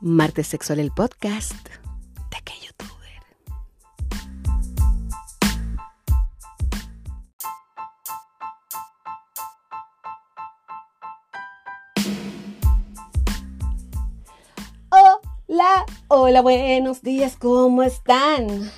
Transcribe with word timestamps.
Martes 0.00 0.46
Sexual, 0.46 0.78
el 0.78 0.92
podcast 0.92 1.52
de 2.30 2.36
qué 2.44 2.52
youtuber. 2.64 3.22
Hola, 14.90 15.84
hola, 16.06 16.42
buenos 16.42 17.02
días, 17.02 17.36
¿cómo 17.36 17.82
están? 17.82 18.70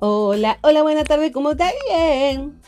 Hola, 0.00 0.58
hola, 0.60 0.82
buena 0.82 1.04
tarde, 1.04 1.32
¿cómo 1.32 1.52
está? 1.52 1.70
Bien. 1.88 2.60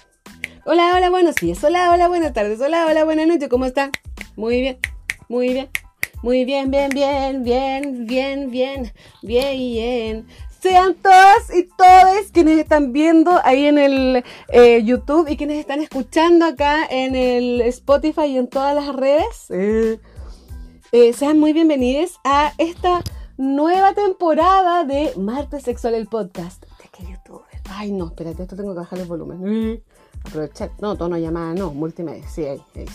Hola, 0.64 0.94
hola, 0.96 1.10
buenos 1.10 1.34
días. 1.34 1.62
Hola, 1.62 1.90
hola, 1.90 2.08
buenas 2.08 2.32
tardes. 2.32 2.58
Hola, 2.62 2.86
hola, 2.86 3.04
buenas 3.04 3.26
noches, 3.26 3.50
¿cómo 3.50 3.66
está? 3.66 3.90
Muy 4.36 4.62
bien, 4.62 4.78
muy 5.28 5.52
bien. 5.52 5.68
Muy 6.24 6.46
bien, 6.46 6.70
bien, 6.70 6.88
bien, 6.88 7.42
bien, 7.42 8.06
bien, 8.06 8.50
bien, 8.50 8.92
bien. 9.20 10.26
Sean 10.58 10.94
todas 10.94 11.54
y 11.54 11.68
todos 11.76 12.30
quienes 12.32 12.60
están 12.60 12.94
viendo 12.94 13.38
ahí 13.44 13.66
en 13.66 13.76
el 13.76 14.24
eh, 14.48 14.82
YouTube 14.82 15.28
y 15.28 15.36
quienes 15.36 15.58
están 15.58 15.82
escuchando 15.82 16.46
acá 16.46 16.86
en 16.86 17.14
el 17.14 17.60
Spotify 17.60 18.24
y 18.24 18.38
en 18.38 18.48
todas 18.48 18.74
las 18.74 18.96
redes. 18.96 19.50
Eh, 19.50 20.00
eh, 20.92 21.12
sean 21.12 21.38
muy 21.38 21.52
bienvenidos 21.52 22.18
a 22.24 22.54
esta 22.56 23.02
nueva 23.36 23.92
temporada 23.92 24.84
de 24.84 25.12
Martes 25.18 25.64
Sexual, 25.64 25.92
el 25.92 26.06
podcast. 26.06 26.64
¿De 26.78 26.88
qué 26.90 27.02
youtuber? 27.02 27.44
Ay, 27.68 27.92
no, 27.92 28.06
espérate, 28.06 28.44
esto 28.44 28.56
tengo 28.56 28.72
que 28.72 28.78
bajar 28.78 28.98
el 28.98 29.06
volumen. 29.08 29.82
Aprovechar. 30.24 30.70
No, 30.80 30.96
tono 30.96 31.18
llamada, 31.18 31.52
no, 31.52 31.74
multimedia. 31.74 32.26
Sí, 32.26 32.46
ahí, 32.46 32.62
ahí. 32.76 32.86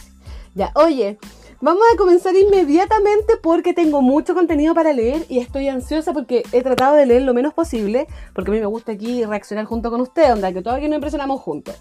Ya, 0.56 0.72
oye. 0.74 1.20
Vamos 1.62 1.84
a 1.94 1.98
comenzar 1.98 2.34
inmediatamente 2.38 3.34
porque 3.36 3.74
tengo 3.74 4.02
mucho 4.02 4.34
contenido 4.34 4.74
para 4.74 4.94
leer 4.94 5.26
y 5.28 5.40
estoy 5.40 5.68
ansiosa 5.68 6.14
porque 6.14 6.44
he 6.54 6.62
tratado 6.62 6.96
de 6.96 7.06
leer 7.06 7.24
lo 7.24 7.34
menos 7.34 7.54
posible, 7.54 8.08
porque 8.34 8.52
a 8.52 8.54
mí 8.54 8.62
me 8.62 8.66
gusta 8.66 8.94
aquí 8.94 9.26
reaccionar 9.26 9.66
junto 9.66 9.92
con 9.92 10.00
ustedes, 10.00 10.32
onda 10.32 10.54
que 10.54 10.62
todavía 10.62 10.88
nos 10.88 10.96
impresionamos 10.96 11.42
juntos. 11.42 11.76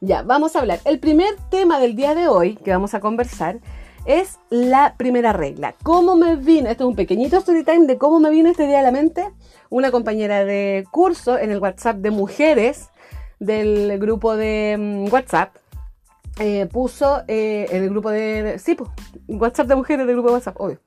Ya, 0.00 0.22
vamos 0.22 0.54
a 0.54 0.60
hablar. 0.60 0.78
El 0.84 1.00
primer 1.00 1.34
tema 1.50 1.80
del 1.80 1.96
día 1.96 2.14
de 2.14 2.28
hoy 2.28 2.54
que 2.54 2.70
vamos 2.70 2.94
a 2.94 3.00
conversar 3.00 3.58
es 4.06 4.38
la 4.50 4.94
primera 4.96 5.32
regla. 5.32 5.74
¿Cómo 5.82 6.14
me 6.14 6.36
vino? 6.36 6.70
Esto 6.70 6.84
es 6.84 6.90
un 6.90 6.96
pequeñito 6.96 7.38
story 7.38 7.64
time 7.64 7.86
de 7.86 7.98
cómo 7.98 8.20
me 8.20 8.30
vino 8.30 8.50
este 8.50 8.68
día 8.68 8.78
a 8.78 8.82
la 8.82 8.92
mente. 8.92 9.28
Una 9.68 9.90
compañera 9.90 10.44
de 10.44 10.84
curso 10.92 11.38
en 11.38 11.50
el 11.50 11.58
WhatsApp 11.58 11.96
de 11.96 12.12
mujeres 12.12 12.90
del 13.40 13.98
grupo 13.98 14.36
de 14.36 14.76
mm, 14.78 15.12
WhatsApp 15.12 15.56
eh, 16.38 16.66
puso 16.66 17.22
eh, 17.28 17.66
el 17.70 17.90
grupo 17.90 18.10
de, 18.10 18.58
sí, 18.58 18.76
WhatsApp 19.28 19.68
de 19.68 19.76
mujeres 19.76 20.06
del 20.06 20.16
grupo 20.16 20.28
de 20.28 20.34
WhatsApp, 20.34 20.60
obvio. 20.60 20.80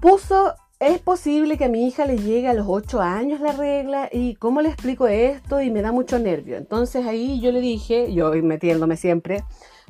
Puso, 0.00 0.54
es 0.80 0.98
posible 0.98 1.56
que 1.56 1.66
a 1.66 1.68
mi 1.68 1.86
hija 1.86 2.06
le 2.06 2.18
llegue 2.18 2.48
a 2.48 2.54
los 2.54 2.66
8 2.68 3.00
años 3.00 3.40
la 3.40 3.52
regla 3.52 4.08
y 4.10 4.34
cómo 4.34 4.62
le 4.62 4.68
explico 4.68 5.06
esto 5.06 5.60
y 5.60 5.70
me 5.70 5.82
da 5.82 5.92
mucho 5.92 6.18
nervio. 6.18 6.56
Entonces 6.56 7.06
ahí 7.06 7.40
yo 7.40 7.52
le 7.52 7.60
dije, 7.60 8.12
yo 8.12 8.32
metiéndome 8.32 8.96
siempre, 8.96 9.44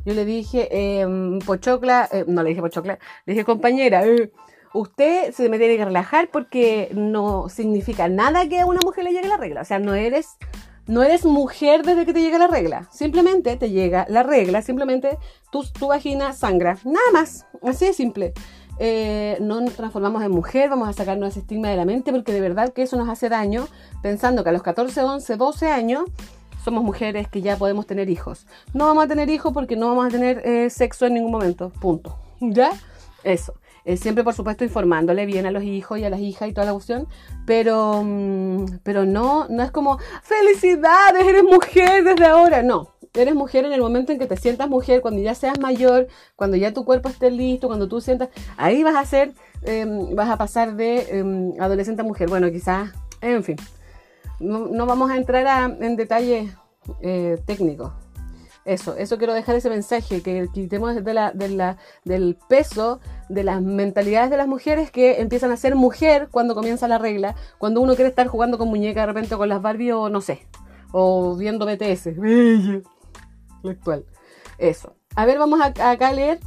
yo 0.04 0.14
le 0.14 0.24
dije, 0.24 0.68
eh, 0.70 1.38
Pochocla, 1.46 2.08
eh, 2.12 2.24
no 2.26 2.42
le 2.42 2.50
dije 2.50 2.60
Pochocla, 2.60 2.98
le 3.24 3.32
dije 3.32 3.44
compañera, 3.44 4.02
usted 4.74 5.32
se 5.32 5.48
me 5.48 5.58
tiene 5.58 5.76
que 5.76 5.84
relajar 5.84 6.28
porque 6.30 6.90
no 6.92 7.48
significa 7.48 8.08
nada 8.08 8.48
que 8.48 8.60
a 8.60 8.66
una 8.66 8.80
mujer 8.84 9.04
le 9.04 9.12
llegue 9.12 9.28
la 9.28 9.36
regla. 9.36 9.62
O 9.62 9.64
sea, 9.64 9.78
no 9.78 9.94
eres 9.94 10.36
no 10.92 11.02
eres 11.02 11.24
mujer 11.24 11.84
desde 11.84 12.04
que 12.04 12.12
te 12.12 12.20
llega 12.20 12.36
la 12.36 12.48
regla. 12.48 12.86
Simplemente 12.92 13.56
te 13.56 13.70
llega 13.70 14.04
la 14.10 14.22
regla, 14.22 14.60
simplemente 14.60 15.16
tu, 15.50 15.86
vagina 15.86 16.34
sangra. 16.34 16.76
Nada 16.84 17.10
más. 17.14 17.46
Así 17.62 17.86
de 17.86 17.94
simple. 17.94 18.34
Eh, 18.78 19.38
no 19.40 19.62
nos 19.62 19.72
transformamos 19.72 20.22
en 20.22 20.30
mujer, 20.30 20.68
vamos 20.68 20.90
a 20.90 20.92
sacarnos 20.92 21.30
ese 21.30 21.40
estigma 21.40 21.68
de 21.68 21.76
la 21.76 21.86
mente 21.86 22.12
porque 22.12 22.32
de 22.32 22.42
verdad 22.42 22.74
que 22.74 22.82
eso 22.82 22.96
nos 22.98 23.08
hace 23.08 23.30
daño 23.30 23.68
pensando 24.02 24.42
que 24.42 24.50
a 24.50 24.52
los 24.52 24.62
14, 24.62 25.02
11, 25.02 25.36
12 25.36 25.70
años 25.70 26.04
somos 26.62 26.84
mujeres 26.84 27.26
que 27.26 27.40
ya 27.40 27.56
podemos 27.56 27.86
tener 27.86 28.10
hijos. 28.10 28.46
No 28.74 28.84
vamos 28.84 29.04
a 29.04 29.08
tener 29.08 29.30
hijos 29.30 29.54
porque 29.54 29.76
no 29.76 29.88
vamos 29.88 30.06
a 30.06 30.08
tener 30.10 30.46
eh, 30.46 30.68
sexo 30.68 31.06
en 31.06 31.14
ningún 31.14 31.32
momento. 31.32 31.70
Punto. 31.80 32.18
¿Ya? 32.40 32.70
Eso. 33.24 33.54
Eh, 33.84 33.96
siempre, 33.96 34.22
por 34.22 34.34
supuesto, 34.34 34.64
informándole 34.64 35.26
bien 35.26 35.46
a 35.46 35.50
los 35.50 35.64
hijos 35.64 35.98
y 35.98 36.04
a 36.04 36.10
las 36.10 36.20
hijas 36.20 36.48
y 36.48 36.52
toda 36.52 36.66
la 36.66 36.72
cuestión, 36.72 37.08
pero, 37.46 38.02
mm, 38.04 38.78
pero 38.82 39.04
no, 39.04 39.48
no 39.48 39.62
es 39.62 39.70
como, 39.70 39.98
felicidades, 40.22 41.26
eres 41.26 41.42
mujer 41.42 42.04
desde 42.04 42.26
ahora. 42.26 42.62
No, 42.62 42.94
eres 43.14 43.34
mujer 43.34 43.64
en 43.64 43.72
el 43.72 43.80
momento 43.80 44.12
en 44.12 44.18
que 44.18 44.26
te 44.26 44.36
sientas 44.36 44.68
mujer, 44.68 45.00
cuando 45.00 45.20
ya 45.20 45.34
seas 45.34 45.58
mayor, 45.60 46.06
cuando 46.36 46.56
ya 46.56 46.72
tu 46.72 46.84
cuerpo 46.84 47.08
esté 47.08 47.30
listo, 47.30 47.66
cuando 47.66 47.88
tú 47.88 48.00
sientas, 48.00 48.28
ahí 48.56 48.82
vas 48.84 48.96
a 48.96 49.04
ser, 49.04 49.32
em, 49.62 50.14
vas 50.14 50.30
a 50.30 50.36
pasar 50.36 50.76
de 50.76 51.18
em, 51.18 51.52
adolescente 51.60 52.02
a 52.02 52.04
mujer. 52.04 52.28
Bueno, 52.28 52.50
quizás, 52.50 52.92
en 53.20 53.42
fin, 53.44 53.56
no, 54.40 54.86
vamos 54.86 55.10
a 55.10 55.16
entrar 55.16 55.76
en 55.80 55.96
detalles 55.96 56.52
eh, 57.00 57.38
técnicos. 57.46 57.92
Eso, 58.64 58.96
eso 58.96 59.18
quiero 59.18 59.34
dejar 59.34 59.56
ese 59.56 59.70
mensaje, 59.70 60.22
que 60.22 60.48
quitemos 60.52 61.02
de 61.02 61.14
la, 61.14 61.32
de 61.32 61.48
la, 61.48 61.78
del 62.04 62.38
peso 62.48 63.00
de 63.28 63.42
las 63.42 63.60
mentalidades 63.60 64.30
de 64.30 64.36
las 64.36 64.46
mujeres 64.46 64.92
que 64.92 65.20
empiezan 65.20 65.50
a 65.50 65.56
ser 65.56 65.74
mujer 65.74 66.28
cuando 66.30 66.54
comienza 66.54 66.86
la 66.86 66.98
regla, 66.98 67.34
cuando 67.58 67.80
uno 67.80 67.96
quiere 67.96 68.10
estar 68.10 68.28
jugando 68.28 68.58
con 68.58 68.68
muñeca 68.68 69.00
de 69.00 69.06
repente 69.06 69.36
con 69.36 69.48
las 69.48 69.60
Barbie 69.62 69.92
o 69.92 70.08
no 70.08 70.20
sé, 70.20 70.46
o 70.92 71.36
viendo 71.36 71.66
BTS. 71.66 72.16
Lo 72.16 73.70
actual. 73.70 74.06
Eso. 74.58 74.94
A 75.16 75.26
ver, 75.26 75.38
vamos 75.38 75.60
a, 75.60 75.66
acá 75.90 76.08
a 76.08 76.12
leer 76.12 76.38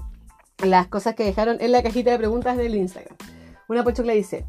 las 0.64 0.88
cosas 0.88 1.16
que 1.16 1.26
dejaron 1.26 1.58
en 1.60 1.74
la 1.74 1.84
cajita 1.84 2.12
de 2.12 2.18
preguntas 2.18 2.56
del 2.56 2.76
Instagram. 2.76 3.18
Una 3.68 3.84
pocho 3.84 4.04
le 4.04 4.16
dice, 4.16 4.46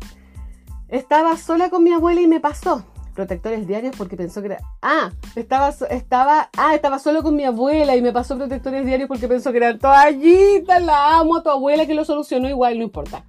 estaba 0.89 1.37
sola 1.37 1.69
con 1.69 1.83
mi 1.83 1.91
abuela 1.91 2.21
y 2.21 2.29
me 2.29 2.39
pasó 2.39 2.85
protectores 3.17 3.67
diarios 3.67 3.97
porque 3.97 4.17
pensó 4.17 4.41
que 4.41 4.49
era. 4.49 4.59
Ah, 4.81 5.11
estaba, 5.35 5.71
estaba, 5.91 6.51
ah, 6.57 6.75
estaba 6.75 7.01
solo 7.01 7.25
con 7.25 7.35
mi 7.35 7.45
abuela 7.45 7.97
y 7.97 8.03
me 8.03 8.13
pasó 8.13 8.37
protectores 8.37 8.87
diarios 8.87 9.09
porque 9.09 9.27
pensó 9.27 9.51
que 9.51 9.57
eran 9.57 9.81
toallitas. 9.81 10.81
La 10.85 11.19
amo 11.19 11.37
a 11.37 11.43
tu 11.43 11.51
abuela 11.51 11.87
que 11.87 11.95
lo 11.95 12.05
solucionó 12.05 12.49
igual, 12.49 12.79
no 12.79 12.85
importa. 12.85 13.25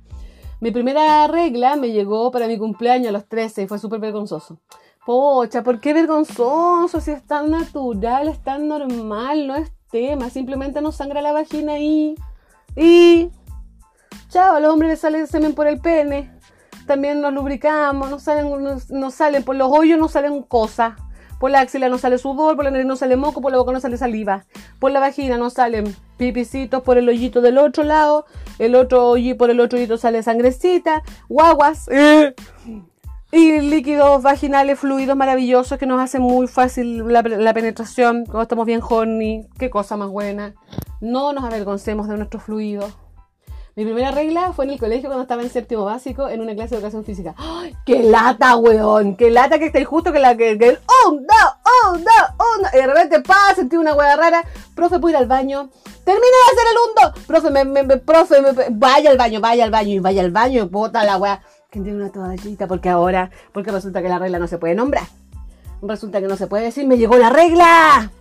Mi 0.59 0.71
primera 0.71 1.25
regla 1.27 1.75
me 1.75 1.91
llegó 1.91 2.29
para 2.29 2.47
mi 2.47 2.57
cumpleaños 2.57 3.09
a 3.09 3.11
los 3.13 3.25
13 3.27 3.63
y 3.63 3.67
fue 3.67 3.79
súper 3.79 3.99
vergonzoso. 3.99 4.59
Pocha, 5.05 5.63
¿por 5.63 5.79
qué 5.79 5.93
vergonzoso? 5.93 6.99
Si 6.99 7.11
es 7.11 7.25
tan 7.25 7.49
natural, 7.49 8.27
es 8.27 8.43
tan 8.43 8.67
normal, 8.67 9.47
no 9.47 9.55
es 9.55 9.71
tema. 9.89 10.29
Simplemente 10.29 10.81
nos 10.81 10.97
sangra 10.97 11.21
la 11.21 11.31
vagina 11.31 11.79
y. 11.79 12.15
Y. 12.75 13.31
Chao, 14.29 14.59
los 14.59 14.71
hombres 14.71 14.91
les 14.91 14.99
sale 14.99 15.25
semen 15.25 15.55
por 15.55 15.67
el 15.67 15.79
pene 15.79 16.36
también 16.87 17.21
nos 17.21 17.33
lubricamos, 17.33 18.09
nos 18.09 18.23
salen, 18.23 18.49
nos, 18.89 19.13
salen 19.13 19.43
por 19.43 19.55
los 19.55 19.71
hoyos, 19.71 19.99
nos 19.99 20.13
salen 20.13 20.41
cosas. 20.41 20.93
Por 21.39 21.51
la 21.51 21.59
axila 21.59 21.87
nos 21.87 22.01
sale 22.01 22.17
sudor, 22.17 22.55
por 22.55 22.65
la 22.65 22.71
nariz 22.71 22.87
nos 22.87 22.97
sale 22.97 23.15
moco, 23.15 23.41
por 23.41 23.51
la 23.51 23.59
boca 23.59 23.71
nos 23.71 23.83
sale 23.83 23.97
saliva. 23.97 24.45
Por 24.79 24.91
la 24.91 24.99
vagina 24.99 25.37
nos 25.37 25.53
salen 25.53 25.95
pipicitos 26.17 26.81
por 26.81 26.97
el 26.97 27.07
hoyito 27.07 27.41
del 27.41 27.59
otro 27.59 27.83
lado. 27.83 28.25
El 28.57 28.73
otro 28.73 29.09
hoyito, 29.09 29.37
por 29.37 29.51
el 29.51 29.59
otro 29.59 29.77
hoyito 29.77 29.97
sale 29.97 30.23
sangrecita, 30.23 31.03
guaguas. 31.29 31.87
Eh. 31.97 32.33
Y 33.29 33.59
líquidos 33.59 34.23
vaginales, 34.23 34.79
fluidos 34.79 35.17
maravillosos 35.17 35.77
que 35.77 35.85
nos 35.85 36.01
hacen 36.01 36.21
muy 36.21 36.47
fácil 36.47 37.05
la, 37.11 37.21
la 37.21 37.53
penetración 37.53 38.23
cuando 38.23 38.43
estamos 38.43 38.65
bien 38.65 38.79
horny. 38.81 39.45
Qué 39.59 39.69
cosa 39.69 39.97
más 39.97 40.07
buena. 40.09 40.55
No 41.01 41.33
nos 41.33 41.43
avergoncemos 41.43 42.07
de 42.07 42.15
nuestros 42.15 42.43
fluidos. 42.43 42.95
Mi 43.77 43.85
primera 43.85 44.09
regla 44.09 44.53
fue 44.53 44.65
en 44.65 44.71
el 44.71 44.79
colegio 44.79 45.07
cuando 45.07 45.21
estaba 45.21 45.43
en 45.43 45.51
séptimo 45.51 45.85
básico 45.85 46.27
en 46.29 46.41
una 46.41 46.55
clase 46.55 46.71
de 46.71 46.77
educación 46.77 47.05
física. 47.05 47.35
¡Ay, 47.37 47.77
¡Qué 47.85 48.01
lata, 48.01 48.55
weón! 48.55 49.15
¡Qué 49.15 49.29
lata 49.29 49.59
que 49.59 49.67
estáis 49.67 49.85
justo 49.85 50.11
que 50.11 50.17
la 50.17 50.35
que, 50.35 50.57
que 50.57 50.79
¡Oh, 50.87 51.11
no! 51.11 51.19
¡Oh! 51.63 51.95
¡Oh! 52.39 52.67
Y 52.73 52.75
de 52.75 52.87
repente, 52.87 53.21
pa, 53.21 53.53
sentí 53.53 53.77
una 53.77 53.93
hueá 53.93 54.15
rara. 54.15 54.43
Profe, 54.73 54.97
¿puedo 54.97 55.11
ir 55.11 55.17
al 55.17 55.27
baño? 55.27 55.69
¡Termine 56.03 56.25
de 56.25 56.53
hacer 56.53 56.67
el 56.71 56.77
hundo! 56.81 57.27
Profe, 57.27 57.51
me, 57.51 57.65
me, 57.83 57.97
profe, 57.97 58.41
me, 58.41 58.49
vaya 58.71 59.11
al 59.11 59.17
baño, 59.17 59.41
vaya 59.41 59.63
al 59.63 59.69
baño 59.69 59.91
y 59.91 59.99
vaya 59.99 60.23
al 60.23 60.31
baño, 60.31 60.67
bota 60.69 61.03
la 61.03 61.17
weá. 61.17 61.43
Que 61.69 61.79
tiene 61.79 61.99
una 61.99 62.11
toallita 62.11 62.65
porque 62.65 62.89
ahora, 62.89 63.29
porque 63.53 63.69
resulta 63.69 64.01
que 64.01 64.09
la 64.09 64.17
regla 64.17 64.39
no 64.39 64.47
se 64.47 64.57
puede 64.57 64.73
nombrar. 64.73 65.05
Resulta 65.83 66.19
que 66.19 66.27
no 66.27 66.35
se 66.35 66.47
puede 66.47 66.63
decir, 66.63 66.87
me 66.87 66.97
llegó 66.97 67.15
la 67.17 67.29
regla. 67.29 68.11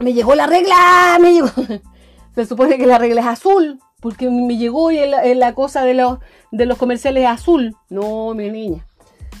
Me 0.00 0.12
llegó 0.12 0.34
la 0.34 0.48
regla, 0.48 1.16
me 1.20 1.32
llegó. 1.32 1.48
Se 2.36 2.44
supone 2.44 2.76
que 2.76 2.86
la 2.86 2.98
regla 2.98 3.22
es 3.22 3.26
azul 3.26 3.80
porque 4.00 4.28
me 4.30 4.58
llegó 4.58 4.90
y 4.90 4.98
la, 5.06 5.54
cosa 5.54 5.82
de 5.82 5.94
los, 5.94 6.18
comerciales 6.78 7.26
azul. 7.26 7.74
No, 7.88 8.34
mi 8.34 8.50
niña. 8.50 8.86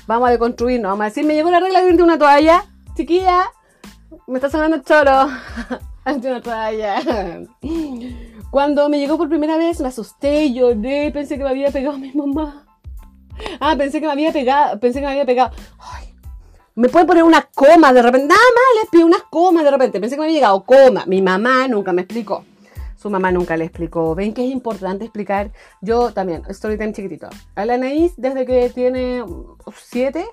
Vamos 0.06 0.28
a 0.28 0.32
deconstruirnos. 0.32 0.88
Vamos 0.92 1.02
a 1.02 1.08
decir, 1.10 1.26
me 1.26 1.34
llegó 1.34 1.50
la 1.50 1.60
regla 1.60 1.82
de 1.82 2.02
una 2.02 2.18
toalla. 2.18 2.64
Chiquilla, 2.96 3.52
me 4.26 4.36
está 4.36 4.48
sonando 4.48 4.76
el 4.76 4.82
choro. 4.82 5.28
Ante 6.04 6.30
una 6.30 6.40
toalla. 6.40 7.02
Cuando 8.50 8.88
me 8.88 8.98
llegó 8.98 9.18
por 9.18 9.28
primera 9.28 9.58
vez, 9.58 9.78
me 9.80 9.88
asusté, 9.88 10.50
lloré, 10.54 11.10
pensé 11.12 11.36
que 11.36 11.44
me 11.44 11.50
había 11.50 11.70
pegado 11.70 11.98
mi 11.98 12.12
mamá. 12.12 12.66
Ah, 13.60 13.74
pensé 13.76 14.00
que 14.00 14.06
me 14.06 14.12
había 14.12 14.32
pegado, 14.32 14.80
pensé 14.80 15.00
que 15.00 15.06
me 15.06 15.12
había 15.12 15.26
pegado. 15.26 15.50
Ay, 15.78 16.14
me 16.74 16.88
puede 16.88 17.04
poner 17.04 17.24
una 17.24 17.42
coma 17.54 17.92
de 17.92 18.00
repente. 18.00 18.28
Nada 18.28 18.40
más 18.40 18.82
les 18.82 18.90
pido 18.90 19.04
unas 19.04 19.22
comas 19.24 19.64
de 19.64 19.70
repente. 19.70 20.00
Pensé 20.00 20.16
que 20.16 20.20
me 20.20 20.26
había 20.28 20.36
llegado 20.36 20.64
coma. 20.64 21.04
Mi 21.06 21.20
mamá 21.20 21.68
nunca 21.68 21.92
me 21.92 22.00
explicó 22.00 22.42
Su 23.06 23.10
mamá 23.10 23.30
nunca 23.30 23.56
le 23.56 23.64
explicó. 23.64 24.16
Ven 24.16 24.34
que 24.34 24.44
es 24.44 24.50
importante 24.50 25.04
explicar. 25.04 25.52
Yo 25.80 26.12
también, 26.12 26.42
story 26.48 26.76
time 26.76 26.92
chiquitito. 26.92 27.28
A 27.54 27.64
la 27.64 27.74
Anaís, 27.74 28.14
desde 28.16 28.44
que 28.44 28.68
tiene 28.68 29.22
siete, 29.76 30.24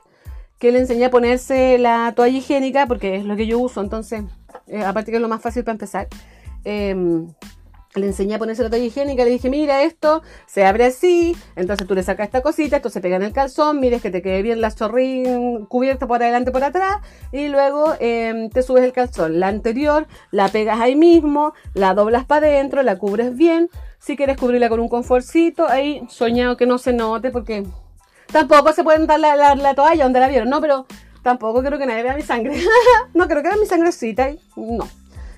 que 0.57 0.71
le 0.71 0.79
enseñé 0.79 1.05
a 1.05 1.11
ponerse 1.11 1.77
la 1.77 2.13
toalla 2.15 2.35
higiénica, 2.35 2.87
porque 2.87 3.17
es 3.17 3.25
lo 3.25 3.35
que 3.35 3.45
yo 3.45 3.59
uso, 3.59 3.79
entonces, 3.79 4.23
eh, 4.65 4.83
aparte 4.83 5.11
que 5.11 5.17
es 5.17 5.21
lo 5.21 5.29
más 5.29 5.39
fácil 5.39 5.63
para 5.63 5.73
empezar. 5.73 6.07
Eh, 6.65 6.95
le 7.95 8.07
enseñé 8.07 8.35
a 8.35 8.39
ponerse 8.39 8.63
la 8.63 8.69
toalla 8.69 8.85
higiénica, 8.85 9.23
le 9.23 9.29
dije, 9.29 9.49
mira, 9.49 9.83
esto 9.83 10.23
se 10.47 10.65
abre 10.65 10.85
así, 10.85 11.35
entonces 11.55 11.87
tú 11.87 11.93
le 11.93 12.03
sacas 12.03 12.25
esta 12.25 12.41
cosita, 12.41 12.77
esto 12.77 12.89
se 12.89 13.01
pega 13.01 13.17
en 13.17 13.23
el 13.23 13.33
calzón, 13.33 13.79
mires 13.79 14.01
que 14.01 14.09
te 14.09 14.21
quede 14.21 14.41
bien 14.41 14.61
la 14.61 14.71
chorrín 14.71 15.65
cubierta 15.65 16.07
por 16.07 16.21
adelante 16.21 16.51
por 16.51 16.63
atrás, 16.63 16.97
y 17.31 17.47
luego 17.47 17.93
em, 17.99 18.49
te 18.49 18.63
subes 18.63 18.83
el 18.83 18.93
calzón. 18.93 19.39
La 19.39 19.47
anterior 19.47 20.07
la 20.31 20.49
pegas 20.49 20.79
ahí 20.79 20.95
mismo, 20.95 21.53
la 21.73 21.93
doblas 21.93 22.25
para 22.25 22.47
adentro, 22.47 22.81
la 22.83 22.97
cubres 22.97 23.35
bien. 23.35 23.69
Si 23.99 24.17
quieres 24.17 24.37
cubrirla 24.37 24.69
con 24.69 24.79
un 24.79 24.89
confortcito, 24.89 25.67
ahí 25.67 26.01
soñado 26.09 26.57
que 26.57 26.65
no 26.65 26.77
se 26.77 26.93
note, 26.93 27.31
porque 27.31 27.63
tampoco 28.31 28.73
se 28.73 28.83
pueden 28.83 29.07
dar 29.07 29.19
la, 29.19 29.55
la, 29.55 29.75
toalla 29.75 30.03
donde 30.03 30.19
la 30.19 30.27
vieron, 30.27 30.49
no, 30.49 30.59
pero 30.59 30.85
tampoco 31.21 31.61
quiero 31.61 31.77
que 31.77 31.85
nadie 31.85 32.03
vea 32.03 32.15
mi 32.15 32.23
sangre. 32.23 32.59
no 33.13 33.27
quiero 33.27 33.43
que 33.43 33.49
vea 33.49 33.57
mi 33.57 33.65
sangrecita, 33.67 34.31
no 34.55 34.87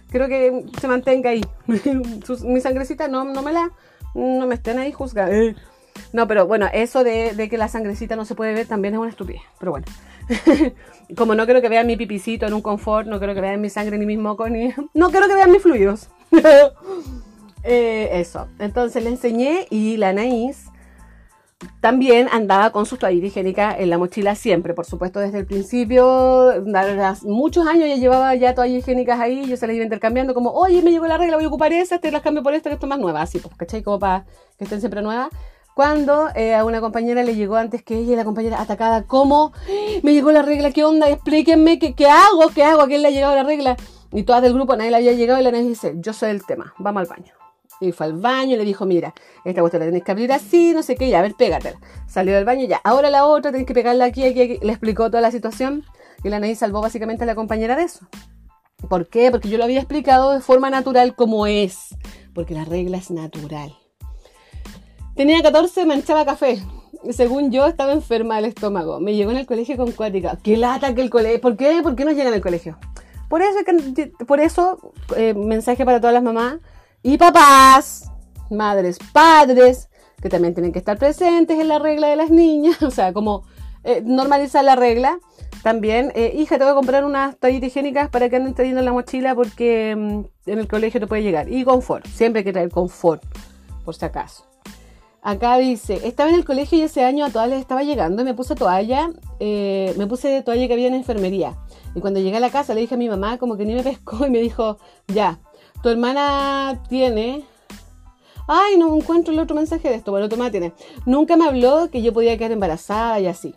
quiero 0.10 0.28
que 0.28 0.66
se 0.80 0.88
mantenga 0.88 1.32
ahí. 1.32 1.44
mi 2.44 2.62
sangrecita 2.62 3.08
no, 3.08 3.24
no 3.26 3.42
me 3.42 3.52
la, 3.52 3.72
no 4.14 4.48
me 4.48 4.56
estén 4.56 4.80
ahí 4.80 4.92
juzgando. 4.92 5.36
Eh. 5.36 5.56
No, 6.12 6.28
pero 6.28 6.46
bueno, 6.46 6.68
eso 6.74 7.04
de, 7.04 7.48
que 7.50 7.58
la 7.58 7.68
sangrecita 7.68 8.16
no 8.16 8.26
se 8.26 8.36
puede 8.36 8.54
ver 8.54 8.68
también 8.68 8.94
es 8.94 9.00
una 9.00 9.10
estupidez. 9.10 9.42
Pero 9.60 9.72
bueno, 9.72 9.86
como 11.18 11.36
no 11.36 11.46
quiero 11.46 11.62
que 11.62 11.70
vean 11.70 11.88
mi 11.88 11.98
pipicito 11.98 12.46
en 12.46 12.54
un 12.54 12.62
confort, 12.62 13.08
no 13.08 13.18
quiero 13.18 13.34
que 13.34 13.42
vean 13.42 13.62
mi 13.62 13.70
sangre 13.70 13.98
ni 13.98 14.06
mis 14.06 14.20
mocos, 14.20 14.50
ni... 14.50 14.74
No 14.94 15.10
quiero 15.10 15.28
que 15.28 15.36
vean 15.36 15.52
mis 15.52 15.62
fluidos. 15.62 16.10
Eh, 17.64 18.20
eso. 18.20 18.48
Entonces 18.60 19.04
le 19.04 19.10
enseñé 19.10 19.66
y 19.72 19.98
la 19.98 20.10
Anaís 20.10 20.68
también 21.82 22.28
andaba 22.32 22.72
con 22.72 22.86
su 22.86 22.98
toalla 22.98 23.26
higiénica 23.26 23.76
en 23.78 23.90
la 23.90 23.98
mochila 23.98 24.36
siempre, 24.36 24.74
por 24.74 24.86
supuesto, 24.86 25.20
desde 25.20 25.40
el 25.40 25.46
principio, 25.46 26.54
muchos 27.24 27.68
años 27.68 27.88
ya 27.88 27.96
llevaba 27.96 28.36
ya 28.36 28.56
toallas 28.56 28.80
higiénicas 28.80 29.20
ahí, 29.20 29.46
yo 29.46 29.58
se 29.58 29.68
las 29.68 29.76
iba 29.76 29.84
intercambiando 29.84 30.34
como, 30.34 30.52
oye, 30.52 30.82
me 30.82 30.92
llegó 30.92 31.08
la 31.08 31.18
regla, 31.18 31.38
voy 31.38 31.46
a 31.46 31.48
ocupar 31.48 31.74
esa, 31.74 32.00
te 32.00 32.12
las 32.12 32.22
cambio 32.22 32.44
por 32.44 32.54
esta, 32.54 32.70
que 32.70 32.76
esto 32.76 32.88
más 32.88 33.00
nueva, 33.00 33.22
así, 33.22 33.40
pues, 33.40 33.56
¿cachai? 33.56 33.84
Como 33.84 34.00
para 34.00 34.26
que 34.58 34.64
estén 34.64 34.80
siempre 34.80 35.02
nuevas. 35.02 35.30
Cuando 35.76 36.30
eh, 36.36 36.56
a 36.56 36.64
una 36.64 36.80
compañera 36.80 37.22
le 37.24 37.36
llegó 37.36 37.58
antes 37.58 37.84
que 37.84 37.98
ella, 37.98 38.16
la 38.16 38.24
compañera 38.24 38.62
atacada, 38.62 39.04
¿cómo? 39.04 39.52
Me 40.04 40.14
llegó 40.14 40.32
la 40.32 40.42
regla, 40.42 40.72
¿qué 40.72 40.86
onda? 40.86 41.10
Explíquenme, 41.10 41.80
¿qué, 41.80 41.94
qué 41.94 42.08
hago? 42.08 42.50
¿Qué 42.56 42.64
hago? 42.64 42.82
¿A 42.82 42.88
quién 42.88 43.02
le 43.02 43.10
ha 43.10 43.12
llegado 43.12 43.36
la 43.36 43.44
regla? 43.44 43.76
Y 44.14 44.24
todas 44.24 44.42
del 44.42 44.54
grupo, 44.54 44.78
nadie 44.78 44.92
le 44.92 44.98
había 44.98 45.12
llegado 45.12 45.40
y 45.42 45.44
la 45.44 45.52
nadie 45.52 45.68
dice, 45.68 45.96
yo 45.98 46.14
soy 46.14 46.30
el 46.30 46.46
tema, 46.46 46.74
vamos 46.78 47.02
al 47.02 47.08
baño. 47.08 47.45
Y 47.82 47.92
fue 47.92 48.06
al 48.06 48.14
baño 48.14 48.56
y 48.56 48.58
le 48.58 48.66
dijo, 48.66 48.86
mira, 48.86 49.14
esta 49.44 49.62
cuestión 49.62 49.82
la 49.82 49.88
tenés 49.88 50.04
que 50.04 50.12
abrir 50.12 50.32
así, 50.32 50.74
no 50.74 50.82
sé 50.82 50.96
qué, 50.96 51.10
ya, 51.10 51.20
a 51.20 51.22
ver, 51.22 51.36
pégatela. 51.36 51.80
Salió 52.08 52.36
del 52.36 52.46
baño, 52.46 52.66
ya, 52.66 52.80
ahora 52.84 53.10
la 53.10 53.26
otra, 53.26 53.52
tenés 53.52 53.68
que 53.68 53.74
pegarla 53.74 54.06
aquí, 54.06 54.24
aquí. 54.24 54.60
Le 54.62 54.72
explicó 54.72 55.10
toda 55.10 55.22
la 55.22 55.32
situación 55.32 55.84
y 56.24 56.30
la 56.30 56.38
Anaí 56.38 56.56
salvó 56.56 56.82
básicamente 56.82 57.24
a 57.24 57.28
la 57.28 57.36
compañera 57.36 57.76
de 57.76 57.84
eso. 57.84 58.08
¿Por 58.90 59.08
qué? 59.08 59.32
Porque 59.32 59.50
yo 59.50 59.58
lo 59.58 59.64
había 59.64 59.80
explicado 59.80 60.34
de 60.34 60.42
forma 60.42 60.70
natural 60.70 61.16
como 61.16 61.48
es. 61.48 61.96
Porque 62.34 62.54
la 62.54 62.66
regla 62.66 62.98
es 62.98 63.12
natural. 63.12 63.74
Tenía 65.16 65.42
14, 65.42 65.86
manchaba 65.86 66.26
café. 66.26 66.62
Según 67.12 67.52
yo, 67.52 67.66
estaba 67.68 67.94
enferma 67.94 68.36
del 68.38 68.46
estómago. 68.46 69.00
Me 69.00 69.16
llegó 69.16 69.32
en 69.32 69.38
el 69.38 69.46
colegio 69.46 69.78
con 69.78 69.92
cuática. 69.92 70.38
¡Qué 70.44 70.58
lata 70.58 70.94
que 70.94 71.02
el 71.02 71.10
colegio! 71.10 71.40
¿Por 71.42 71.56
qué? 71.56 71.82
¿Por 71.82 71.96
qué 71.96 72.06
no 72.06 72.12
llega 72.12 72.30
en 72.30 72.36
el 72.36 72.42
colegio? 72.42 72.78
Por 73.30 73.42
eso, 73.42 73.60
por 74.28 74.40
eso 74.40 74.94
eh, 75.16 75.34
mensaje 75.34 75.86
para 75.86 76.00
todas 76.00 76.14
las 76.14 76.24
mamás 76.24 76.60
y 77.08 77.20
papás, 77.20 78.10
madres, 78.50 78.98
padres, 79.14 79.90
que 80.20 80.28
también 80.28 80.56
tienen 80.56 80.72
que 80.72 80.80
estar 80.80 80.98
presentes 80.98 81.60
en 81.60 81.68
la 81.68 81.78
regla 81.78 82.08
de 82.08 82.16
las 82.16 82.32
niñas, 82.32 82.82
o 82.82 82.90
sea, 82.90 83.14
como 83.14 83.44
eh, 83.84 84.02
normalizar 84.04 84.66
la 84.66 84.76
regla. 84.76 85.20
También, 85.62 86.12
eh, 86.16 86.34
hija, 86.36 86.58
te 86.58 86.64
voy 86.64 86.72
a 86.72 86.76
comprar 86.76 87.06
unas 87.06 87.38
toallitas 87.38 87.68
higiénicas 87.68 88.10
para 88.10 88.28
que 88.28 88.38
anden 88.38 88.56
trayendo 88.56 88.80
en 88.80 88.86
la 88.86 88.92
mochila 88.92 89.36
porque 89.36 89.96
mm, 89.96 90.50
en 90.50 90.60
el 90.60 90.68
colegio 90.68 91.00
te 91.00 91.06
puede 91.06 91.22
llegar. 91.22 91.48
Y 91.48 91.64
confort, 91.64 92.08
siempre 92.08 92.40
hay 92.40 92.44
que 92.44 92.54
traer 92.54 92.70
confort, 92.70 93.22
por 93.84 93.94
si 93.94 94.04
acaso. 94.04 94.48
Acá 95.22 95.58
dice, 95.58 96.02
estaba 96.08 96.30
en 96.30 96.36
el 96.36 96.44
colegio 96.44 96.80
y 96.80 96.82
ese 96.82 97.04
año 97.04 97.26
a 97.26 97.30
todas 97.30 97.48
les 97.50 97.60
estaba 97.60 97.84
llegando 97.84 98.24
y 98.24 98.26
me 98.26 98.34
puse 98.34 98.56
toalla, 98.56 99.12
eh, 99.40 99.94
me 99.96 100.08
puse 100.08 100.42
toalla 100.42 100.68
que 100.68 100.74
había 100.74 100.88
en 100.88 100.96
enfermería. 100.96 101.56
Y 101.94 102.00
cuando 102.00 102.20
llegué 102.20 102.38
a 102.38 102.40
la 102.40 102.50
casa 102.50 102.74
le 102.74 102.82
dije 102.82 102.96
a 102.96 102.98
mi 102.98 103.10
mamá 103.10 103.38
como 103.38 103.58
que 103.58 103.66
ni 103.66 103.76
me 103.76 103.84
pescó 103.84 104.26
y 104.26 104.32
me 104.32 104.40
dijo, 104.40 104.80
ya, 105.08 105.40
tu 105.82 105.90
hermana 105.90 106.82
tiene... 106.90 107.46
Ay, 108.48 108.78
no 108.78 108.96
encuentro 108.96 109.34
el 109.34 109.40
otro 109.40 109.56
mensaje 109.56 109.90
de 109.90 109.96
esto. 109.96 110.12
Bueno, 110.12 110.30
tu 110.30 110.36
hermana 110.36 110.52
tiene. 110.52 110.74
Nunca 111.06 111.36
me 111.36 111.46
habló 111.46 111.90
que 111.90 112.04
yo 112.04 112.14
podía 112.14 112.38
quedar 112.38 112.52
embarazada 112.52 113.20
y 113.20 113.26
así. 113.26 113.56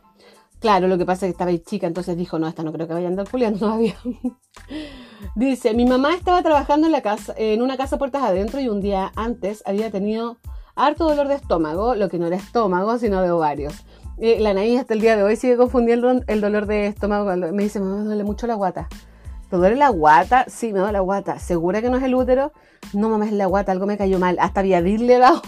Claro, 0.60 0.88
lo 0.88 0.98
que 0.98 1.04
pasa 1.04 1.26
es 1.26 1.30
que 1.30 1.32
estaba 1.32 1.50
ahí 1.50 1.60
chica, 1.60 1.86
entonces 1.86 2.16
dijo, 2.16 2.38
no, 2.38 2.48
esta 2.48 2.64
no 2.64 2.72
creo 2.72 2.88
que 2.88 2.94
vaya 2.94 3.06
a 3.06 3.10
andar 3.10 3.28
puliendo 3.28 3.60
todavía. 3.60 3.94
Dice, 5.36 5.72
mi 5.72 5.84
mamá 5.84 6.14
estaba 6.14 6.42
trabajando 6.42 6.86
en, 6.86 6.92
la 6.92 7.02
casa, 7.02 7.32
en 7.36 7.62
una 7.62 7.76
casa 7.76 7.96
puertas 7.96 8.22
adentro 8.22 8.60
y 8.60 8.68
un 8.68 8.80
día 8.80 9.12
antes 9.14 9.62
había 9.66 9.90
tenido 9.90 10.38
harto 10.74 11.08
dolor 11.08 11.28
de 11.28 11.34
estómago, 11.34 11.94
lo 11.94 12.08
que 12.08 12.18
no 12.18 12.26
era 12.26 12.36
estómago, 12.36 12.98
sino 12.98 13.22
de 13.22 13.30
ovarios. 13.30 13.84
Eh, 14.20 14.40
la 14.40 14.52
nariz 14.52 14.80
hasta 14.80 14.94
el 14.94 15.00
día 15.00 15.16
de 15.16 15.22
hoy 15.22 15.36
sigue 15.36 15.56
confundiendo 15.56 16.22
el 16.26 16.40
dolor 16.40 16.66
de 16.66 16.86
estómago. 16.88 17.36
Me 17.52 17.62
dice, 17.62 17.78
me 17.78 18.04
duele 18.04 18.24
mucho 18.24 18.48
la 18.48 18.54
guata. 18.54 18.88
¿Te 19.50 19.56
duele 19.56 19.76
la 19.76 19.88
guata? 19.88 20.44
Sí, 20.48 20.72
me 20.72 20.80
duele 20.80 20.92
la 20.92 21.00
guata. 21.00 21.38
¿Segura 21.38 21.80
que 21.80 21.88
no 21.88 21.96
es 21.96 22.02
el 22.02 22.14
útero? 22.14 22.52
No, 22.92 23.08
mamá, 23.08 23.26
es 23.26 23.32
la 23.32 23.46
guata, 23.46 23.72
algo 23.72 23.86
me 23.86 23.96
cayó 23.96 24.18
mal. 24.18 24.36
Hasta 24.40 24.62
Viadil 24.62 25.06
le 25.06 25.14
he 25.14 25.18
dado. 25.18 25.42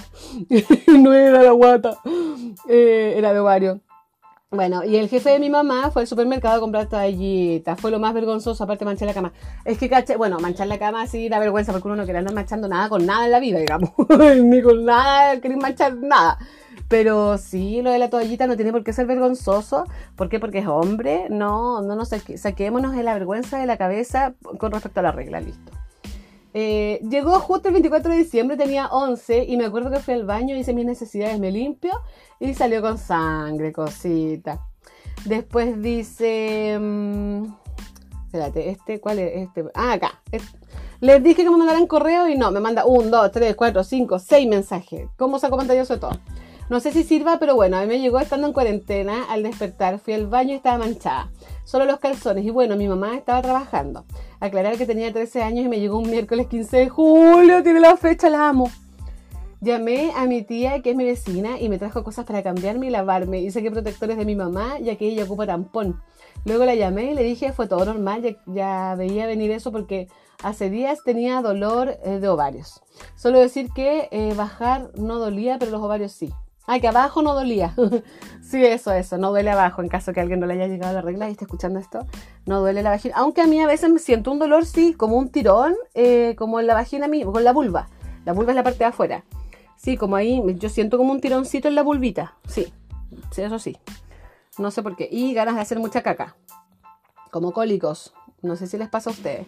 no 0.98 1.12
era 1.12 1.42
la 1.42 1.52
guata, 1.52 1.98
eh, 2.68 3.14
era 3.16 3.32
de 3.32 3.40
ovario. 3.40 3.80
Bueno, 4.52 4.82
y 4.84 4.96
el 4.96 5.08
jefe 5.08 5.30
de 5.30 5.38
mi 5.38 5.48
mamá 5.48 5.92
fue 5.92 6.02
al 6.02 6.08
supermercado 6.08 6.56
a 6.56 6.60
comprar 6.60 6.88
toallitas. 6.88 7.80
Fue 7.80 7.92
lo 7.92 8.00
más 8.00 8.12
vergonzoso, 8.12 8.64
aparte 8.64 8.84
manchar 8.84 9.06
la 9.06 9.14
cama. 9.14 9.32
Es 9.64 9.78
que, 9.78 9.88
caché, 9.88 10.16
bueno, 10.16 10.40
manchar 10.40 10.66
la 10.66 10.76
cama 10.76 11.06
sí 11.06 11.28
da 11.28 11.38
vergüenza 11.38 11.70
porque 11.70 11.86
uno 11.86 11.96
no 11.96 12.04
quiere 12.04 12.18
andar 12.18 12.34
manchando 12.34 12.66
nada 12.66 12.88
con 12.88 13.06
nada 13.06 13.26
en 13.26 13.30
la 13.30 13.38
vida, 13.38 13.60
digamos. 13.60 13.90
Ni 14.42 14.60
con 14.60 14.84
nada, 14.84 15.40
querer 15.40 15.56
manchar 15.56 15.94
nada. 15.94 16.36
Pero 16.88 17.38
sí, 17.38 17.82
lo 17.82 17.90
de 17.90 17.98
la 17.98 18.10
toallita 18.10 18.46
no 18.46 18.56
tiene 18.56 18.72
por 18.72 18.84
qué 18.84 18.92
ser 18.92 19.06
vergonzoso. 19.06 19.84
¿Por 20.16 20.28
qué? 20.28 20.40
Porque 20.40 20.58
es 20.58 20.66
hombre. 20.66 21.26
No, 21.30 21.82
no 21.82 21.94
nos 21.94 22.08
saquémonos 22.08 22.94
de 22.94 23.02
la 23.02 23.14
vergüenza 23.14 23.58
de 23.58 23.66
la 23.66 23.76
cabeza 23.76 24.34
con 24.58 24.72
respecto 24.72 25.00
a 25.00 25.04
la 25.04 25.12
regla, 25.12 25.40
listo. 25.40 25.72
Eh, 26.52 27.00
llegó 27.08 27.38
justo 27.38 27.68
el 27.68 27.74
24 27.74 28.10
de 28.10 28.18
diciembre, 28.18 28.56
tenía 28.56 28.88
11 28.88 29.44
y 29.44 29.56
me 29.56 29.66
acuerdo 29.66 29.90
que 29.90 30.00
fui 30.00 30.14
al 30.14 30.24
baño, 30.24 30.56
hice 30.56 30.74
mis 30.74 30.84
necesidades, 30.84 31.38
me 31.38 31.52
limpio 31.52 31.92
y 32.40 32.54
salió 32.54 32.82
con 32.82 32.98
sangre, 32.98 33.72
cosita. 33.72 34.60
Después 35.24 35.80
dice... 35.80 36.76
Mm, 36.80 37.44
espérate, 38.26 38.70
este, 38.70 39.00
¿cuál 39.00 39.18
es? 39.20 39.48
Este, 39.48 39.64
ah, 39.74 39.92
acá. 39.92 40.22
les 41.00 41.22
dije 41.22 41.44
que 41.44 41.50
me 41.50 41.56
mandaran 41.56 41.86
correo 41.86 42.28
y 42.28 42.36
no, 42.36 42.50
me 42.50 42.60
manda 42.60 42.84
un, 42.84 43.10
dos, 43.10 43.30
tres, 43.30 43.54
cuatro, 43.54 43.84
cinco, 43.84 44.18
seis 44.18 44.48
mensajes. 44.48 45.08
¿Cómo 45.16 45.38
saco 45.38 45.56
pantallazo 45.56 45.94
de 45.94 46.00
todo? 46.00 46.18
No 46.70 46.78
sé 46.78 46.92
si 46.92 47.02
sirva, 47.02 47.40
pero 47.40 47.56
bueno, 47.56 47.76
a 47.76 47.80
mí 47.80 47.88
me 47.88 48.00
llegó 48.00 48.20
estando 48.20 48.46
en 48.46 48.52
cuarentena. 48.52 49.24
Al 49.28 49.42
despertar 49.42 49.98
fui 49.98 50.14
al 50.14 50.28
baño 50.28 50.52
y 50.52 50.54
estaba 50.54 50.78
manchada. 50.78 51.28
Solo 51.64 51.84
los 51.84 51.98
calzones. 51.98 52.44
Y 52.44 52.50
bueno, 52.50 52.76
mi 52.76 52.86
mamá 52.86 53.16
estaba 53.16 53.42
trabajando. 53.42 54.04
Aclarar 54.38 54.78
que 54.78 54.86
tenía 54.86 55.12
13 55.12 55.42
años 55.42 55.66
y 55.66 55.68
me 55.68 55.80
llegó 55.80 55.98
un 55.98 56.08
miércoles 56.08 56.46
15 56.46 56.76
de 56.76 56.88
julio. 56.88 57.64
Tiene 57.64 57.80
la 57.80 57.96
fecha, 57.96 58.30
la 58.30 58.48
amo. 58.48 58.70
Llamé 59.60 60.12
a 60.14 60.26
mi 60.26 60.42
tía, 60.42 60.80
que 60.80 60.90
es 60.90 60.96
mi 60.96 61.04
vecina, 61.04 61.58
y 61.58 61.68
me 61.68 61.76
trajo 61.76 62.04
cosas 62.04 62.24
para 62.24 62.44
cambiarme 62.44 62.86
y 62.86 62.90
lavarme. 62.90 63.40
Y 63.40 63.50
saqué 63.50 63.72
protectores 63.72 64.16
de 64.16 64.24
mi 64.24 64.36
mamá, 64.36 64.78
ya 64.78 64.94
que 64.94 65.08
ella 65.08 65.24
ocupa 65.24 65.46
tampón. 65.46 66.00
Luego 66.44 66.64
la 66.64 66.76
llamé 66.76 67.10
y 67.10 67.14
le 67.14 67.24
dije, 67.24 67.52
fue 67.52 67.66
todo 67.66 67.84
normal, 67.84 68.38
ya, 68.46 68.94
veía 68.94 69.26
venir 69.26 69.50
eso 69.50 69.72
porque 69.72 70.06
hace 70.40 70.70
días 70.70 71.02
tenía 71.04 71.42
dolor 71.42 71.98
eh, 72.04 72.20
de 72.20 72.28
ovarios. 72.28 72.80
Solo 73.16 73.40
decir 73.40 73.70
que 73.74 74.08
eh, 74.12 74.34
bajar 74.36 74.92
no 74.94 75.18
dolía, 75.18 75.58
pero 75.58 75.72
los 75.72 75.82
ovarios 75.82 76.12
sí. 76.12 76.32
Ay, 76.72 76.80
que 76.80 76.86
abajo 76.86 77.20
no 77.20 77.34
dolía. 77.34 77.74
sí, 78.40 78.64
eso, 78.64 78.92
eso, 78.92 79.18
no 79.18 79.30
duele 79.30 79.50
abajo. 79.50 79.82
En 79.82 79.88
caso 79.88 80.12
que 80.12 80.20
alguien 80.20 80.38
no 80.38 80.46
le 80.46 80.54
haya 80.54 80.68
llegado 80.68 80.94
la 80.94 81.00
regla 81.00 81.28
y 81.28 81.32
esté 81.32 81.44
escuchando 81.44 81.80
esto, 81.80 82.06
no 82.46 82.60
duele 82.60 82.84
la 82.84 82.90
vagina. 82.90 83.16
Aunque 83.16 83.40
a 83.40 83.48
mí 83.48 83.60
a 83.60 83.66
veces 83.66 83.90
me 83.90 83.98
siento 83.98 84.30
un 84.30 84.38
dolor, 84.38 84.64
sí, 84.64 84.94
como 84.94 85.16
un 85.16 85.30
tirón, 85.30 85.74
eh, 85.94 86.36
como 86.38 86.60
en 86.60 86.68
la 86.68 86.74
vagina 86.74 87.08
misma, 87.08 87.32
con 87.32 87.42
la 87.42 87.52
vulva. 87.52 87.88
La 88.24 88.34
vulva 88.34 88.52
es 88.52 88.56
la 88.56 88.62
parte 88.62 88.78
de 88.78 88.84
afuera. 88.84 89.24
Sí, 89.74 89.96
como 89.96 90.14
ahí, 90.14 90.40
yo 90.60 90.68
siento 90.68 90.96
como 90.96 91.10
un 91.10 91.20
tironcito 91.20 91.66
en 91.66 91.74
la 91.74 91.82
vulvita. 91.82 92.36
Sí, 92.46 92.72
sí, 93.32 93.42
eso 93.42 93.58
sí. 93.58 93.76
No 94.56 94.70
sé 94.70 94.84
por 94.84 94.94
qué. 94.94 95.08
Y 95.10 95.34
ganas 95.34 95.56
de 95.56 95.62
hacer 95.62 95.80
mucha 95.80 96.04
caca. 96.04 96.36
Como 97.32 97.50
cólicos. 97.50 98.14
No 98.42 98.54
sé 98.54 98.68
si 98.68 98.78
les 98.78 98.88
pasa 98.88 99.10
a 99.10 99.12
ustedes. 99.12 99.44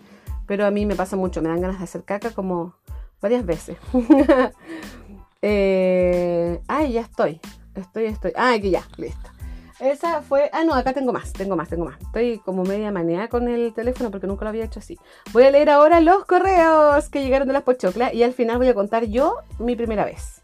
Pero 0.49 0.67
a 0.67 0.73
mí 0.73 0.87
me 0.87 0.97
pasa 0.97 1.15
mucho. 1.15 1.41
Me 1.41 1.51
dan 1.51 1.61
ganas 1.61 1.79
de 1.79 1.85
hacer 1.85 2.03
caca 2.03 2.33
como 2.33 2.75
varias 3.21 3.47
veces. 3.47 3.77
Eh, 5.43 6.61
ay, 6.69 6.93
ya 6.93 7.01
estoy. 7.03 7.41
Estoy, 7.75 8.07
estoy. 8.07 8.33
Ah, 8.37 8.53
aquí 8.55 8.71
ya, 8.71 8.85
listo. 8.97 9.31
Esa 9.81 10.23
fue. 10.23 10.49
Ah, 10.53 10.63
no, 10.65 10.75
acá 10.75 10.93
tengo 10.93 11.13
más, 11.13 11.33
tengo 11.33 11.57
más, 11.57 11.69
tengo 11.69 11.85
más. 11.85 12.01
Estoy 12.01 12.39
como 12.39 12.63
media 12.63 12.93
manía 12.93 13.29
con 13.29 13.49
el 13.49 13.75
teléfono 13.75 14.13
porque 14.13 14.29
nunca 14.29 14.45
lo 14.45 14.51
había 14.51 14.65
hecho 14.65 14.79
así. 14.79 14.97
Voy 15.33 15.43
a 15.43 15.51
leer 15.51 15.71
ahora 15.71 16.01
los 16.01 16.25
correos 16.25 17.09
que 17.09 17.23
llegaron 17.23 17.49
de 17.49 17.55
las 17.55 17.65
pochoclas 17.65 18.15
y 18.15 18.23
al 18.23 18.33
final 18.33 18.59
voy 18.59 18.69
a 18.69 18.75
contar 18.75 19.07
yo 19.07 19.39
mi 19.59 19.75
primera 19.75 20.05
vez. 20.05 20.43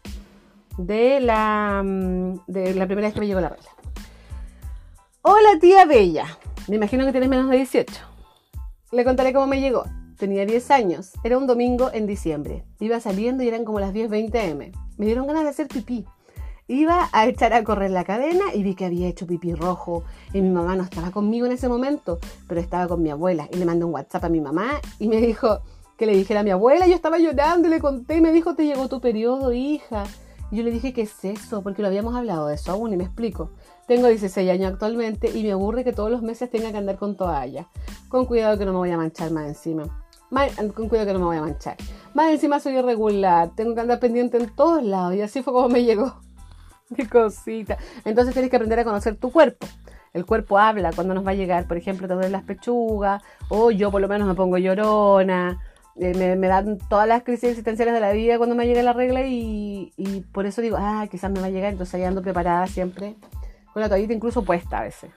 De 0.77 1.21
la, 1.21 1.81
mm, 1.83 2.41
de 2.47 2.75
la 2.75 2.85
primera 2.85 3.07
vez 3.07 3.13
que 3.13 3.21
me 3.21 3.27
llegó 3.27 3.39
la 3.39 3.49
regla. 3.49 3.69
Hola, 5.21 5.57
tía 5.61 5.85
Bella. 5.85 6.25
Me 6.67 6.75
imagino 6.75 7.05
que 7.05 7.11
tienes 7.11 7.29
menos 7.29 7.49
de 7.49 7.55
18. 7.55 7.93
Le 8.91 9.05
contaré 9.05 9.31
cómo 9.31 9.47
me 9.47 9.61
llegó. 9.61 9.85
Tenía 10.19 10.45
10 10.45 10.71
años. 10.71 11.13
Era 11.23 11.37
un 11.37 11.47
domingo 11.47 11.91
en 11.93 12.05
diciembre. 12.05 12.65
Iba 12.81 12.99
saliendo 12.99 13.41
y 13.41 13.47
eran 13.47 13.63
como 13.63 13.79
las 13.79 13.93
10.20 13.93 14.35
m. 14.51 14.71
Me 14.97 15.05
dieron 15.05 15.25
ganas 15.25 15.43
de 15.43 15.49
hacer 15.49 15.69
pipí. 15.69 16.05
Iba 16.67 17.07
a 17.13 17.25
echar 17.25 17.53
a 17.53 17.63
correr 17.63 17.89
la 17.89 18.03
cadena 18.03 18.53
y 18.53 18.61
vi 18.61 18.75
que 18.75 18.83
había 18.83 19.07
hecho 19.07 19.25
pipí 19.25 19.53
rojo. 19.53 20.03
Y 20.33 20.41
mi 20.41 20.49
mamá 20.49 20.75
no 20.75 20.83
estaba 20.83 21.11
conmigo 21.11 21.45
en 21.45 21.53
ese 21.53 21.69
momento, 21.69 22.19
pero 22.49 22.59
estaba 22.59 22.89
con 22.89 23.01
mi 23.01 23.09
abuela. 23.09 23.47
Y 23.53 23.55
le 23.55 23.65
mandé 23.65 23.85
un 23.85 23.93
WhatsApp 23.93 24.25
a 24.25 24.29
mi 24.29 24.41
mamá 24.41 24.81
y 24.99 25.07
me 25.07 25.21
dijo 25.21 25.61
que 25.97 26.05
le 26.05 26.17
dijera 26.17 26.41
a 26.41 26.43
mi 26.43 26.51
abuela. 26.51 26.85
Yo 26.85 26.95
estaba 26.95 27.17
llorando 27.17 27.69
y 27.69 27.71
le 27.71 27.79
conté 27.79 28.17
y 28.17 28.21
me 28.21 28.33
dijo, 28.33 28.55
te 28.55 28.65
llegó 28.65 28.89
tu 28.89 28.99
periodo, 28.99 29.53
hija. 29.53 30.03
Y 30.51 30.57
yo 30.57 30.63
le 30.63 30.71
dije, 30.71 30.91
¿qué 30.91 31.03
es 31.03 31.23
eso? 31.23 31.63
Porque 31.63 31.81
lo 31.81 31.87
habíamos 31.87 32.13
hablado 32.13 32.47
de 32.47 32.55
eso 32.55 32.73
aún 32.73 32.91
y 32.91 32.97
me 32.97 33.05
explico. 33.05 33.51
Tengo 33.87 34.07
16 34.09 34.49
años 34.49 34.73
actualmente 34.73 35.31
y 35.33 35.43
me 35.43 35.53
aburre 35.53 35.85
que 35.85 35.93
todos 35.93 36.11
los 36.11 36.21
meses 36.21 36.51
tenga 36.51 36.73
que 36.73 36.77
andar 36.77 36.97
con 36.97 37.15
toalla. 37.15 37.69
Con 38.09 38.25
cuidado 38.25 38.57
que 38.57 38.65
no 38.65 38.73
me 38.73 38.79
voy 38.79 38.91
a 38.91 38.97
manchar 38.97 39.31
más 39.31 39.47
encima. 39.47 40.08
Con 40.75 40.89
cuidado 40.89 41.07
que 41.07 41.13
no 41.13 41.19
me 41.19 41.25
voy 41.25 41.37
a 41.37 41.41
manchar. 41.41 41.75
Más 42.13 42.31
encima 42.31 42.59
soy 42.59 42.77
irregular, 42.77 43.51
tengo 43.55 43.75
que 43.75 43.81
andar 43.81 43.99
pendiente 43.99 44.37
en 44.37 44.53
todos 44.55 44.83
lados 44.83 45.15
y 45.15 45.21
así 45.21 45.41
fue 45.41 45.53
como 45.53 45.69
me 45.69 45.83
llegó. 45.83 46.21
Qué 46.95 47.07
cosita. 47.07 47.77
Entonces 48.05 48.33
tienes 48.33 48.49
que 48.49 48.55
aprender 48.55 48.79
a 48.79 48.83
conocer 48.83 49.15
tu 49.15 49.31
cuerpo. 49.31 49.67
El 50.13 50.25
cuerpo 50.25 50.57
habla 50.57 50.91
cuando 50.93 51.13
nos 51.13 51.25
va 51.25 51.31
a 51.31 51.35
llegar, 51.35 51.67
por 51.67 51.77
ejemplo, 51.77 52.07
te 52.07 52.13
duelen 52.15 52.31
las 52.31 52.43
pechugas, 52.43 53.21
o 53.47 53.69
yo 53.69 53.91
por 53.91 54.01
lo 54.01 54.07
menos 54.07 54.27
me 54.27 54.33
pongo 54.33 54.57
llorona, 54.57 55.59
eh, 55.97 56.35
me, 56.35 56.47
dan 56.47 56.79
todas 56.89 57.07
las 57.07 57.23
crisis 57.23 57.49
existenciales 57.49 57.93
de 57.93 57.99
la 57.99 58.11
vida 58.11 58.37
cuando 58.37 58.55
me 58.55 58.65
llega 58.65 58.81
la 58.81 58.93
regla 58.93 59.21
y, 59.25 59.91
por 60.31 60.45
eso 60.45 60.61
digo, 60.61 60.77
ah, 60.79 61.07
quizás 61.11 61.29
me 61.31 61.41
va 61.41 61.47
a 61.47 61.51
llegar, 61.51 61.71
entonces 61.71 61.93
ahí 61.95 62.03
ando 62.03 62.21
preparada 62.23 62.65
siempre, 62.67 63.15
con 63.73 63.81
la 63.81 63.89
toallita 63.89 64.13
incluso 64.13 64.43
puesta 64.43 64.79
a 64.79 64.83
veces. 64.83 65.11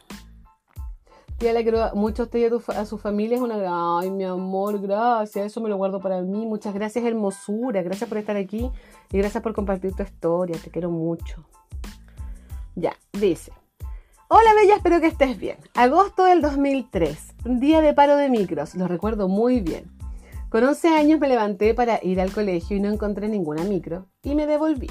Tía, 1.42 1.52
le 1.52 1.64
quiero 1.64 1.92
mucho 1.96 2.22
a 2.22 2.26
usted 2.26 2.38
y 2.38 2.72
a, 2.72 2.84
su 2.84 2.98
familia. 2.98 3.34
Es 3.34 3.42
una. 3.42 3.98
Ay, 3.98 4.12
mi 4.12 4.22
amor, 4.22 4.80
gracias. 4.80 5.46
Eso 5.46 5.60
me 5.60 5.68
lo 5.68 5.76
guardo 5.76 5.98
para 5.98 6.22
mí. 6.22 6.46
Muchas 6.46 6.72
gracias, 6.72 7.04
hermosura. 7.04 7.82
Gracias 7.82 8.08
por 8.08 8.18
estar 8.18 8.36
aquí 8.36 8.70
y 9.10 9.18
gracias 9.18 9.42
por 9.42 9.52
compartir 9.52 9.92
tu 9.92 10.04
historia. 10.04 10.56
Te 10.62 10.70
quiero 10.70 10.92
mucho. 10.92 11.44
Ya, 12.76 12.96
dice. 13.12 13.50
Hola 14.28 14.54
Bella, 14.54 14.76
espero 14.76 15.00
que 15.00 15.08
estés 15.08 15.36
bien. 15.36 15.56
Agosto 15.74 16.26
del 16.26 16.42
2003, 16.42 17.34
un 17.44 17.58
día 17.58 17.80
de 17.80 17.92
paro 17.92 18.14
de 18.14 18.28
micros, 18.28 18.76
lo 18.76 18.86
recuerdo 18.86 19.26
muy 19.26 19.60
bien. 19.60 19.90
Con 20.48 20.62
11 20.62 20.90
años 20.90 21.18
me 21.18 21.26
levanté 21.26 21.74
para 21.74 21.98
ir 22.04 22.20
al 22.20 22.32
colegio 22.32 22.76
y 22.76 22.80
no 22.80 22.88
encontré 22.88 23.28
ninguna 23.28 23.64
micro 23.64 24.06
y 24.22 24.36
me 24.36 24.46
devolví. 24.46 24.90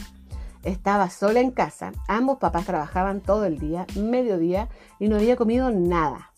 Estaba 0.63 1.09
sola 1.09 1.39
en 1.39 1.51
casa, 1.51 1.93
ambos 2.09 2.39
papás 2.39 2.65
trabajaban 2.65 3.21
todo 3.21 3.45
el 3.45 3.57
día, 3.57 3.87
mediodía 3.95 4.67
y 4.99 5.07
no 5.07 5.15
había 5.15 5.37
comido 5.37 5.71
nada. 5.71 6.30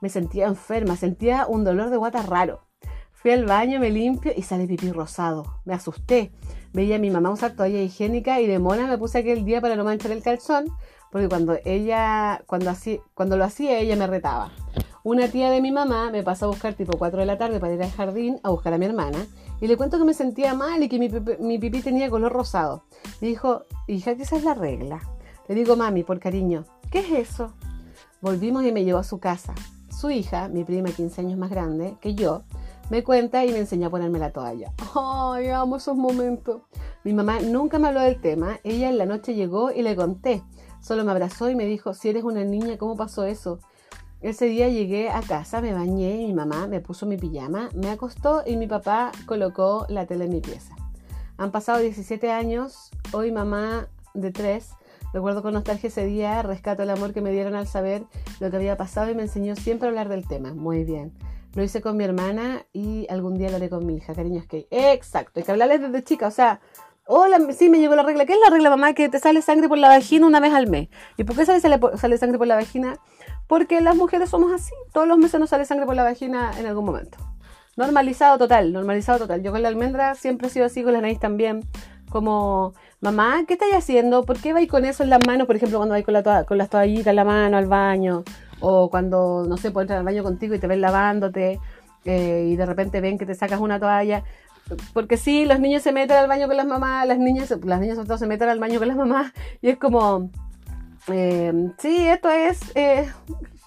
Me 0.00 0.08
sentía 0.08 0.46
enferma, 0.46 0.96
sentía 0.96 1.46
un 1.46 1.64
dolor 1.64 1.90
de 1.90 1.96
guata 1.96 2.22
raro. 2.22 2.68
Fui 3.12 3.32
al 3.32 3.46
baño, 3.46 3.80
me 3.80 3.90
limpio 3.90 4.32
y 4.36 4.42
sale 4.42 4.68
pipí 4.68 4.92
rosado. 4.92 5.60
Me 5.64 5.74
asusté. 5.74 6.30
Veía 6.72 6.96
a 6.96 6.98
mi 7.00 7.10
mamá 7.10 7.30
usar 7.30 7.56
toalla 7.56 7.82
higiénica 7.82 8.40
y 8.40 8.46
de 8.46 8.60
mona 8.60 8.86
me 8.86 8.96
puse 8.96 9.18
aquel 9.18 9.44
día 9.44 9.60
para 9.60 9.74
no 9.74 9.82
manchar 9.82 10.12
el 10.12 10.22
calzón, 10.22 10.66
porque 11.10 11.28
cuando 11.28 11.58
ella, 11.64 12.42
cuando, 12.46 12.70
así, 12.70 13.00
cuando 13.14 13.36
lo 13.36 13.44
hacía, 13.44 13.78
ella 13.80 13.96
me 13.96 14.06
retaba. 14.06 14.52
Una 15.02 15.26
tía 15.26 15.50
de 15.50 15.60
mi 15.60 15.72
mamá 15.72 16.10
me 16.12 16.22
pasó 16.22 16.44
a 16.44 16.48
buscar 16.48 16.74
tipo 16.74 16.96
4 16.96 17.18
de 17.20 17.26
la 17.26 17.38
tarde 17.38 17.58
para 17.58 17.74
ir 17.74 17.82
al 17.82 17.90
jardín 17.90 18.38
a 18.44 18.50
buscar 18.50 18.72
a 18.74 18.78
mi 18.78 18.86
hermana 18.86 19.26
y 19.60 19.66
le 19.66 19.76
cuento 19.76 19.98
que 19.98 20.04
me 20.04 20.14
sentía 20.14 20.54
mal 20.54 20.80
y 20.82 20.88
que 20.88 20.98
mi, 20.98 21.08
mi 21.40 21.58
pipí 21.58 21.80
tenía 21.82 22.10
color 22.10 22.32
rosado. 22.32 22.84
Me 23.20 23.28
dijo, 23.28 23.64
hija, 23.88 24.14
que 24.14 24.22
esa 24.22 24.36
es 24.36 24.44
la 24.44 24.54
regla. 24.54 25.00
Le 25.48 25.54
digo, 25.54 25.74
mami, 25.74 26.04
por 26.04 26.20
cariño, 26.20 26.64
¿qué 26.92 27.00
es 27.00 27.10
eso? 27.30 27.54
Volvimos 28.20 28.64
y 28.64 28.70
me 28.70 28.84
llevó 28.84 28.98
a 28.98 29.04
su 29.04 29.18
casa. 29.18 29.54
Su 29.98 30.12
hija, 30.12 30.46
mi 30.46 30.62
prima 30.62 30.90
15 30.90 31.22
años 31.22 31.38
más 31.40 31.50
grande 31.50 31.96
que 32.00 32.14
yo, 32.14 32.42
me 32.88 33.02
cuenta 33.02 33.44
y 33.44 33.50
me 33.50 33.58
enseñó 33.58 33.88
a 33.88 33.90
ponerme 33.90 34.20
la 34.20 34.30
toalla. 34.30 34.72
¡Ay, 34.94 35.48
amo 35.48 35.74
esos 35.74 35.96
momentos! 35.96 36.62
Mi 37.02 37.12
mamá 37.12 37.40
nunca 37.40 37.80
me 37.80 37.88
habló 37.88 38.02
del 38.02 38.20
tema. 38.20 38.60
Ella 38.62 38.90
en 38.90 38.96
la 38.96 39.06
noche 39.06 39.34
llegó 39.34 39.72
y 39.72 39.82
le 39.82 39.96
conté. 39.96 40.44
Solo 40.80 41.02
me 41.02 41.10
abrazó 41.10 41.50
y 41.50 41.56
me 41.56 41.64
dijo, 41.64 41.94
si 41.94 42.10
eres 42.10 42.22
una 42.22 42.44
niña, 42.44 42.78
¿cómo 42.78 42.94
pasó 42.94 43.24
eso? 43.24 43.58
Ese 44.20 44.46
día 44.46 44.68
llegué 44.68 45.10
a 45.10 45.20
casa, 45.20 45.60
me 45.60 45.74
bañé 45.74 46.18
mi 46.18 46.32
mamá 46.32 46.68
me 46.68 46.78
puso 46.78 47.04
mi 47.04 47.16
pijama, 47.16 47.68
me 47.74 47.90
acostó 47.90 48.44
y 48.46 48.56
mi 48.56 48.68
papá 48.68 49.10
colocó 49.26 49.84
la 49.88 50.06
tele 50.06 50.26
en 50.26 50.30
mi 50.30 50.40
pieza. 50.40 50.76
Han 51.38 51.50
pasado 51.50 51.80
17 51.80 52.30
años, 52.30 52.92
hoy 53.10 53.32
mamá 53.32 53.88
de 54.14 54.30
3, 54.30 54.70
recuerdo 55.12 55.42
con 55.42 55.54
nostalgia 55.54 55.88
ese 55.88 56.04
día, 56.04 56.42
rescato 56.42 56.82
el 56.82 56.90
amor 56.90 57.12
que 57.12 57.20
me 57.20 57.30
dieron 57.30 57.54
al 57.54 57.66
saber 57.66 58.02
lo 58.40 58.50
que 58.50 58.56
había 58.56 58.76
pasado 58.76 59.10
y 59.10 59.14
me 59.14 59.22
enseñó 59.22 59.56
siempre 59.56 59.88
a 59.88 59.90
hablar 59.90 60.08
del 60.08 60.26
tema. 60.26 60.54
Muy 60.54 60.84
bien. 60.84 61.12
Lo 61.54 61.62
hice 61.62 61.80
con 61.80 61.96
mi 61.96 62.04
hermana 62.04 62.66
y 62.72 63.06
algún 63.10 63.38
día 63.38 63.50
lo 63.50 63.56
haré 63.56 63.70
con 63.70 63.84
mi 63.86 63.96
hija, 63.96 64.14
cariño 64.14 64.42
que 64.48 64.68
Exacto, 64.70 65.40
hay 65.40 65.44
que 65.44 65.50
hablarles 65.50 65.80
desde 65.80 66.04
chica, 66.04 66.26
o 66.26 66.30
sea, 66.30 66.60
hola, 67.08 67.38
sí 67.52 67.70
me 67.70 67.78
llegó 67.78 67.96
la 67.96 68.02
regla. 68.02 68.26
¿Qué 68.26 68.34
es 68.34 68.38
la 68.38 68.50
regla, 68.50 68.70
mamá? 68.70 68.92
Que 68.92 69.08
te 69.08 69.18
sale 69.18 69.40
sangre 69.42 69.66
por 69.68 69.78
la 69.78 69.88
vagina 69.88 70.26
una 70.26 70.40
vez 70.40 70.52
al 70.52 70.68
mes. 70.68 70.88
¿Y 71.16 71.24
por 71.24 71.34
qué 71.36 71.46
sale, 71.46 71.60
sale, 71.60 72.18
sangre 72.18 72.38
por 72.38 72.46
la 72.46 72.54
vagina? 72.54 72.98
Porque 73.46 73.80
las 73.80 73.96
mujeres 73.96 74.28
somos 74.28 74.52
así, 74.52 74.72
todos 74.92 75.08
los 75.08 75.16
meses 75.16 75.40
nos 75.40 75.50
sale 75.50 75.64
sangre 75.64 75.86
por 75.86 75.96
la 75.96 76.04
vagina 76.04 76.52
en 76.58 76.66
algún 76.66 76.84
momento. 76.84 77.18
Normalizado 77.76 78.36
total, 78.38 78.72
normalizado 78.72 79.20
total. 79.20 79.42
Yo 79.42 79.52
con 79.52 79.62
la 79.62 79.68
almendra 79.68 80.14
siempre 80.16 80.48
he 80.48 80.50
sido 80.50 80.66
así, 80.66 80.82
con 80.82 80.92
la 80.92 81.00
nariz 81.00 81.18
también. 81.18 81.62
Como, 82.10 82.74
mamá, 83.00 83.44
¿qué 83.46 83.54
estáis 83.54 83.74
haciendo? 83.74 84.24
¿Por 84.24 84.40
qué 84.40 84.52
vais 84.52 84.68
con 84.68 84.84
eso 84.84 85.02
en 85.02 85.10
las 85.10 85.20
manos? 85.26 85.46
Por 85.46 85.56
ejemplo, 85.56 85.78
cuando 85.78 85.92
vais 85.92 86.04
con, 86.04 86.14
la 86.14 86.44
con 86.44 86.58
las 86.58 86.70
toallitas 86.70 87.08
en 87.08 87.16
la 87.16 87.24
mano 87.24 87.56
al 87.56 87.66
baño 87.66 88.24
o 88.60 88.90
cuando, 88.90 89.44
no 89.48 89.56
sé, 89.56 89.70
puedes 89.70 89.86
entrar 89.86 90.00
al 90.00 90.04
baño 90.04 90.22
contigo 90.22 90.54
y 90.54 90.58
te 90.58 90.66
ven 90.66 90.80
lavándote 90.80 91.60
eh, 92.04 92.48
y 92.48 92.56
de 92.56 92.66
repente 92.66 93.00
ven 93.00 93.18
que 93.18 93.26
te 93.26 93.34
sacas 93.34 93.60
una 93.60 93.78
toalla. 93.78 94.24
Porque 94.92 95.16
sí, 95.16 95.46
los 95.46 95.60
niños 95.60 95.82
se 95.82 95.92
meten 95.92 96.16
al 96.16 96.28
baño 96.28 96.46
con 96.46 96.56
las 96.56 96.66
mamás, 96.66 97.06
las 97.06 97.18
niñas, 97.18 97.54
las 97.64 97.80
niñas 97.80 97.96
sobre 97.96 98.08
todo 98.08 98.18
se 98.18 98.26
meten 98.26 98.48
al 98.48 98.58
baño 98.58 98.78
con 98.78 98.88
las 98.88 98.96
mamás 98.96 99.32
y 99.62 99.70
es 99.70 99.78
como, 99.78 100.30
eh, 101.08 101.52
sí, 101.78 102.06
esto 102.06 102.28
es 102.28 102.60
eh, 102.74 103.08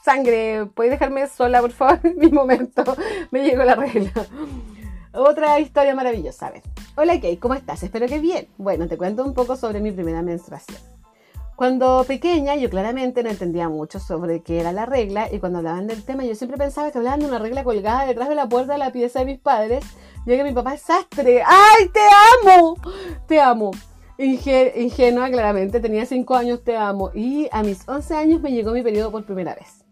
sangre, 0.03 0.67
¿puedes 0.75 0.91
dejarme 0.91 1.27
sola, 1.27 1.61
por 1.61 1.71
favor? 1.71 1.99
Mi 2.17 2.29
momento, 2.29 2.83
me 3.31 3.43
llegó 3.43 3.63
la 3.63 3.75
regla. 3.75 4.11
Otra 5.13 5.59
historia 5.59 5.95
maravillosa, 5.95 6.47
a 6.47 6.51
ver. 6.51 6.61
Hola 6.97 7.13
Kate, 7.15 7.39
¿cómo 7.39 7.53
estás? 7.53 7.83
Espero 7.83 8.05
que 8.07 8.19
bien. 8.19 8.49
Bueno, 8.57 8.85
te 8.89 8.97
cuento 8.97 9.23
un 9.23 9.33
poco 9.33 9.55
sobre 9.55 9.79
mi 9.79 9.93
primera 9.93 10.21
menstruación. 10.21 10.77
Cuando 11.55 12.03
pequeña 12.05 12.55
yo 12.55 12.69
claramente 12.69 13.23
no 13.23 13.29
entendía 13.29 13.69
mucho 13.69 13.97
sobre 13.97 14.41
qué 14.41 14.59
era 14.59 14.73
la 14.73 14.85
regla 14.85 15.29
y 15.31 15.39
cuando 15.39 15.59
hablaban 15.59 15.87
del 15.87 16.03
tema 16.03 16.25
yo 16.25 16.35
siempre 16.35 16.57
pensaba 16.57 16.91
que 16.91 16.97
hablaban 16.97 17.21
de 17.21 17.27
una 17.27 17.39
regla 17.39 17.63
colgada 17.63 18.05
detrás 18.05 18.27
de 18.27 18.35
la 18.35 18.49
puerta 18.49 18.73
de 18.73 18.79
la 18.79 18.91
pieza 18.91 19.19
de 19.19 19.25
mis 19.25 19.39
padres, 19.39 19.85
ya 20.25 20.35
que 20.35 20.43
mi 20.43 20.51
papá 20.51 20.73
es 20.73 20.81
sastre. 20.81 21.41
¡Ay, 21.45 21.87
te 21.93 22.01
amo! 22.49 22.75
Te 23.25 23.39
amo. 23.39 23.71
ingenua, 24.17 25.29
claramente, 25.29 25.79
tenía 25.79 26.05
5 26.05 26.35
años, 26.35 26.61
te 26.61 26.75
amo. 26.75 27.11
Y 27.13 27.47
a 27.53 27.63
mis 27.63 27.87
11 27.87 28.15
años 28.15 28.41
me 28.41 28.51
llegó 28.51 28.73
mi 28.73 28.83
periodo 28.83 29.11
por 29.11 29.25
primera 29.25 29.55
vez. 29.55 29.85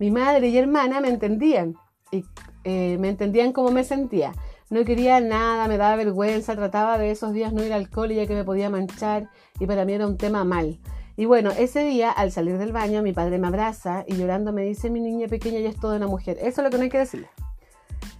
Mi 0.00 0.10
madre 0.10 0.48
y 0.48 0.58
hermana 0.58 1.00
me 1.00 1.08
entendían 1.08 1.76
y 2.10 2.24
eh, 2.64 2.96
me 2.98 3.10
entendían 3.10 3.52
cómo 3.52 3.70
me 3.70 3.84
sentía. 3.84 4.32
No 4.72 4.86
quería 4.86 5.20
nada, 5.20 5.68
me 5.68 5.76
daba 5.76 5.96
vergüenza, 5.96 6.56
trataba 6.56 6.96
de 6.96 7.10
esos 7.10 7.34
días 7.34 7.52
no 7.52 7.62
ir 7.62 7.74
al 7.74 7.90
cole 7.90 8.14
ya 8.14 8.26
que 8.26 8.32
me 8.32 8.42
podía 8.42 8.70
manchar 8.70 9.28
y 9.60 9.66
para 9.66 9.84
mí 9.84 9.92
era 9.92 10.06
un 10.06 10.16
tema 10.16 10.44
mal. 10.44 10.78
Y 11.14 11.26
bueno, 11.26 11.50
ese 11.50 11.84
día, 11.84 12.10
al 12.10 12.32
salir 12.32 12.56
del 12.56 12.72
baño, 12.72 13.02
mi 13.02 13.12
padre 13.12 13.38
me 13.38 13.48
abraza 13.48 14.06
y 14.08 14.14
llorando 14.14 14.50
me 14.50 14.62
dice, 14.62 14.88
mi 14.88 15.00
niña 15.00 15.28
pequeña 15.28 15.60
ya 15.60 15.68
es 15.68 15.78
toda 15.78 15.98
una 15.98 16.06
mujer. 16.06 16.38
Eso 16.40 16.62
es 16.62 16.64
lo 16.64 16.70
que 16.70 16.78
no 16.78 16.84
hay 16.84 16.88
que 16.88 16.96
decirle. 16.96 17.28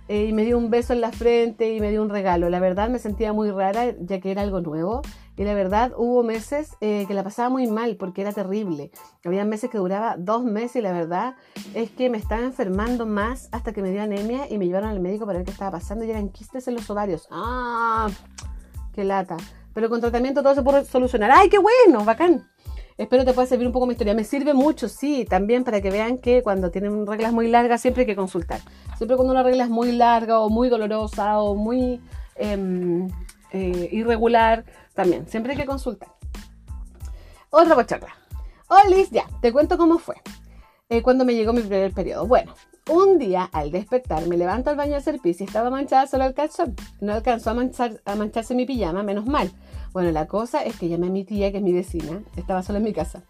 Eh, 0.09 0.27
y 0.27 0.35
me 0.35 0.45
dio 0.45 0.59
un 0.59 0.69
beso 0.69 0.93
en 0.93 1.01
la 1.01 1.11
frente 1.11 1.73
y 1.73 1.81
me 1.81 1.91
dio 1.91 2.03
un 2.03 2.11
regalo. 2.11 2.51
La 2.51 2.61
verdad 2.61 2.91
me 2.91 2.99
sentía 2.99 3.33
muy 3.33 3.51
rara 3.51 3.95
ya 3.99 4.21
que 4.21 4.31
era 4.31 4.43
algo 4.43 4.61
nuevo. 4.61 5.01
Y 5.37 5.45
la 5.45 5.55
verdad 5.55 5.93
hubo 5.97 6.23
meses 6.23 6.77
eh, 6.81 7.05
que 7.09 7.15
la 7.15 7.25
pasaba 7.25 7.49
muy 7.49 7.67
mal 7.67 7.97
porque 7.97 8.21
era 8.21 8.33
terrible. 8.33 8.91
Había 9.25 9.45
meses 9.45 9.71
que 9.71 9.79
duraba 9.79 10.17
dos 10.19 10.45
meses 10.45 10.77
y 10.77 10.81
la 10.83 10.93
verdad 10.93 11.37
es 11.75 11.91
que 11.91 12.11
me 12.11 12.19
estaba 12.19 12.43
enfermando 12.43 13.07
más 13.07 13.49
hasta 13.51 13.73
que 13.73 13.81
me 13.81 13.91
dio 13.91 14.03
anemia 14.03 14.47
y 14.51 14.59
me 14.59 14.67
llevaron 14.67 14.91
al 14.91 15.01
médico 15.01 15.25
para 15.25 15.39
ver 15.39 15.47
qué 15.47 15.53
estaba 15.53 15.71
pasando 15.71 16.05
y 16.05 16.11
eran 16.11 16.29
quistes 16.29 16.69
en 16.69 16.75
los 16.75 16.89
ovarios. 16.91 17.29
¡Ah! 17.31 18.11
¡Qué 18.93 19.05
lata! 19.05 19.39
Pero 19.73 19.89
con 19.89 20.01
tratamiento 20.01 20.43
todo 20.43 20.55
se 20.55 20.62
puede 20.62 20.85
solucionar. 20.85 21.31
¡Ay, 21.33 21.49
qué 21.49 21.59
bueno! 21.59 22.05
¡Bacán! 22.05 22.47
Espero 22.99 23.25
te 23.25 23.33
pueda 23.33 23.47
servir 23.47 23.67
un 23.67 23.73
poco 23.73 23.87
mi 23.87 23.93
historia. 23.93 24.15
Me 24.15 24.25
sirve 24.25 24.53
mucho, 24.53 24.89
sí, 24.89 25.25
también 25.25 25.65
para 25.65 25.81
que 25.81 25.91
vean 25.91 26.19
que 26.19 26.43
cuando 26.43 26.71
tienen 26.71 27.07
reglas 27.07 27.33
muy 27.33 27.49
largas 27.49 27.81
siempre 27.81 28.03
hay 28.03 28.07
que 28.07 28.17
consultar. 28.17 28.61
Siempre 28.97 29.17
cuando 29.17 29.33
una 29.33 29.43
regla 29.43 29.65
es 29.65 29.71
muy 29.71 29.93
larga 29.93 30.41
o 30.41 30.51
muy 30.51 30.69
dolorosa 30.69 31.41
o 31.41 31.55
muy 31.55 32.03
em, 32.37 33.09
eh, 33.53 33.89
irregular, 33.93 34.65
también, 34.95 35.29
siempre 35.29 35.53
hay 35.53 35.59
que 35.59 35.67
consultar. 35.67 36.09
Otra 37.51 37.75
pochacla. 37.75 38.15
Liz, 38.89 39.11
ya, 39.11 39.27
te 39.41 39.53
cuento 39.53 39.79
cómo 39.79 39.99
fue. 39.99 40.17
Eh, 40.89 41.03
cuando 41.03 41.25
me 41.25 41.35
llegó 41.35 41.53
mi 41.53 41.61
primer 41.61 41.93
periodo. 41.93 42.27
Bueno, 42.27 42.55
un 42.91 43.19
día 43.19 43.49
al 43.53 43.71
despertar 43.71 44.27
me 44.27 44.37
levanto 44.37 44.71
al 44.71 44.77
baño 44.77 44.95
a 44.95 44.99
hacer 44.99 45.21
pis 45.21 45.41
y 45.41 45.45
estaba 45.45 45.71
manchada 45.71 46.07
solo 46.07 46.25
el 46.25 46.35
calzón. 46.35 46.75
No 47.01 47.13
alcanzó 47.13 47.51
a, 47.51 47.55
a 48.05 48.15
mancharse 48.17 48.55
mi 48.55 48.67
pijama, 48.67 49.03
menos 49.03 49.27
mal. 49.27 49.51
Bueno, 49.93 50.11
la 50.11 50.27
cosa 50.27 50.65
es 50.65 50.77
que 50.79 50.89
llamé 50.89 51.07
a 51.07 51.11
mi 51.11 51.25
tía, 51.25 51.53
que 51.53 51.59
es 51.59 51.63
mi 51.63 51.73
vecina, 51.73 52.23
estaba 52.37 52.63
sola 52.63 52.79
en 52.79 52.85
mi 52.85 52.93
casa, 52.93 53.23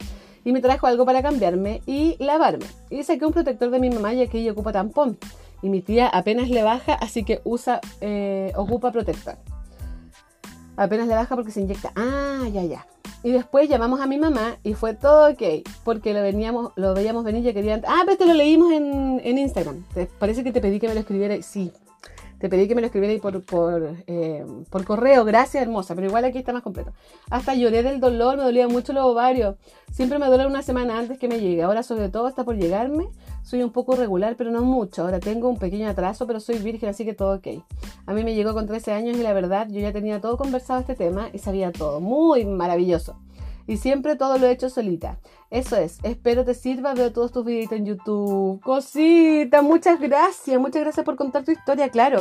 y 0.44 0.52
me 0.52 0.60
trajo 0.60 0.86
algo 0.86 1.04
para 1.04 1.22
cambiarme 1.22 1.82
y 1.86 2.16
lavarme. 2.18 2.66
Y 2.88 3.02
saqué 3.02 3.26
un 3.26 3.32
protector 3.32 3.70
de 3.70 3.78
mi 3.78 3.90
mamá 3.90 4.12
ya 4.12 4.26
que 4.26 4.38
ella 4.38 4.52
ocupa 4.52 4.72
tampón. 4.72 5.18
Y 5.60 5.68
mi 5.68 5.82
tía 5.82 6.08
apenas 6.08 6.48
le 6.48 6.62
baja, 6.62 6.94
así 6.94 7.24
que 7.24 7.40
usa, 7.44 7.80
eh, 8.00 8.52
ocupa 8.56 8.90
protector. 8.90 9.36
Apenas 10.76 11.08
le 11.08 11.14
baja 11.14 11.34
porque 11.34 11.50
se 11.50 11.60
inyecta. 11.60 11.92
Ah, 11.96 12.48
ya, 12.52 12.64
ya. 12.64 12.86
Y 13.22 13.30
después 13.30 13.68
llamamos 13.68 14.00
a 14.00 14.06
mi 14.06 14.18
mamá 14.18 14.56
y 14.64 14.74
fue 14.74 14.94
todo 14.94 15.30
ok, 15.30 15.42
porque 15.84 16.12
lo, 16.12 16.22
veníamos, 16.22 16.72
lo 16.76 16.92
veíamos 16.94 17.24
venir 17.24 17.46
y 17.46 17.54
querían... 17.54 17.82
Ah, 17.86 18.02
pero 18.04 18.16
te 18.18 18.26
lo 18.26 18.34
leímos 18.34 18.72
en, 18.72 19.20
en 19.22 19.38
Instagram. 19.38 19.84
¿Te 19.94 20.06
parece 20.06 20.42
que 20.42 20.50
te 20.50 20.60
pedí 20.60 20.80
que 20.80 20.88
me 20.88 20.94
lo 20.94 21.00
escribiera? 21.00 21.40
Sí, 21.42 21.72
te 22.42 22.48
pedí 22.48 22.66
que 22.66 22.74
me 22.74 22.80
lo 22.80 22.88
escribieras 22.88 23.20
por, 23.20 23.40
por, 23.44 23.94
eh, 24.08 24.44
por 24.68 24.84
correo, 24.84 25.24
gracias 25.24 25.62
hermosa, 25.62 25.94
pero 25.94 26.08
igual 26.08 26.24
aquí 26.24 26.38
está 26.38 26.52
más 26.52 26.64
completo. 26.64 26.92
Hasta 27.30 27.54
lloré 27.54 27.84
del 27.84 28.00
dolor, 28.00 28.36
me 28.36 28.42
dolía 28.42 28.66
mucho 28.66 28.92
los 28.92 29.04
ovarios. 29.04 29.54
Siempre 29.92 30.18
me 30.18 30.26
duele 30.26 30.48
una 30.48 30.62
semana 30.62 30.98
antes 30.98 31.20
que 31.20 31.28
me 31.28 31.38
llegue. 31.38 31.62
Ahora 31.62 31.84
sobre 31.84 32.08
todo 32.08 32.26
está 32.26 32.42
por 32.42 32.56
llegarme. 32.56 33.06
Soy 33.42 33.62
un 33.62 33.70
poco 33.70 33.96
regular, 33.96 34.36
pero 34.36 34.50
no 34.50 34.62
mucho. 34.62 35.02
Ahora 35.02 35.20
tengo 35.20 35.48
un 35.48 35.58
pequeño 35.58 35.88
atraso, 35.88 36.26
pero 36.26 36.40
soy 36.40 36.58
virgen, 36.58 36.88
así 36.88 37.04
que 37.04 37.14
todo 37.14 37.36
ok. 37.36 37.48
A 38.06 38.14
mí 38.14 38.24
me 38.24 38.34
llegó 38.34 38.54
con 38.54 38.66
13 38.66 38.92
años 38.92 39.16
y 39.16 39.22
la 39.22 39.32
verdad 39.32 39.68
yo 39.70 39.80
ya 39.80 39.92
tenía 39.92 40.20
todo 40.20 40.36
conversado 40.36 40.80
este 40.80 40.94
tema 40.94 41.28
y 41.32 41.38
sabía 41.38 41.72
todo. 41.72 42.00
Muy 42.00 42.44
maravilloso. 42.44 43.16
Y 43.66 43.76
siempre 43.76 44.16
todo 44.16 44.38
lo 44.38 44.46
he 44.46 44.52
hecho 44.52 44.70
solita. 44.70 45.18
Eso 45.50 45.76
es. 45.76 45.98
Espero 46.02 46.44
te 46.44 46.54
sirva. 46.54 46.94
Veo 46.94 47.12
todos 47.12 47.32
tus 47.32 47.44
videos 47.44 47.72
en 47.72 47.86
YouTube. 47.86 48.60
Cosita, 48.62 49.62
muchas 49.62 50.00
gracias. 50.00 50.60
Muchas 50.60 50.82
gracias 50.82 51.04
por 51.04 51.16
contar 51.16 51.44
tu 51.44 51.52
historia. 51.52 51.88
Claro, 51.88 52.20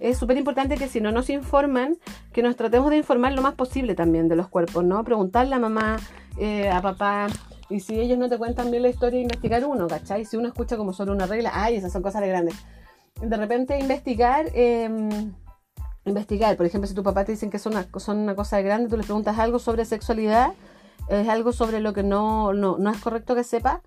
es 0.00 0.18
súper 0.18 0.36
importante 0.38 0.76
que 0.76 0.88
si 0.88 1.00
no 1.00 1.12
nos 1.12 1.30
informan, 1.30 1.96
que 2.32 2.42
nos 2.42 2.56
tratemos 2.56 2.90
de 2.90 2.96
informar 2.96 3.32
lo 3.32 3.42
más 3.42 3.54
posible 3.54 3.94
también 3.94 4.28
de 4.28 4.36
los 4.36 4.48
cuerpos, 4.48 4.82
¿no? 4.82 5.04
Preguntarle 5.04 5.54
a 5.54 5.58
mamá, 5.58 5.98
eh, 6.38 6.70
a 6.70 6.80
papá. 6.80 7.28
Y 7.70 7.80
si 7.80 7.98
ellos 7.98 8.18
no 8.18 8.28
te 8.28 8.36
cuentan 8.36 8.70
bien 8.70 8.82
la 8.82 8.88
historia, 8.88 9.20
investigar 9.20 9.64
uno, 9.64 9.86
¿cachai? 9.86 10.24
Si 10.24 10.36
uno 10.36 10.48
escucha 10.48 10.76
como 10.76 10.92
solo 10.92 11.12
una 11.12 11.26
regla, 11.26 11.52
ay, 11.54 11.76
esas 11.76 11.92
son 11.92 12.02
cosas 12.02 12.20
de 12.20 12.28
grandes. 12.28 12.56
De 13.22 13.36
repente 13.36 13.78
investigar, 13.78 14.46
em, 14.54 15.32
investigar, 16.04 16.56
por 16.56 16.66
ejemplo, 16.66 16.88
si 16.88 16.94
tu 16.94 17.04
papá 17.04 17.24
te 17.24 17.32
dicen 17.32 17.48
que 17.48 17.60
son 17.60 17.74
una, 17.74 17.86
son 17.98 18.18
una 18.18 18.34
cosa 18.34 18.56
de 18.56 18.64
grande, 18.64 18.88
tú 18.88 18.96
le 18.96 19.04
preguntas 19.04 19.38
algo 19.38 19.60
sobre 19.60 19.84
sexualidad, 19.84 20.52
es 21.08 21.28
algo 21.28 21.52
sobre 21.52 21.80
lo 21.80 21.92
que 21.92 22.02
no, 22.02 22.52
no, 22.52 22.90
es 22.90 22.98
correcto 22.98 23.34
que 23.34 23.44
sepa. 23.44 23.82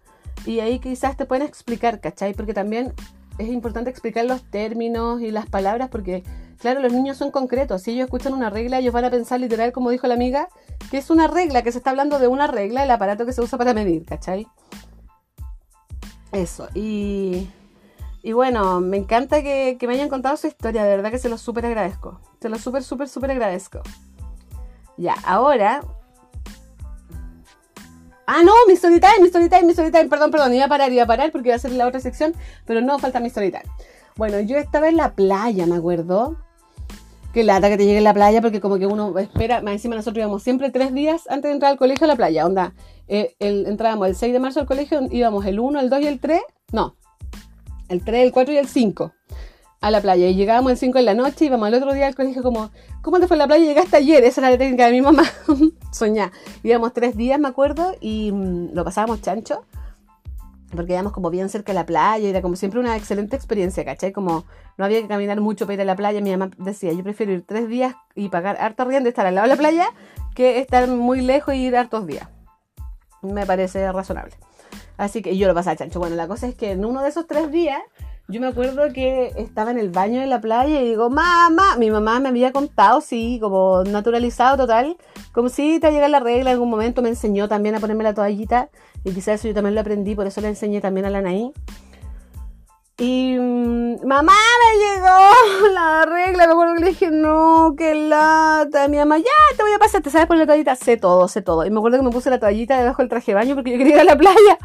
Y 0.46 0.60
ahí 0.62 0.80
quizás 0.80 1.18
te 1.18 1.26
pueden 1.26 1.46
explicar, 1.46 2.00
¿cachai? 2.00 2.34
Porque 2.34 2.54
también 2.54 2.94
es 3.38 3.50
importante 3.50 3.90
explicar 3.90 4.26
los 4.26 4.44
términos 4.44 5.22
y 5.22 5.32
las 5.32 5.48
palabras 5.48 5.90
porque, 5.90 6.24
claro, 6.60 6.82
los 6.82 6.94
niños 6.94 7.18
son 7.18 7.32
concretos. 7.32 7.82
Si 7.82 7.92
ellos 7.92 8.06
escuchan 8.06 8.34
una 8.34 8.50
regla, 8.50 8.80
ellos 8.80 8.94
van 8.94 9.06
a 9.06 9.10
pensar 9.10 9.40
literal, 9.40 9.72
como 9.72 9.90
dijo 9.90 10.08
la 10.08 10.14
amiga, 10.14 10.50
que 10.92 10.98
es 10.98 11.10
una 11.10 11.28
regla, 11.28 11.64
que 11.64 11.72
se 11.72 11.78
está 11.80 11.90
hablando 11.90 12.20
de 12.20 12.28
una 12.28 12.48
regla, 12.48 12.84
el 12.84 12.92
aparato 12.92 13.26
que 13.26 13.34
se 13.34 13.42
usa 13.42 13.58
para 13.58 13.74
medir, 13.74 14.06
¿cachai? 14.06 14.48
Eso. 16.32 16.68
Y, 16.74 17.50
y 18.22 18.34
bueno, 18.34 18.80
me 18.80 18.98
encanta 18.98 19.42
que, 19.42 19.78
que 19.80 19.88
me 19.88 19.94
hayan 19.94 20.10
contado 20.10 20.38
su 20.38 20.48
historia, 20.48 20.84
de 20.84 20.96
verdad 20.96 21.12
que 21.12 21.20
se 21.20 21.30
lo 21.30 21.38
súper 21.38 21.66
agradezco. 21.66 22.20
Se 22.42 22.50
lo 22.50 22.58
súper, 22.58 22.84
súper, 22.84 23.10
súper 23.10 23.32
agradezco. 23.32 23.82
Ya, 24.98 25.16
ahora 25.26 25.82
Ah, 28.36 28.42
no, 28.42 28.52
mi 28.68 28.74
story 28.74 29.00
time, 29.00 29.20
mi 29.22 29.28
story 29.28 29.48
time, 29.48 29.62
mi 29.62 29.74
story 29.74 29.92
time. 29.92 30.10
Perdón, 30.10 30.32
perdón, 30.32 30.56
iba 30.56 30.66
a 30.66 30.68
parar, 30.68 30.92
iba 30.92 31.04
a 31.04 31.06
parar 31.06 31.32
porque 31.32 31.50
iba 31.50 31.54
a 31.54 31.58
hacer 31.58 31.72
la 31.74 31.86
otra 31.86 32.00
sección, 32.00 32.34
pero 32.66 32.82
no 32.82 32.98
falta 32.98 33.20
mi 33.20 33.28
story 33.28 33.52
time. 33.52 33.66
Bueno, 34.16 34.40
yo 34.40 34.58
estaba 34.58 34.90
en 34.90 34.98
la 34.98 35.14
playa, 35.14 35.68
me 35.68 35.76
acuerdo. 35.76 36.36
Qué 37.32 37.44
lata 37.44 37.70
que 37.70 37.78
te 37.78 37.86
llegue 37.86 38.00
a 38.00 38.02
la 38.02 38.14
playa 38.16 38.42
porque 38.42 38.60
como 38.60 38.80
que 38.80 38.88
uno 38.88 39.16
espera, 39.20 39.62
más 39.62 39.74
encima 39.74 39.96
nosotros 39.96 40.18
íbamos 40.18 40.42
siempre 40.42 40.72
tres 40.72 40.96
días 40.96 41.28
antes 41.30 41.50
de 41.50 41.54
entrar 41.54 41.74
al 41.74 41.78
colegio 41.78 42.06
a 42.06 42.08
la 42.08 42.16
playa, 42.16 42.44
onda. 42.48 42.74
Eh, 43.08 43.36
el, 43.38 43.68
entrábamos 43.68 44.08
el 44.08 44.16
6 44.16 44.34
de 44.34 44.40
marzo 44.40 44.62
al 44.62 44.66
colegio, 44.66 45.02
íbamos 45.12 45.46
el 45.46 45.60
1, 45.60 45.80
el 45.80 45.92
2 45.92 46.02
y 46.02 46.08
el 46.08 46.20
3, 46.20 46.42
no, 46.72 46.96
el 47.88 48.04
3, 48.04 48.26
el 48.26 48.32
4 48.32 48.52
y 48.52 48.58
el 48.58 48.68
5 48.68 49.14
a 49.84 49.92
la 49.92 50.00
playa 50.00 50.30
y 50.30 50.36
llegábamos 50.36 50.72
el 50.72 50.78
5 50.78 50.98
de 50.98 51.04
la 51.04 51.14
noche 51.14 51.44
y 51.44 51.48
íbamos 51.48 51.68
al 51.68 51.74
otro 51.74 51.94
día 51.94 52.08
al 52.08 52.16
colegio 52.16 52.42
como, 52.42 52.72
¿cómo 53.02 53.20
te 53.20 53.28
fue 53.28 53.36
la 53.36 53.48
playa? 53.48 53.66
Llegaste 53.66 53.98
ayer, 53.98 54.24
esa 54.24 54.40
era 54.40 54.52
la 54.52 54.58
técnica 54.58 54.86
de 54.86 54.94
mi 54.94 55.02
mamá, 55.02 55.24
soñá. 55.92 56.32
Íbamos 56.64 56.94
tres 56.94 57.18
días, 57.18 57.38
me 57.38 57.50
acuerdo, 57.50 57.94
y 58.00 58.32
mm, 58.32 58.70
lo 58.74 58.86
pasábamos 58.86 59.22
chancho, 59.22 59.66
porque 60.74 60.94
íbamos 60.94 61.12
como 61.12 61.30
bien 61.30 61.50
cerca 61.50 61.74
de 61.74 61.80
la 61.80 61.86
playa, 61.86 62.26
y 62.26 62.30
era 62.30 62.42
como 62.42 62.56
siempre 62.56 62.80
una 62.80 62.96
excelente 62.96 63.36
experiencia, 63.36 63.84
¿cachai? 63.84 64.14
Como 64.14 64.46
no 64.78 64.86
había 64.86 65.02
que 65.02 65.08
caminar 65.10 65.42
mucho 65.42 65.66
para 65.66 65.74
ir 65.74 65.82
a 65.82 65.86
la 65.86 65.98
playa, 65.98 66.22
mi 66.22 66.32
mamá 66.32 66.50
decía, 66.60 66.94
yo 66.94 67.04
prefiero 67.04 67.34
ir 67.34 67.44
tres 67.46 67.68
días 67.68 67.94
y 68.16 68.30
pagar 68.30 68.56
harto 68.62 68.86
de 68.86 69.10
estar 69.10 69.26
al 69.26 69.36
lado 69.36 69.50
de 69.50 69.54
la 69.54 69.60
playa, 69.60 69.88
que 70.34 70.60
estar 70.60 70.88
muy 70.88 71.20
lejos 71.20 71.56
y 71.56 71.58
ir 71.58 71.76
hartos 71.76 72.08
días. 72.08 72.30
Me 73.22 73.46
parece 73.46 73.92
razonable. 73.92 74.34
Así 74.96 75.22
que 75.22 75.36
yo 75.36 75.46
lo 75.46 75.54
pasaba 75.54 75.76
chancho. 75.76 76.00
Bueno, 76.00 76.16
la 76.16 76.30
cosa 76.30 76.48
es 76.48 76.56
que 76.56 76.72
en 76.72 76.86
uno 76.86 77.02
de 77.02 77.10
esos 77.10 77.28
tres 77.28 77.52
días 77.52 77.82
yo 78.30 78.40
me 78.40 78.48
acuerdo 78.48 78.92
que 78.94 79.34
estaba 79.38 79.72
en 79.72 79.78
el 79.78 79.90
baño 79.90 80.22
de 80.22 80.28
la 80.28 80.40
playa 80.40 80.82
y 80.82 80.88
digo, 80.90 81.10
mamá, 81.10 81.76
mi 81.78 81.92
mamá 81.92 82.20
me 82.20 82.30
había 82.30 82.54
contado, 82.54 83.02
sí, 83.02 83.38
como 83.42 83.84
naturalizado 83.84 84.56
total, 84.56 84.96
como 85.34 85.50
si 85.50 85.80
te 85.80 85.92
llega 85.92 86.08
la 86.08 86.20
regla 86.22 86.52
en 86.52 86.56
algún 86.56 86.70
momento, 86.70 87.02
me 87.02 87.10
enseñó 87.10 87.50
también 87.50 87.76
a 87.76 87.80
ponerme 87.80 88.04
la 88.04 88.14
toallita 88.14 88.70
y 89.04 89.12
quizás 89.12 89.40
eso 89.40 89.50
yo 89.50 89.54
también 89.54 89.76
lo 89.76 89.82
aprendí, 89.82 90.16
por 90.16 90.26
eso 90.26 90.40
le 90.40 90.48
enseñé 90.48 90.80
también 90.80 91.06
a 91.06 91.10
la 91.10 91.22
Naí. 91.22 91.52
Y 92.98 93.36
mm, 93.38 94.06
mamá 94.06 94.34
me 94.34 94.78
llegó 94.80 95.70
la 95.74 96.06
regla, 96.06 96.46
me 96.48 96.54
acuerdo 96.54 96.76
que 96.76 96.80
le 96.82 96.88
dije, 96.90 97.10
no, 97.12 97.74
qué 97.78 97.96
lata. 97.96 98.88
Mi 98.88 98.98
mamá, 98.98 99.18
ya, 99.18 99.58
te 99.58 99.64
voy 99.64 99.74
a 99.74 99.80
pasar, 99.80 100.02
¿te 100.02 100.12
sabes 100.12 100.28
poner 100.28 100.42
la 100.42 100.46
toallita? 100.46 100.76
Sé 100.76 100.96
todo, 100.96 101.28
sé 101.28 101.42
todo. 101.42 101.66
Y 101.66 101.72
me 101.72 101.80
acuerdo 101.80 101.98
que 101.98 102.04
me 102.04 102.12
puse 102.12 102.30
la 102.30 102.40
toallita 102.40 102.78
debajo 102.78 103.02
del 103.02 103.10
traje 103.10 103.32
de 103.32 103.36
baño 103.36 103.56
porque 103.56 103.72
yo 103.72 103.78
quería 103.80 103.96
ir 103.96 104.02
a 104.02 104.04
la 104.04 104.16
playa. 104.16 104.60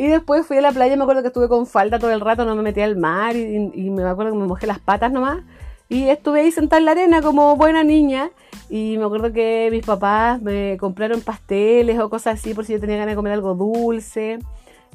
Y 0.00 0.06
después 0.06 0.46
fui 0.46 0.56
a 0.56 0.62
la 0.62 0.72
playa, 0.72 0.96
me 0.96 1.02
acuerdo 1.02 1.20
que 1.20 1.28
estuve 1.28 1.46
con 1.46 1.66
falda 1.66 1.98
todo 1.98 2.10
el 2.10 2.22
rato, 2.22 2.46
no 2.46 2.56
me 2.56 2.62
metí 2.62 2.80
al 2.80 2.96
mar 2.96 3.36
y, 3.36 3.90
me 3.90 4.02
acuerdo 4.04 4.32
que 4.32 4.38
me 4.38 4.46
mojé 4.46 4.66
las 4.66 4.78
patas 4.78 5.12
nomás. 5.12 5.42
Y 5.90 6.08
estuve 6.08 6.40
ahí 6.40 6.50
sentada 6.50 6.78
en 6.78 6.86
la 6.86 6.92
arena 6.92 7.20
como 7.20 7.54
buena 7.56 7.84
niña. 7.84 8.30
Y 8.70 8.96
me 8.96 9.04
acuerdo 9.04 9.30
que 9.30 9.68
mis 9.70 9.84
papás 9.84 10.40
me 10.40 10.78
compraron 10.80 11.20
pasteles 11.20 12.00
o 12.00 12.08
cosas 12.08 12.40
así 12.40 12.54
por 12.54 12.64
si 12.64 12.72
yo 12.72 12.80
tenía 12.80 12.96
ganas 12.96 13.12
de 13.12 13.16
comer 13.16 13.34
algo 13.34 13.54
dulce. 13.54 14.38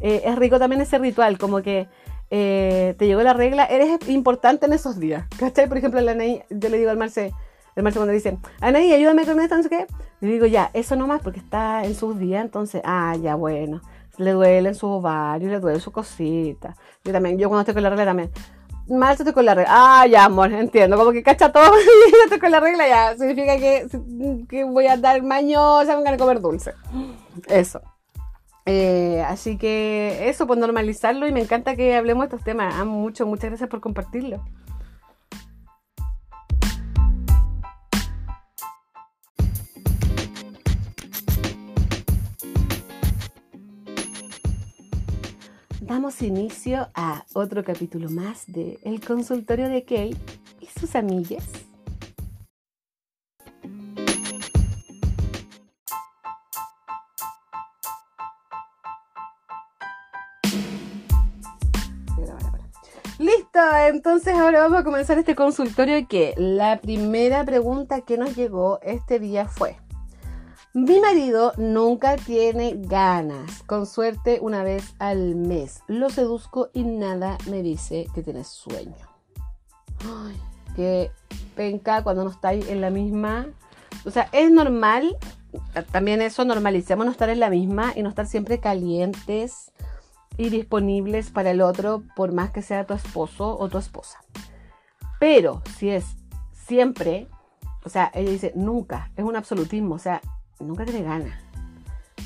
Eh, 0.02 0.24
es 0.26 0.36
rico 0.38 0.58
también 0.58 0.82
ese 0.82 0.98
ritual, 0.98 1.38
como 1.38 1.62
que 1.62 1.88
eh, 2.32 2.96
te 2.98 3.06
llegó 3.06 3.22
la 3.22 3.34
regla, 3.34 3.65
eres 3.65 4.10
importante 4.10 4.65
en 4.65 4.74
esos 4.74 5.00
días. 5.00 5.26
¿Cachai? 5.38 5.68
Por 5.68 5.78
ejemplo, 5.78 6.02
la 6.02 6.15
yo 6.15 6.70
le 6.70 6.78
digo 6.80 6.89
al 6.89 6.98
Marce, 6.98 7.32
el 7.76 7.84
Marce 7.84 8.00
cuando 8.00 8.12
dice, 8.12 8.39
Anaí, 8.60 8.91
ayúdame 8.91 9.24
con 9.28 9.39
esto, 9.39 9.56
no 9.56 9.62
sé 9.62 9.70
qué. 9.70 9.86
Le 10.22 10.32
digo, 10.32 10.48
ya, 10.48 10.72
eso 10.74 10.96
nomás 10.96 11.22
porque 11.22 11.41
está 11.41 11.86
en 11.86 11.94
sus 11.94 12.18
días, 12.18 12.44
entonces, 12.44 12.82
ah, 12.84 13.15
ya, 13.22 13.36
bueno 13.36 13.82
le 14.17 14.32
duelen 14.32 14.75
sus 14.75 14.89
ovarios, 14.89 15.51
le 15.51 15.60
duelen 15.60 15.82
sus 15.82 15.93
cositas. 15.93 16.75
Yo 17.04 17.12
también, 17.12 17.38
yo 17.38 17.49
cuando 17.49 17.62
estoy 17.62 17.73
con 17.73 17.84
la 17.84 17.89
regla 17.89 18.06
también. 18.06 18.32
Mal 18.88 19.15
estoy 19.17 19.34
con 19.34 19.45
la 19.45 19.56
regla. 19.56 19.71
Ah, 19.71 20.06
ya, 20.06 20.25
amor, 20.25 20.51
entiendo. 20.51 20.97
Como 20.97 21.12
que 21.12 21.23
cacha 21.23 21.51
todo 21.51 21.71
estoy 22.23 22.39
con 22.39 22.51
la 22.51 22.60
regla, 22.60 22.88
ya. 22.88 23.17
Significa 23.17 23.58
que, 23.58 23.88
que 24.47 24.63
voy 24.63 24.88
a 24.88 24.97
dar 24.97 25.21
mañosa 25.23 25.95
con 25.95 26.04
ganas 26.04 26.19
de 26.19 26.23
comer 26.23 26.41
dulce. 26.41 26.73
Eso. 27.47 27.82
Eh, 28.67 29.23
así 29.28 29.58
que 29.58 30.28
eso, 30.30 30.47
pues 30.47 30.60
normalizarlo 30.60 31.28
y 31.28 31.32
me 31.32 31.41
encanta 31.41 31.75
que 31.75 31.95
hablemos 31.95 32.23
de 32.23 32.36
estos 32.36 32.43
temas. 32.43 32.75
Amo 32.75 32.99
mucho, 32.99 33.25
muchas 33.25 33.49
gracias 33.49 33.69
por 33.69 33.82
compartirlo. 33.82 34.43
Damos 45.86 46.21
inicio 46.24 46.89
a 46.95 47.26
otro 47.34 47.63
capítulo 47.63 48.10
más 48.10 48.45
de 48.48 48.80
El 48.84 49.06
consultorio 49.06 49.69
de 49.69 49.84
Kate 49.84 50.17
y 50.60 50.80
sus 50.80 50.95
amigas. 50.95 51.43
Listo, 63.19 63.60
entonces 63.88 64.34
ahora 64.34 64.62
vamos 64.62 64.80
a 64.80 64.84
comenzar 64.84 65.17
este 65.17 65.36
consultorio 65.36 66.08
que 66.08 66.34
la 66.38 66.82
primera 66.82 67.45
pregunta 67.45 68.02
que 68.02 68.17
nos 68.17 68.36
llegó 68.36 68.80
este 68.82 69.19
día 69.19 69.48
fue, 69.48 69.78
mi 70.75 70.99
marido 70.99 71.53
nunca 71.57 72.17
tiene 72.17 72.73
ganas, 72.75 73.63
con 73.63 73.88
suerte 73.88 74.39
una 74.41 74.61
vez 74.61 74.93
al 74.99 75.33
mes. 75.35 75.81
Lo 75.88 76.11
seduzco 76.11 76.69
y 76.73 76.83
nada 76.83 77.39
me 77.49 77.63
dice 77.63 78.07
que 78.13 78.21
tienes 78.21 78.47
sueño. 78.47 79.07
Ay, 80.01 80.39
qué 80.75 81.11
penca 81.55 82.03
cuando 82.03 82.23
no 82.23 82.29
estáis 82.29 82.67
en 82.69 82.81
la 82.81 82.91
misma. 82.91 83.47
O 84.05 84.11
sea, 84.11 84.29
es 84.31 84.51
normal 84.51 85.17
también 85.91 86.21
eso 86.21 86.45
normalicemos 86.45 87.05
no 87.05 87.11
estar 87.11 87.29
en 87.29 87.39
la 87.39 87.49
misma 87.49 87.93
y 87.95 88.03
no 88.03 88.09
estar 88.09 88.27
siempre 88.27 88.59
calientes 88.59 89.71
y 90.38 90.49
disponibles 90.49 91.31
para 91.31 91.51
el 91.51 91.61
otro 91.61 92.03
por 92.15 92.33
más 92.33 92.51
que 92.51 92.61
sea 92.61 92.85
tu 92.85 92.93
esposo 92.93 93.57
o 93.57 93.69
tu 93.69 93.77
esposa. 93.77 94.19
Pero 95.19 95.61
si 95.77 95.89
es 95.89 96.05
siempre, 96.51 97.27
o 97.83 97.89
sea, 97.89 98.11
ella 98.13 98.31
dice 98.31 98.51
nunca, 98.55 99.11
es 99.15 99.23
un 99.23 99.35
absolutismo, 99.35 99.95
o 99.95 99.99
sea, 99.99 100.21
nunca 100.60 100.86
tiene 100.86 101.04
ganas. 101.04 101.39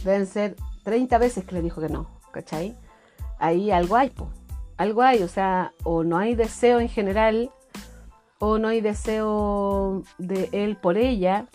Deben 0.04 0.26
ser 0.26 0.56
30 0.84 1.18
veces 1.18 1.46
que 1.46 1.56
le 1.56 1.62
dijo 1.62 1.82
que 1.82 1.90
no, 1.90 2.08
¿cachai? 2.32 2.78
Ahí 3.40 3.72
algo 3.72 3.96
hay, 3.96 4.10
po. 4.10 4.30
algo 4.78 5.02
hay, 5.02 5.24
o 5.24 5.28
sea, 5.28 5.74
o 5.84 6.04
no 6.04 6.18
hay 6.18 6.36
deseo 6.36 6.80
en 6.80 6.90
general, 6.90 7.52
o 8.40 8.58
no 8.58 8.70
hay 8.70 8.82
deseo 8.82 10.04
de 10.18 10.50
él 10.52 10.78
por 10.78 10.98
ella, 10.98 11.48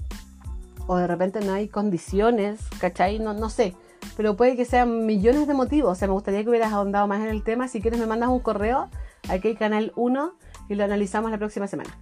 o 0.86 0.96
de 0.96 1.06
repente 1.06 1.40
no 1.40 1.52
hay 1.54 1.68
condiciones, 1.68 2.60
¿cachai? 2.78 3.18
No, 3.18 3.32
no 3.32 3.48
sé, 3.48 3.74
pero 4.16 4.36
puede 4.36 4.56
que 4.56 4.64
sean 4.64 5.06
millones 5.06 5.46
de 5.46 5.54
motivos, 5.54 5.92
o 5.92 5.94
sea, 5.94 6.08
me 6.08 6.14
gustaría 6.14 6.42
que 6.42 6.50
hubieras 6.50 6.72
ahondado 6.72 7.06
más 7.06 7.20
en 7.22 7.28
el 7.28 7.42
tema, 7.42 7.68
si 7.68 7.80
quieres 7.80 7.98
me 7.98 8.06
mandas 8.06 8.28
un 8.28 8.40
correo, 8.40 8.88
aquí 9.28 9.48
hay 9.48 9.56
canal 9.56 9.92
1, 9.96 10.34
y 10.68 10.74
lo 10.74 10.84
analizamos 10.84 11.30
la 11.30 11.38
próxima 11.38 11.66
semana. 11.66 11.96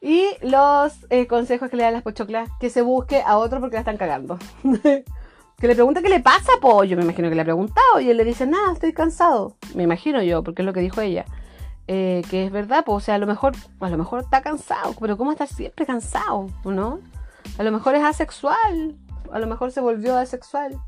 Y 0.00 0.28
los 0.42 1.06
eh, 1.10 1.26
consejos 1.26 1.70
que 1.70 1.76
le 1.76 1.82
dan 1.82 1.92
las 1.92 2.02
pochoclas, 2.02 2.48
que 2.60 2.70
se 2.70 2.82
busque 2.82 3.22
a 3.22 3.36
otro 3.38 3.60
porque 3.60 3.74
la 3.74 3.80
están 3.80 3.96
cagando. 3.96 4.38
que 4.82 5.66
le 5.66 5.74
pregunta 5.74 6.02
qué 6.02 6.08
le 6.08 6.20
pasa, 6.20 6.52
po. 6.60 6.84
Yo 6.84 6.96
me 6.96 7.02
imagino 7.02 7.28
que 7.28 7.34
le 7.34 7.40
ha 7.40 7.44
preguntado 7.44 8.00
y 8.00 8.10
él 8.10 8.16
le 8.16 8.24
dice, 8.24 8.46
nada, 8.46 8.72
estoy 8.72 8.92
cansado. 8.92 9.56
Me 9.74 9.82
imagino 9.82 10.22
yo, 10.22 10.44
porque 10.44 10.62
es 10.62 10.66
lo 10.66 10.72
que 10.72 10.80
dijo 10.80 11.00
ella. 11.00 11.24
Eh, 11.88 12.22
que 12.30 12.44
es 12.44 12.52
verdad, 12.52 12.84
pues, 12.84 12.96
o 12.96 13.00
sea, 13.00 13.14
a 13.16 13.18
lo 13.18 13.26
mejor, 13.26 13.54
a 13.80 13.88
lo 13.88 13.96
mejor 13.96 14.20
está 14.20 14.42
cansado, 14.42 14.94
pero 15.00 15.16
¿cómo 15.16 15.32
estar 15.32 15.48
siempre 15.48 15.86
cansado? 15.86 16.46
¿No? 16.64 17.00
A 17.56 17.62
lo 17.62 17.72
mejor 17.72 17.94
es 17.94 18.04
asexual, 18.04 18.94
a 19.32 19.38
lo 19.38 19.46
mejor 19.46 19.72
se 19.72 19.80
volvió 19.80 20.16
asexual. 20.16 20.78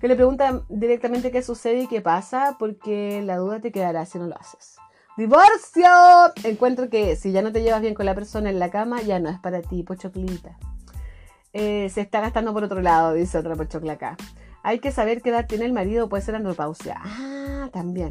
Que 0.00 0.08
le 0.08 0.14
pregunta 0.14 0.62
directamente 0.68 1.30
qué 1.30 1.42
sucede 1.42 1.82
y 1.82 1.86
qué 1.86 2.02
pasa, 2.02 2.56
porque 2.58 3.22
la 3.22 3.38
duda 3.38 3.60
te 3.60 3.72
quedará 3.72 4.04
si 4.04 4.18
no 4.18 4.26
lo 4.26 4.36
haces. 4.36 4.76
¡Divorcio! 5.16 5.88
Encuentro 6.44 6.90
que 6.90 7.16
si 7.16 7.32
ya 7.32 7.42
no 7.42 7.52
te 7.52 7.62
llevas 7.62 7.80
bien 7.80 7.94
con 7.94 8.06
la 8.06 8.14
persona 8.14 8.50
en 8.50 8.58
la 8.58 8.70
cama, 8.70 9.02
ya 9.02 9.18
no 9.18 9.30
es 9.30 9.38
para 9.38 9.62
ti, 9.62 9.82
pochoclita. 9.82 10.56
Eh, 11.52 11.88
se 11.90 12.02
está 12.02 12.20
gastando 12.20 12.52
por 12.52 12.64
otro 12.64 12.82
lado, 12.82 13.14
dice 13.14 13.38
otra 13.38 13.54
pochocla 13.54 13.94
acá. 13.94 14.16
Hay 14.62 14.78
que 14.78 14.92
saber 14.92 15.22
qué 15.22 15.30
edad 15.30 15.46
tiene 15.46 15.64
el 15.64 15.72
marido, 15.72 16.08
puede 16.08 16.22
ser 16.22 16.34
andropausia. 16.34 17.00
Ah, 17.02 17.70
también 17.72 18.10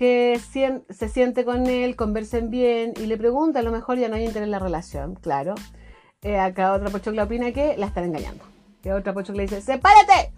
que 0.00 0.40
se 0.88 1.08
siente 1.10 1.44
con 1.44 1.66
él, 1.66 1.94
conversen 1.94 2.48
bien 2.48 2.94
y 2.96 3.04
le 3.04 3.18
pregunta, 3.18 3.58
a 3.58 3.62
lo 3.62 3.70
mejor 3.70 3.98
ya 3.98 4.08
no 4.08 4.16
hay 4.16 4.24
interés 4.24 4.46
en 4.46 4.50
la 4.50 4.58
relación, 4.58 5.14
claro. 5.16 5.54
Eh, 6.22 6.38
acá 6.38 6.72
otra 6.72 6.88
pochocla 6.88 7.24
opina 7.24 7.52
que 7.52 7.76
la 7.76 7.84
están 7.84 8.04
engañando. 8.04 8.42
Que 8.82 8.94
otra 8.94 9.12
pochocla 9.12 9.42
dice, 9.42 9.60
¡sepárate! 9.60 10.32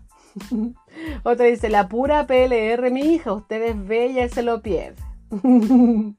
otra 1.23 1.47
dice, 1.47 1.69
la 1.69 1.89
pura 1.89 2.27
PLR, 2.27 2.91
mi 2.91 3.03
hija, 3.03 3.33
usted 3.33 3.63
es 3.63 3.87
bella 3.87 4.25
y 4.25 4.29
se 4.31 4.43
lo 4.43 4.63
pierde. 4.63 5.01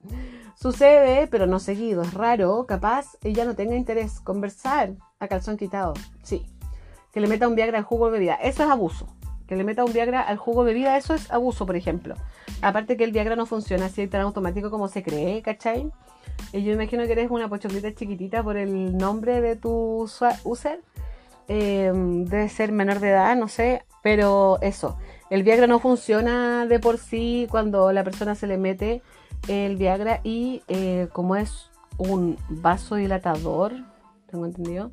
Sucede, 0.56 1.28
pero 1.28 1.45
no 1.47 1.60
seguido, 1.60 2.04
es 2.04 2.13
raro, 2.13 2.65
capaz 2.65 3.17
ella 3.23 3.45
no 3.45 3.56
tenga 3.56 3.76
interés, 3.76 4.19
conversar 4.19 4.93
a 5.19 5.28
calzón 5.28 5.58
quitado, 5.58 5.93
sí. 6.23 6.45
Que 7.12 7.19
le 7.19 7.28
meta 7.28 7.47
un 7.47 7.56
Viagra 7.56 7.78
al 7.78 7.84
jugo 7.84 8.08
de 8.08 8.13
bebida, 8.13 8.36
eso 8.36 8.63
es 8.63 8.69
abuso 8.69 9.08
que 9.47 9.56
le 9.56 9.63
meta 9.63 9.84
un 9.84 9.93
Viagra 9.93 10.21
al 10.21 10.38
jugo 10.38 10.63
de 10.63 10.73
vida, 10.73 10.97
eso 10.97 11.13
es 11.13 11.32
abuso, 11.32 11.65
por 11.65 11.76
ejemplo. 11.76 12.15
Aparte 12.62 12.97
que 12.97 13.04
el 13.04 13.12
Viagra 13.12 13.36
no 13.36 13.45
funciona 13.45 13.88
así 13.88 14.08
tan 14.08 14.21
automático 14.21 14.71
como 14.71 14.88
se 14.88 15.04
cree, 15.04 15.41
¿cachai? 15.41 15.91
Y 16.52 16.63
yo 16.63 16.73
imagino 16.73 17.06
que 17.06 17.12
eres 17.12 17.30
una 17.30 17.49
pochoclita 17.49 17.93
chiquitita 17.93 18.43
por 18.43 18.58
el 18.58 18.97
nombre 18.97 19.41
de 19.41 19.56
tu 19.56 20.08
user. 20.43 20.82
Em, 21.47 22.26
debe 22.26 22.47
ser 22.47 22.71
menor 22.71 22.99
de 22.99 23.10
edad, 23.10 23.36
no 23.36 23.47
sé, 23.47 23.84
pero 24.02 24.60
eso. 24.62 24.97
El 25.30 25.44
Viagra 25.44 25.68
no 25.68 25.80
funciona 25.80 26.66
de 26.66 26.80
por 26.80 26.98
sí 26.98 27.48
cuando 27.50 27.92
la 27.92 28.04
persona 28.04 28.36
se 28.36 28.48
le 28.48 28.58
mete 28.58 29.02
el 29.48 29.78
Viagra 29.78 30.20
y 30.24 30.62
eh, 30.68 31.08
como 31.12 31.36
es 31.36 31.70
un 31.98 32.38
vasodilatador, 32.50 33.74
tengo 34.30 34.46
entendido, 34.46 34.92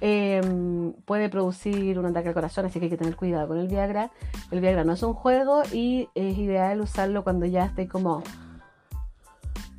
Em, 0.00 0.94
puede 1.04 1.28
producir 1.28 1.98
un 1.98 2.06
ataque 2.06 2.28
al 2.28 2.34
corazón, 2.34 2.64
así 2.64 2.78
que 2.78 2.86
hay 2.86 2.90
que 2.90 2.96
tener 2.96 3.16
cuidado 3.16 3.48
con 3.48 3.58
el 3.58 3.68
Viagra. 3.68 4.10
El 4.50 4.60
Viagra 4.60 4.82
no 4.84 4.94
es 4.94 5.02
un 5.02 5.12
juego 5.12 5.62
y 5.72 6.08
es 6.14 6.38
ideal 6.38 6.80
usarlo 6.80 7.22
cuando 7.22 7.44
ya 7.44 7.66
esté 7.66 7.86
como, 7.86 8.22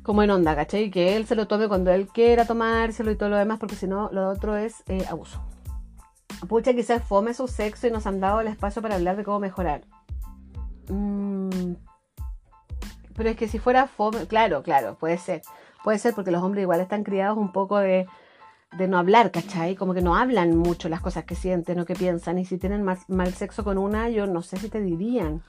como 0.04 0.22
en 0.22 0.30
onda, 0.30 0.54
¿cachai? 0.54 0.90
Que 0.90 1.16
él 1.16 1.26
se 1.26 1.34
lo 1.34 1.48
tome 1.48 1.66
cuando 1.66 1.90
él 1.90 2.06
quiera 2.06 2.44
tomárselo 2.46 3.10
y 3.10 3.16
todo 3.16 3.30
lo 3.30 3.36
demás, 3.36 3.58
porque 3.58 3.74
si 3.74 3.88
no, 3.88 4.10
lo 4.12 4.28
otro 4.28 4.56
es 4.56 4.84
eh, 4.86 5.04
abuso. 5.10 5.42
Pucha, 6.48 6.74
quizás 6.74 7.02
fome 7.02 7.34
su 7.34 7.48
sexo 7.48 7.86
y 7.86 7.90
nos 7.90 8.06
han 8.06 8.20
dado 8.20 8.40
el 8.40 8.48
espacio 8.48 8.82
para 8.82 8.96
hablar 8.96 9.16
de 9.16 9.24
cómo 9.24 9.38
mejorar. 9.40 9.82
Mm, 10.88 11.74
pero 13.14 13.30
es 13.30 13.36
que 13.36 13.48
si 13.48 13.58
fuera 13.58 13.86
fome, 13.86 14.26
claro, 14.26 14.62
claro, 14.62 14.96
puede 14.98 15.18
ser. 15.18 15.42
Puede 15.84 15.98
ser 15.98 16.14
porque 16.14 16.30
los 16.30 16.42
hombres 16.42 16.62
igual 16.62 16.80
están 16.80 17.04
criados 17.04 17.38
un 17.38 17.52
poco 17.52 17.78
de 17.78 18.06
de 18.76 18.88
no 18.88 18.98
hablar, 18.98 19.30
¿cachai? 19.30 19.76
Como 19.76 19.94
que 19.94 20.00
no 20.00 20.16
hablan 20.16 20.56
mucho 20.56 20.88
las 20.88 21.00
cosas 21.00 21.24
que 21.24 21.34
sienten 21.34 21.78
o 21.80 21.84
que 21.84 21.94
piensan. 21.94 22.38
Y 22.38 22.44
si 22.44 22.58
tienen 22.58 22.82
mal, 22.82 23.34
sexo 23.34 23.64
con 23.64 23.78
una, 23.78 24.08
yo 24.08 24.26
no 24.26 24.42
sé 24.42 24.56
si 24.56 24.68
te 24.68 24.80
dirían. 24.80 25.42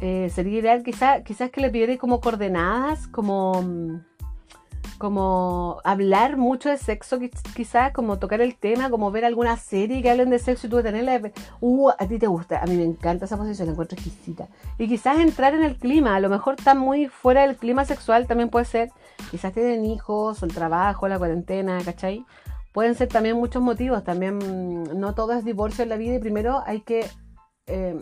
Eh, 0.00 0.30
sería 0.30 0.60
ideal 0.60 0.82
quizás 0.84 1.22
quizás 1.24 1.50
que 1.50 1.60
le 1.60 1.70
pidierais 1.70 1.98
como 1.98 2.20
coordenadas, 2.20 3.08
como, 3.08 4.00
como 4.98 5.80
hablar 5.84 6.36
mucho 6.36 6.68
de 6.68 6.76
sexo, 6.76 7.18
quizás 7.54 7.92
como 7.92 8.18
tocar 8.18 8.40
el 8.40 8.56
tema, 8.56 8.90
como 8.90 9.10
ver 9.12 9.24
alguna 9.24 9.56
serie 9.56 10.02
que 10.02 10.10
hablen 10.10 10.30
de 10.30 10.38
sexo 10.40 10.66
y 10.66 10.70
tú 10.70 10.82
tenerla, 10.82 11.20
uh, 11.60 11.90
a 11.90 12.06
ti 12.06 12.18
te 12.18 12.26
gusta, 12.26 12.60
a 12.60 12.66
mí 12.66 12.76
me 12.76 12.84
encanta 12.84 13.26
esa 13.26 13.36
posición, 13.36 13.66
la 13.68 13.72
encuentro 13.72 13.96
exquisita. 13.96 14.48
Y 14.76 14.88
quizás 14.88 15.18
entrar 15.18 15.54
en 15.54 15.62
el 15.62 15.76
clima, 15.76 16.16
a 16.16 16.20
lo 16.20 16.28
mejor 16.28 16.56
está 16.58 16.74
muy 16.74 17.06
fuera 17.06 17.46
del 17.46 17.56
clima 17.56 17.84
sexual, 17.84 18.26
también 18.26 18.50
puede 18.50 18.64
ser 18.64 18.90
quizás 19.30 19.52
tienen 19.52 19.84
hijos 19.84 20.42
el 20.42 20.52
trabajo, 20.52 21.08
la 21.08 21.18
cuarentena, 21.18 21.78
¿cachai? 21.84 22.24
Pueden 22.72 22.94
ser 22.94 23.08
también 23.08 23.36
muchos 23.36 23.62
motivos, 23.62 24.04
también 24.04 24.38
mm, 24.38 24.98
no 24.98 25.14
todo 25.14 25.32
es 25.32 25.44
divorcio 25.44 25.82
en 25.82 25.90
la 25.90 25.96
vida 25.96 26.16
y 26.16 26.18
primero 26.18 26.62
hay 26.66 26.80
que 26.80 27.06
eh, 27.66 28.00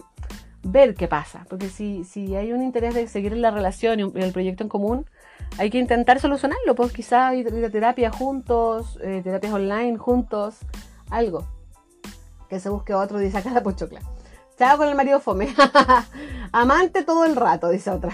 ver 0.62 0.94
qué 0.94 1.08
pasa, 1.08 1.46
porque 1.48 1.68
si, 1.68 2.04
si 2.04 2.34
hay 2.36 2.52
un 2.52 2.62
interés 2.62 2.94
de 2.94 3.06
seguir 3.06 3.32
en 3.32 3.42
la 3.42 3.50
relación 3.50 4.00
y 4.00 4.02
el 4.20 4.32
proyecto 4.32 4.62
en 4.62 4.68
común, 4.68 5.06
hay 5.59 5.70
que 5.70 5.79
intentar 5.79 6.20
solucionarlo, 6.20 6.75
pues 6.75 6.92
quizás 6.92 7.35
ir 7.35 7.64
a 7.64 7.70
terapia 7.70 8.11
juntos, 8.11 8.99
eh, 9.03 9.20
terapias 9.25 9.53
online 9.53 9.96
juntos, 9.96 10.59
algo. 11.11 11.46
Que 12.49 12.61
se 12.61 12.68
busque 12.68 12.94
otro, 12.94 13.18
dice 13.18 13.38
acá 13.38 13.51
la 13.51 13.62
pochocla. 13.62 14.01
Chao 14.59 14.77
con 14.79 14.88
el 14.88 14.94
marido 14.94 15.20
fome. 15.20 15.55
Amante 16.53 17.05
todo 17.05 17.25
el 17.25 17.37
rato, 17.37 17.68
dice 17.70 17.90
otra. 17.90 18.12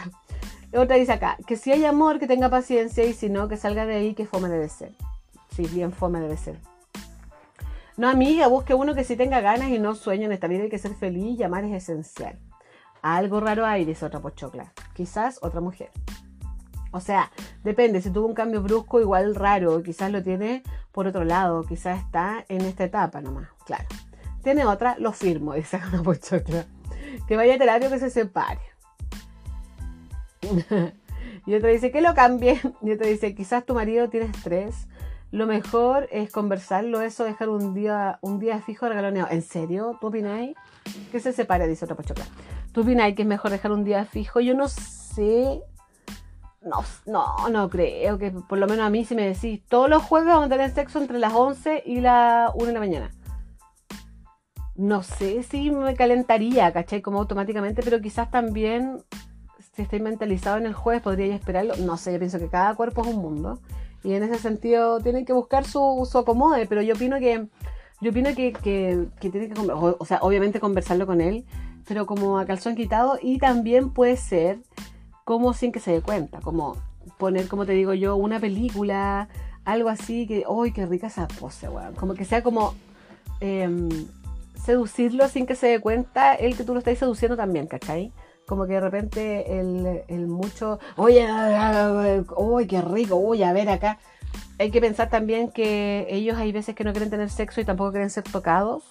Otra 0.75 0.97
dice 0.97 1.13
acá, 1.13 1.37
que 1.47 1.57
si 1.57 1.71
hay 1.71 1.85
amor, 1.85 2.19
que 2.19 2.27
tenga 2.27 2.49
paciencia 2.49 3.05
y 3.05 3.13
si 3.13 3.29
no, 3.29 3.49
que 3.49 3.57
salga 3.57 3.87
de 3.87 3.97
ahí, 3.97 4.15
que 4.15 4.27
fome 4.27 4.49
debe 4.49 4.69
ser. 4.69 4.93
Sí, 5.55 5.67
bien 5.67 5.93
fome 5.93 6.21
debe 6.21 6.37
ser. 6.37 6.59
No, 7.97 8.09
amiga, 8.09 8.47
busque 8.47 8.73
uno 8.73 8.95
que 8.95 9.05
sí 9.05 9.17
tenga 9.17 9.41
ganas 9.41 9.69
y 9.69 9.79
no 9.79 9.95
sueño 9.95 10.27
en 10.27 10.33
esta 10.33 10.47
vida. 10.47 10.63
Hay 10.63 10.71
que 10.71 10.79
ser 10.79 10.95
feliz 10.95 11.39
y 11.39 11.43
amar 11.43 11.65
es 11.65 11.73
esencial. 11.73 12.39
Algo 13.03 13.41
raro 13.41 13.67
hay, 13.67 13.85
dice 13.85 14.07
otra 14.07 14.21
pochocla. 14.21 14.73
Quizás 14.95 15.39
otra 15.43 15.61
mujer. 15.61 15.91
O 16.93 17.01
sea, 17.01 17.33
depende. 17.65 18.01
Si 18.01 18.11
tuvo 18.11 18.27
un 18.27 18.35
cambio 18.35 18.63
brusco, 18.63 19.01
igual 19.01 19.35
raro. 19.35 19.83
Quizás 19.83 20.13
lo 20.13 20.23
tiene 20.23 20.63
por 20.93 21.07
otro 21.07 21.25
lado. 21.25 21.65
Quizás 21.65 21.99
está 22.01 22.45
en 22.49 22.61
esta 22.63 22.85
etapa 22.85 23.21
nomás. 23.21 23.49
Claro. 23.67 23.87
Tiene 24.43 24.65
otra, 24.65 24.97
lo 24.99 25.13
firmo, 25.13 25.55
dice 25.55 25.81
una 25.93 26.03
pochocla. 26.03 26.67
Que 27.27 27.37
vaya 27.37 27.55
a 27.55 27.59
terapia 27.59 27.91
que 27.91 27.99
se 27.99 28.11
separe. 28.11 28.61
y 31.47 31.55
otra 31.55 31.71
dice 31.71 31.91
que 31.91 32.01
lo 32.01 32.15
cambie. 32.15 32.61
Y 32.83 32.93
otra 32.93 33.07
dice, 33.07 33.35
quizás 33.35 33.65
tu 33.65 33.75
marido 33.75 34.09
tiene 34.09 34.27
estrés. 34.27 34.87
Lo 35.31 35.47
mejor 35.47 36.09
es 36.13 36.31
conversarlo, 36.31 37.01
eso, 37.01 37.25
dejar 37.25 37.49
un 37.49 37.73
día, 37.73 38.19
un 38.21 38.39
día 38.39 38.61
fijo 38.61 38.87
regaloneado. 38.87 39.31
¿En 39.31 39.41
serio? 39.41 39.97
¿Tú 39.99 40.09
opináis? 40.09 40.55
Que 41.11 41.21
se 41.21 41.33
separe, 41.33 41.67
dice 41.67 41.87
otra 41.87 41.97
pochoca. 41.97 42.23
¿Tú 42.73 42.83
opináis 42.83 43.17
que 43.17 43.23
es 43.23 43.29
mejor 43.29 43.51
dejar 43.51 43.73
un 43.73 43.83
día 43.83 44.05
fijo? 44.05 44.41
Yo 44.41 44.55
no 44.55 44.69
sé. 44.69 45.63
No, 46.65 46.85
no, 47.07 47.49
no 47.49 47.69
creo 47.69 48.19
que 48.19 48.31
por 48.31 48.59
lo 48.59 48.67
menos 48.67 48.87
a 48.87 48.91
mí 48.91 49.05
si 49.05 49.15
me 49.15 49.27
decís, 49.27 49.61
todos 49.69 49.89
los 49.91 50.03
jueves 50.03 50.29
vamos 50.29 50.47
a 50.47 50.49
tener 50.49 50.71
sexo 50.71 51.01
entre 51.01 51.19
las 51.19 51.33
11 51.33 51.83
y 51.87 52.01
la 52.01 52.53
1 52.55 52.67
de 52.67 52.73
la 52.73 52.81
mañana. 52.81 53.11
No 54.75 55.03
sé 55.03 55.43
si 55.43 55.71
me 55.71 55.95
calentaría, 55.95 56.73
¿cachai? 56.73 57.03
Como 57.03 57.19
automáticamente, 57.19 57.83
pero 57.83 58.01
quizás 58.01 58.31
también 58.31 59.03
si 59.75 59.83
estoy 59.83 60.01
mentalizado 60.01 60.59
en 60.59 60.67
el 60.67 60.75
jueves, 60.75 61.03
podría 61.03 61.35
esperarlo. 61.35 61.77
No 61.77 61.97
sé, 61.97 62.13
yo 62.13 62.19
pienso 62.19 62.39
que 62.39 62.49
cada 62.49 62.75
cuerpo 62.75 63.03
es 63.03 63.09
un 63.09 63.23
mundo. 63.23 63.59
Y 64.05 64.15
en 64.15 64.23
ese 64.23 64.39
sentido 64.39 65.01
tienen 65.01 65.25
que 65.25 65.33
buscar 65.33 65.65
su, 65.65 66.09
su 66.11 66.19
acomode, 66.19 66.67
pero 66.67 66.83
yo 66.83 66.95
opino 66.95 67.19
que 67.19 67.47
yo 68.01 68.11
opino 68.11 68.35
que, 68.35 68.53
que, 68.53 69.07
que 69.21 69.31
tiene 69.31 69.49
que, 69.49 69.55
o 69.61 70.05
sea, 70.05 70.19
obviamente 70.23 70.59
conversarlo 70.59 71.07
con 71.07 71.21
él, 71.21 71.45
pero 71.87 72.05
como 72.05 72.39
a 72.39 72.47
calzón 72.47 72.75
quitado 72.75 73.17
y 73.23 73.39
también 73.39 73.91
puede 73.91 74.17
ser 74.17 74.59
como 75.25 75.55
sin 75.55 75.73
que 75.73 75.81
se 75.81 75.93
dé 75.93 76.01
cuenta, 76.03 76.41
como 76.41 76.77
poner, 77.19 77.49
como 77.49 77.67
te 77.67 77.73
digo 77.73 77.95
yo, 77.95 78.17
una 78.17 78.41
película, 78.41 79.29
algo 79.65 79.89
así 79.89 80.27
que, 80.27 80.45
¡ay, 80.49 80.73
qué 80.73 80.87
rica 80.87 81.07
esa 81.07 81.29
pose, 81.29 81.69
weón! 81.69 81.95
Como 81.95 82.15
que 82.15 82.25
sea 82.25 82.43
como 82.43 82.75
em, 83.41 83.89
seducirlo 84.65 85.29
sin 85.29 85.47
que 85.47 85.55
se 85.55 85.69
dé 85.69 85.81
cuenta 85.81 86.35
el 86.35 86.57
que 86.57 86.65
tú 86.65 86.73
lo 86.73 86.79
estás 86.79 86.99
seduciendo 86.99 87.37
también, 87.37 87.67
¿cachai? 87.67 88.13
Como 88.47 88.67
que 88.67 88.75
de 88.75 88.81
repente 88.81 89.59
el, 89.59 90.27
mucho, 90.27 90.79
oye, 90.97 91.27
uy, 92.37 92.67
qué 92.67 92.83
rico, 92.83 93.17
uy, 93.17 93.43
a 93.43 93.53
ver 93.53 93.69
acá. 93.69 93.99
Hay 94.59 94.71
que 94.71 94.81
pensar 94.81 95.11
también 95.11 95.51
que 95.51 96.07
ellos 96.11 96.37
hay 96.37 96.53
veces 96.53 96.75
que 96.75 96.85
no 96.85 96.93
quieren 96.93 97.11
tener 97.11 97.31
sexo 97.31 97.61
y 97.61 97.65
tampoco 97.65 97.93
quieren 97.93 98.11
ser 98.11 98.25
tocados. 98.25 98.85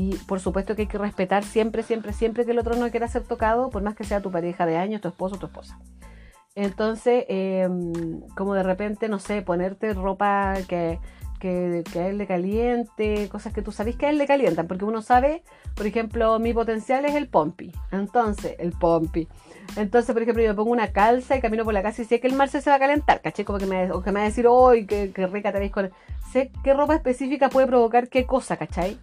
Y 0.00 0.14
por 0.28 0.38
supuesto 0.38 0.76
que 0.76 0.82
hay 0.82 0.86
que 0.86 0.96
respetar 0.96 1.42
siempre, 1.42 1.82
siempre, 1.82 2.12
siempre 2.12 2.44
que 2.44 2.52
el 2.52 2.60
otro 2.60 2.76
no 2.76 2.88
quiera 2.88 3.08
ser 3.08 3.24
tocado, 3.24 3.68
por 3.68 3.82
más 3.82 3.96
que 3.96 4.04
sea 4.04 4.22
tu 4.22 4.30
pareja 4.30 4.64
de 4.64 4.76
años, 4.76 5.00
tu 5.00 5.08
esposo 5.08 5.38
tu 5.38 5.46
esposa. 5.46 5.76
Entonces, 6.54 7.24
em, 7.26 8.20
como 8.36 8.54
de 8.54 8.62
repente, 8.62 9.08
no 9.08 9.18
sé, 9.18 9.42
ponerte 9.42 9.92
ropa 9.94 10.54
que, 10.68 11.00
que, 11.40 11.82
a 11.96 12.06
él 12.06 12.16
le 12.16 12.28
caliente, 12.28 13.28
cosas 13.28 13.52
que 13.52 13.60
tú 13.60 13.72
sabes 13.72 13.96
que 13.96 14.06
a 14.06 14.10
él 14.10 14.18
le 14.18 14.28
calientan, 14.28 14.68
porque 14.68 14.84
uno 14.84 15.02
sabe, 15.02 15.42
por 15.74 15.84
ejemplo, 15.84 16.38
mi 16.38 16.54
potencial 16.54 17.04
es 17.04 17.16
el 17.16 17.28
pompi. 17.28 17.72
Entonces, 17.90 18.54
el 18.60 18.70
pompi. 18.74 19.26
Entonces, 19.76 20.12
por 20.12 20.22
ejemplo, 20.22 20.44
yo 20.44 20.50
me 20.50 20.54
pongo 20.54 20.70
una 20.70 20.92
calza 20.92 21.36
y 21.36 21.40
camino 21.40 21.64
por 21.64 21.74
la 21.74 21.82
casa 21.82 22.02
y 22.02 22.04
sé 22.04 22.20
que 22.20 22.28
el 22.28 22.36
mar 22.36 22.48
se 22.48 22.60
va 22.70 22.76
a 22.76 22.78
calentar, 22.78 23.20
¿caché? 23.20 23.44
Como 23.44 23.58
que 23.58 23.66
me, 23.66 23.90
o 23.90 24.00
que 24.00 24.12
me 24.12 24.20
va 24.20 24.26
a 24.26 24.28
decir, 24.28 24.46
¡ay, 24.48 24.86
qué, 24.86 25.26
rica 25.26 25.50
te 25.50 25.58
veis 25.58 25.72
con 25.72 25.90
Sé 26.32 26.52
qué 26.62 26.72
ropa 26.72 26.94
específica 26.94 27.48
puede 27.48 27.66
provocar 27.66 28.08
qué 28.08 28.26
cosa, 28.26 28.56
¿cachai? 28.56 28.96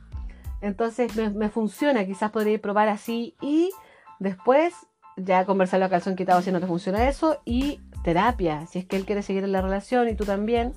Entonces 0.61 1.15
me, 1.15 1.49
funciona, 1.49 2.05
quizás 2.05 2.31
podría 2.31 2.59
probar 2.59 2.87
así 2.87 3.35
y 3.41 3.71
después 4.19 4.73
ya 5.17 5.45
conversarlo 5.45 5.85
a 5.85 5.89
calzón 5.89 6.15
quitado 6.15 6.41
si 6.41 6.51
no 6.51 6.59
te 6.59 6.67
funciona 6.67 7.07
eso 7.07 7.41
y 7.45 7.81
terapia, 8.03 8.65
si 8.67 8.79
es 8.79 8.85
que 8.85 8.95
él 8.95 9.05
quiere 9.05 9.21
seguir 9.21 9.43
en 9.43 9.51
la 9.51 9.61
relación 9.61 10.09
y 10.09 10.15
tú 10.15 10.25
también 10.25 10.73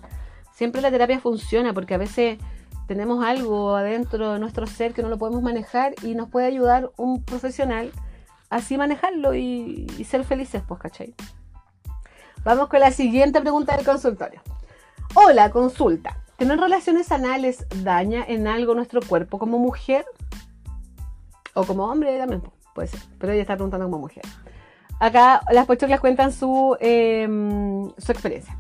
siempre 0.53 0.81
la 0.81 0.91
terapia 0.91 1.21
funciona 1.21 1.73
porque 1.75 1.95
a 1.95 1.99
veces 1.99 2.39
tenemos 2.87 3.25
algo 3.25 3.77
adentro 3.77 4.33
de 4.33 4.39
nuestro 4.39 4.67
ser 4.67 4.95
que 4.95 5.03
no 5.03 5.09
lo 5.09 5.19
podemos 5.19 5.43
manejar 5.43 5.95
y 6.03 6.15
nos 6.15 6.29
puede 6.29 6.47
ayudar 6.47 6.91
un 6.97 7.23
profesional 7.23 7.93
así 8.51 8.79
manejarlo 8.79 9.35
y, 9.35 9.87
ser 10.09 10.25
felices, 10.25 10.63
pues, 10.67 10.81
¿cachai? 10.81 11.15
Vamos 12.45 12.69
con 12.69 12.81
la 12.81 12.91
siguiente 12.91 13.41
pregunta 13.41 13.77
del 13.77 13.85
consultorio. 13.85 14.41
Hola, 15.15 15.51
consulta. 15.51 16.25
¿Tener 16.39 16.61
relaciones 16.61 17.11
anales 17.11 17.67
daña 17.83 18.25
en 18.25 18.47
algo 18.47 18.73
nuestro 18.73 19.01
cuerpo 19.03 19.41
como 19.41 19.59
mujer? 19.59 20.05
O 21.53 21.65
como 21.65 21.87
hombre 21.87 22.17
también, 22.17 22.43
puede 22.77 22.87
ser. 22.87 23.01
Pero 23.19 23.33
ella 23.33 23.43
está 23.43 23.57
preguntando 23.57 23.87
como 23.87 23.99
mujer. 23.99 24.23
Acá 25.01 25.41
las 25.51 25.67
pochoclas 25.67 25.99
cuentan 25.99 26.31
su, 26.33 26.77
em, 26.79 27.91
su 27.99 28.13
experiencia. 28.13 28.57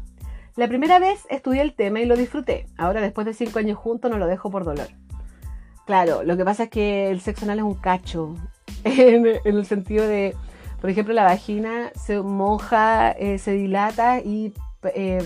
La 0.56 0.66
primera 0.66 0.98
vez 0.98 1.24
estudié 1.30 1.62
el 1.62 1.72
tema 1.72 2.00
y 2.00 2.06
lo 2.06 2.16
disfruté. 2.16 2.66
Ahora, 2.76 3.00
después 3.00 3.24
de 3.28 3.32
cinco 3.32 3.60
años 3.60 3.78
juntos, 3.78 4.10
no 4.10 4.18
lo 4.18 4.26
dejo 4.26 4.50
por 4.50 4.64
dolor. 4.64 4.88
Claro, 5.86 6.24
lo 6.24 6.36
que 6.36 6.44
pasa 6.44 6.64
es 6.64 6.70
que 6.70 7.10
el 7.10 7.20
sexo 7.20 7.44
anal 7.44 7.58
es 7.58 7.64
un 7.64 7.74
cacho. 7.74 8.34
En, 8.84 9.24
el 9.44 9.66
sentido 9.66 10.06
de, 10.06 10.34
por 10.80 10.90
ejemplo, 10.90 11.14
la 11.14 11.22
vagina 11.22 11.92
se 11.94 12.20
moja, 12.20 13.12
eh, 13.12 13.38
se 13.38 13.52
dilata 13.52 14.18
y 14.18 14.52
eh, 14.94 15.24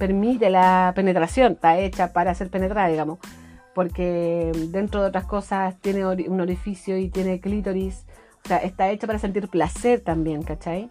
permite 0.00 0.50
la 0.50 0.92
penetración. 0.96 1.52
Está 1.52 1.78
hecha 1.78 2.12
para 2.12 2.34
ser 2.34 2.50
penetrada, 2.50 2.88
digamos. 2.88 3.20
Porque 3.74 4.50
dentro 4.70 5.02
de 5.02 5.08
otras 5.08 5.26
cosas 5.26 5.76
tiene 5.80 6.04
un 6.04 6.40
orificio 6.40 6.98
y 6.98 7.08
tiene 7.08 7.40
clítoris. 7.40 8.04
O 8.44 8.48
sea, 8.48 8.56
está 8.56 8.90
hecha 8.90 9.06
para 9.06 9.20
sentir 9.20 9.46
placer 9.46 10.00
también, 10.00 10.42
¿cachai? 10.42 10.90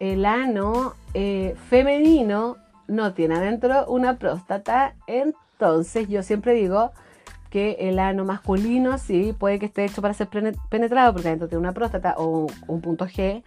El 0.00 0.24
ano 0.24 0.94
eh, 1.12 1.54
femenino 1.68 2.56
no 2.86 3.12
tiene 3.12 3.34
adentro 3.34 3.84
una 3.86 4.16
próstata, 4.16 4.94
entonces 5.06 6.08
yo 6.08 6.22
siempre 6.22 6.54
digo 6.54 6.92
que 7.50 7.76
el 7.80 7.98
ano 7.98 8.24
masculino 8.24 8.98
sí 8.98 9.34
puede 9.38 9.58
que 9.58 9.66
esté 9.66 9.84
hecho 9.84 10.02
para 10.02 10.14
ser 10.14 10.28
penetrado 10.28 11.12
porque 11.12 11.28
adentro 11.28 11.48
tiene 11.48 11.60
una 11.60 11.72
próstata 11.72 12.14
o 12.16 12.46
un, 12.66 12.80
punto 12.80 13.06
G 13.06 13.42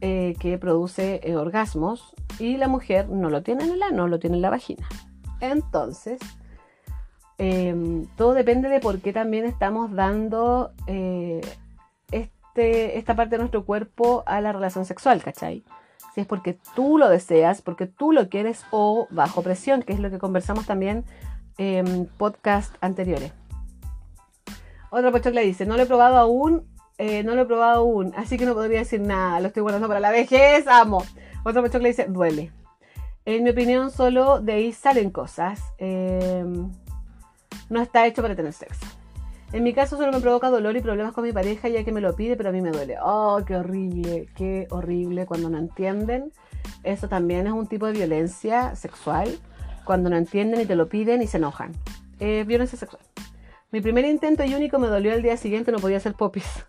eh, 0.00 0.36
que 0.38 0.58
produce 0.58 1.20
eh, 1.22 1.36
orgasmos 1.36 2.14
y 2.38 2.56
la 2.56 2.68
mujer 2.68 3.08
no 3.08 3.30
lo 3.30 3.42
tiene 3.42 3.64
en 3.64 3.72
el 3.72 3.82
ano, 3.82 4.08
lo 4.08 4.18
tiene 4.18 4.36
en 4.36 4.42
la 4.42 4.50
vagina. 4.50 4.86
Entonces, 5.40 6.20
em, 7.38 8.06
todo 8.16 8.34
depende 8.34 8.68
de 8.68 8.80
por 8.80 9.00
qué 9.00 9.12
también 9.12 9.44
estamos 9.44 9.92
dando 9.92 10.72
eh, 10.86 11.40
este, 12.10 12.98
esta 12.98 13.16
parte 13.16 13.36
de 13.36 13.38
nuestro 13.38 13.64
cuerpo 13.64 14.22
a 14.26 14.40
la 14.40 14.52
relación 14.52 14.84
sexual, 14.84 15.22
¿cachai? 15.22 15.64
si 16.14 16.22
es 16.22 16.26
porque 16.26 16.58
tú 16.74 16.98
lo 16.98 17.08
deseas, 17.08 17.62
porque 17.62 17.86
tú 17.86 18.12
lo 18.12 18.28
quieres 18.28 18.64
o 18.70 19.06
bajo 19.10 19.42
presión, 19.42 19.82
que 19.82 19.92
es 19.92 20.00
lo 20.00 20.10
que 20.10 20.18
conversamos 20.18 20.66
también 20.66 21.04
en 21.58 22.06
podcast 22.06 22.74
anteriores. 22.80 23.32
Otro 24.90 25.10
le 25.30 25.42
dice, 25.42 25.66
no 25.66 25.76
lo 25.76 25.82
he 25.82 25.86
probado 25.86 26.16
aún, 26.16 26.66
eh, 26.98 27.22
no 27.22 27.34
lo 27.34 27.42
he 27.42 27.46
probado 27.46 27.80
aún, 27.80 28.12
así 28.16 28.36
que 28.36 28.44
no 28.44 28.54
podría 28.54 28.80
decir 28.80 29.00
nada, 29.00 29.40
lo 29.40 29.46
estoy 29.46 29.62
guardando 29.62 29.86
para 29.86 30.00
la 30.00 30.10
vejez, 30.10 30.66
amo. 30.66 31.04
Otro 31.44 31.62
le 31.62 31.88
dice, 31.88 32.06
duele. 32.08 32.50
En 33.24 33.44
mi 33.44 33.50
opinión, 33.50 33.90
solo 33.90 34.40
de 34.40 34.52
ahí 34.54 34.72
salen 34.72 35.10
cosas. 35.10 35.60
Em, 35.78 36.70
no 37.70 37.80
está 37.80 38.06
hecho 38.06 38.22
para 38.22 38.34
tener 38.34 38.52
sexo. 38.52 38.86
En 39.52 39.62
mi 39.62 39.72
caso 39.72 39.96
solo 39.96 40.12
me 40.12 40.20
provoca 40.20 40.50
dolor 40.50 40.76
y 40.76 40.80
problemas 40.80 41.14
con 41.14 41.24
mi 41.24 41.32
pareja 41.32 41.68
ya 41.68 41.84
que 41.84 41.92
me 41.92 42.00
lo 42.00 42.14
pide, 42.16 42.36
pero 42.36 42.50
a 42.50 42.52
mí 42.52 42.60
me 42.60 42.70
duele. 42.70 42.96
Oh, 43.02 43.40
qué 43.46 43.56
horrible, 43.56 44.28
qué 44.34 44.66
horrible 44.70 45.24
cuando 45.24 45.48
no 45.48 45.58
entienden. 45.58 46.32
Eso 46.84 47.08
también 47.08 47.46
es 47.46 47.52
un 47.52 47.66
tipo 47.66 47.86
de 47.86 47.92
violencia 47.92 48.74
sexual. 48.76 49.38
Cuando 49.84 50.10
no 50.10 50.16
entienden 50.16 50.60
y 50.60 50.66
te 50.66 50.74
lo 50.74 50.88
piden 50.88 51.22
y 51.22 51.26
se 51.26 51.38
enojan. 51.38 51.72
Es 52.18 52.46
violencia 52.46 52.78
sexual. 52.78 53.02
Mi 53.70 53.80
primer 53.80 54.04
intento 54.04 54.44
y 54.44 54.54
único 54.54 54.78
me 54.78 54.88
dolió 54.88 55.12
el 55.12 55.22
día 55.22 55.36
siguiente, 55.36 55.72
no 55.72 55.78
podía 55.78 55.98
hacer 55.98 56.14
popis. 56.14 56.66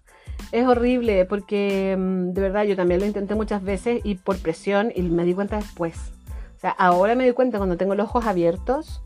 Es 0.52 0.66
horrible 0.66 1.26
porque 1.26 1.96
mm, 1.98 2.32
de 2.32 2.42
verdad 2.42 2.64
yo 2.64 2.76
también 2.76 3.00
lo 3.00 3.06
intenté 3.06 3.36
muchas 3.36 3.64
veces 3.64 4.02
y 4.04 4.16
por 4.16 4.38
presión 4.40 4.92
y 4.96 5.02
me 5.04 5.26
di 5.26 5.34
cuenta 5.34 5.58
después. 5.58 5.96
O 6.58 6.60
sea, 6.60 6.72
ahora 6.72 7.16
me 7.16 7.26
di 7.26 7.32
cuenta 7.34 7.58
cuando 7.58 7.78
tengo 7.78 7.96
los 7.96 8.06
ojos 8.06 8.26
abiertos 8.26 9.02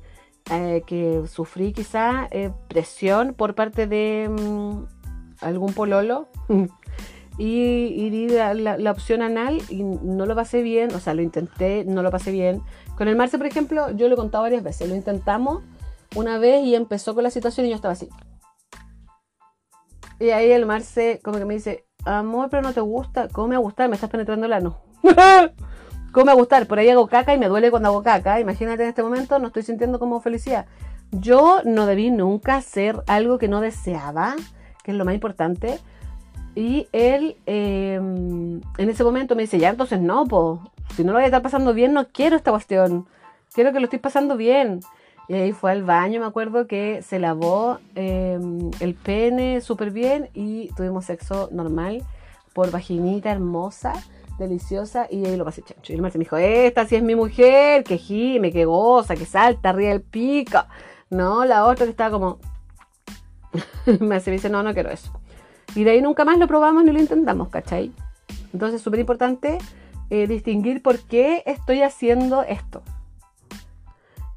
eh, 0.51 0.83
que 0.85 1.23
sufrí 1.27 1.71
quizá 1.71 2.27
eh, 2.31 2.51
presión 2.67 3.33
por 3.33 3.55
parte 3.55 3.87
de 3.87 4.29
mm, 4.29 4.85
algún 5.41 5.73
pololo 5.73 6.27
y, 7.37 8.09
di 8.09 8.27
la, 8.27 8.91
opción 8.91 9.21
anal 9.21 9.61
y 9.69 9.83
no 9.83 10.25
lo 10.25 10.35
pasé 10.35 10.61
bien, 10.61 10.93
o 10.93 10.99
sea, 10.99 11.13
lo 11.13 11.21
intenté, 11.21 11.85
no 11.85 12.03
lo 12.03 12.11
pasé 12.11 12.31
bien. 12.31 12.61
Con 12.97 13.07
el 13.07 13.15
Marce, 13.15 13.37
por 13.37 13.47
ejemplo, 13.47 13.91
yo 13.91 14.07
lo 14.07 14.15
he 14.15 14.17
contado 14.17 14.43
varias 14.43 14.63
veces, 14.63 14.89
lo 14.89 14.95
intentamos 14.95 15.63
una 16.15 16.37
vez 16.37 16.63
y 16.63 16.75
empezó 16.75 17.15
con 17.15 17.23
la 17.23 17.31
situación 17.31 17.65
y 17.65 17.69
yo 17.69 17.75
estaba 17.75 17.93
así. 17.93 18.09
Y 20.23 20.31
ahí 20.31 20.53
el 20.53 20.65
Marce 20.65 21.19
como 21.21 21.37
que 21.37 21.43
me 21.43 21.55
dice, 21.55 21.83
amor, 22.05 22.49
pero 22.49 22.63
no 22.63 22.71
te 22.71 22.79
gusta, 22.79 23.27
¿cómo 23.27 23.49
me 23.49 23.55
va 23.55 23.59
a 23.59 23.63
gustar? 23.63 23.89
Me 23.89 23.95
estás 23.95 24.09
penetrando 24.09 24.45
el 24.45 24.53
ano. 24.53 24.79
¿Cómo 26.13 26.25
me 26.25 26.27
va 26.27 26.31
a 26.31 26.35
gustar? 26.35 26.65
Por 26.65 26.79
ahí 26.79 26.87
hago 26.89 27.07
caca 27.07 27.33
y 27.33 27.37
me 27.37 27.49
duele 27.49 27.69
cuando 27.71 27.89
hago 27.89 28.03
caca. 28.03 28.39
Imagínate 28.39 28.83
en 28.83 28.89
este 28.89 29.03
momento, 29.03 29.37
no 29.37 29.47
estoy 29.47 29.63
sintiendo 29.63 29.99
como 29.99 30.21
felicidad. 30.21 30.65
Yo 31.11 31.61
no 31.65 31.85
debí 31.85 32.09
nunca 32.09 32.55
hacer 32.55 33.03
algo 33.07 33.37
que 33.37 33.49
no 33.49 33.59
deseaba, 33.59 34.37
que 34.85 34.91
es 34.91 34.97
lo 34.97 35.03
más 35.03 35.13
importante. 35.13 35.77
Y 36.55 36.87
él 36.93 37.35
em, 37.45 38.61
en 38.77 38.89
ese 38.89 39.03
momento 39.03 39.35
me 39.35 39.41
dice, 39.41 39.59
ya 39.59 39.71
entonces 39.71 39.99
no, 39.99 40.23
po. 40.23 40.71
si 40.95 41.03
no 41.03 41.11
lo 41.11 41.17
voy 41.17 41.23
a 41.23 41.27
estar 41.27 41.41
pasando 41.41 41.73
bien, 41.73 41.91
no 41.91 42.07
quiero 42.07 42.37
esta 42.37 42.51
cuestión. 42.51 43.07
Quiero 43.53 43.73
que 43.73 43.81
lo 43.81 43.87
estoy 43.87 43.99
pasando 43.99 44.37
bien. 44.37 44.79
Y 45.27 45.35
ahí 45.35 45.53
fue 45.53 45.71
al 45.71 45.83
baño, 45.83 46.19
me 46.19 46.25
acuerdo 46.25 46.67
que 46.67 47.01
se 47.01 47.17
lavó 47.17 47.79
em, 47.95 48.71
el 48.79 48.93
pene 48.93 49.61
súper 49.61 49.91
bien 49.91 50.29
y 50.33 50.69
tuvimos 50.75 51.05
sexo 51.05 51.49
normal 51.51 52.03
por 52.53 52.71
vaginita 52.71 53.31
hermosa 53.31 53.93
deliciosa 54.37 55.07
y 55.09 55.25
ahí 55.25 55.37
lo 55.37 55.45
pasé 55.45 55.61
chancho. 55.61 55.93
Y 55.93 55.95
el 55.95 56.01
Marce 56.01 56.17
me 56.17 56.25
dijo, 56.25 56.37
esta 56.37 56.85
sí 56.85 56.95
es 56.95 57.03
mi 57.03 57.15
mujer, 57.15 57.83
que 57.83 57.97
gime, 57.97 58.51
que 58.51 58.65
goza, 58.65 59.15
que 59.15 59.25
salta 59.25 59.69
arriba 59.69 59.89
del 59.89 60.01
pico. 60.01 60.59
No, 61.09 61.45
la 61.45 61.65
otra 61.65 61.85
que 61.85 61.91
estaba 61.91 62.11
como... 62.11 62.39
me 63.99 64.19
dice, 64.19 64.49
no, 64.49 64.63
no 64.63 64.73
quiero 64.73 64.89
eso. 64.89 65.11
Y 65.75 65.83
de 65.83 65.91
ahí 65.91 66.01
nunca 66.01 66.25
más 66.25 66.37
lo 66.37 66.47
probamos 66.47 66.83
ni 66.83 66.91
lo 66.91 66.99
intentamos, 66.99 67.49
¿cachai? 67.49 67.91
Entonces 68.51 68.77
es 68.77 68.83
súper 68.83 68.99
importante 68.99 69.57
eh, 70.09 70.27
distinguir 70.27 70.81
por 70.81 70.99
qué 70.99 71.43
estoy 71.45 71.81
haciendo 71.81 72.43
esto. 72.43 72.83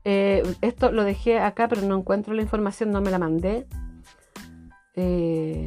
Eh, 0.08 0.40
esto 0.60 0.92
lo 0.92 1.02
dejé 1.02 1.40
acá, 1.40 1.66
pero 1.66 1.82
no 1.82 1.98
encuentro 1.98 2.32
la 2.32 2.40
información, 2.40 2.92
no 2.92 3.00
me 3.00 3.10
la 3.10 3.18
mandé. 3.18 3.66
Eh, 4.94 5.64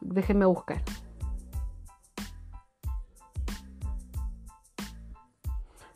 déjenme 0.00 0.46
buscar. 0.46 0.82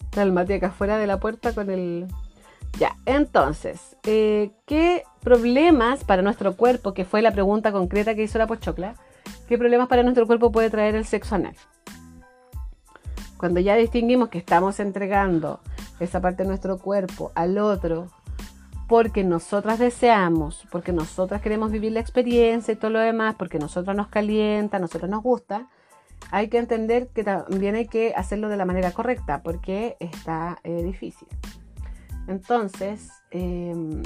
Está 0.04 0.22
el 0.22 0.30
acá 0.30 0.96
de 0.96 1.08
la 1.08 1.18
puerta 1.18 1.52
con 1.56 1.70
el... 1.70 2.06
Ya, 2.78 2.96
entonces, 3.04 3.96
eh, 4.04 4.52
¿qué 4.64 5.02
problemas 5.22 6.04
para 6.04 6.22
nuestro 6.22 6.56
cuerpo, 6.56 6.94
que 6.94 7.04
fue 7.04 7.20
la 7.20 7.32
pregunta 7.32 7.72
concreta 7.72 8.14
que 8.14 8.22
hizo 8.22 8.38
la 8.38 8.46
pochocla, 8.46 8.94
qué 9.48 9.58
problemas 9.58 9.88
para 9.88 10.04
nuestro 10.04 10.24
cuerpo 10.24 10.52
puede 10.52 10.70
traer 10.70 10.94
el 10.94 11.04
sexo 11.04 11.34
anal? 11.34 11.56
Cuando 13.38 13.58
ya 13.58 13.74
distinguimos 13.74 14.28
que 14.28 14.38
estamos 14.38 14.78
entregando 14.78 15.58
esa 16.00 16.20
parte 16.20 16.42
de 16.42 16.48
nuestro 16.48 16.78
cuerpo 16.78 17.32
al 17.34 17.58
otro 17.58 18.08
porque 18.90 19.22
nosotras 19.22 19.78
deseamos, 19.78 20.66
porque 20.72 20.92
nosotras 20.92 21.40
queremos 21.40 21.70
vivir 21.70 21.92
la 21.92 22.00
experiencia 22.00 22.72
y 22.72 22.76
todo 22.76 22.90
lo 22.90 22.98
demás, 22.98 23.36
porque 23.38 23.60
nosotros 23.60 23.94
nos 23.96 24.08
calienta, 24.08 24.78
a 24.78 24.80
nosotros 24.80 25.08
nos 25.08 25.22
gusta, 25.22 25.68
hay 26.32 26.48
que 26.48 26.58
entender 26.58 27.06
que 27.14 27.22
también 27.22 27.76
hay 27.76 27.86
que 27.86 28.14
hacerlo 28.16 28.48
de 28.48 28.56
la 28.56 28.64
manera 28.64 28.90
correcta, 28.90 29.42
porque 29.44 29.96
está 30.00 30.58
eh, 30.64 30.82
difícil. 30.82 31.28
Entonces, 32.26 33.10
em, 33.30 34.02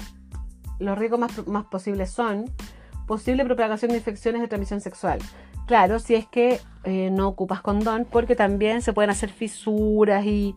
los 0.78 0.98
riesgos 0.98 1.46
más, 1.46 1.64
posibles 1.64 2.10
son 2.10 2.44
posible 3.06 3.44
propagación 3.46 3.90
de 3.90 3.96
infecciones 3.96 4.42
de 4.42 4.48
transmisión 4.48 4.82
sexual. 4.82 5.18
Claro, 5.66 5.98
si 5.98 6.14
es 6.14 6.26
que 6.26 6.60
eh, 6.84 7.10
no 7.10 7.28
ocupas 7.28 7.62
condón, 7.62 8.06
porque 8.10 8.36
también 8.36 8.82
se 8.82 8.92
pueden 8.92 9.10
hacer 9.10 9.30
fisuras 9.30 10.26
y, 10.26 10.54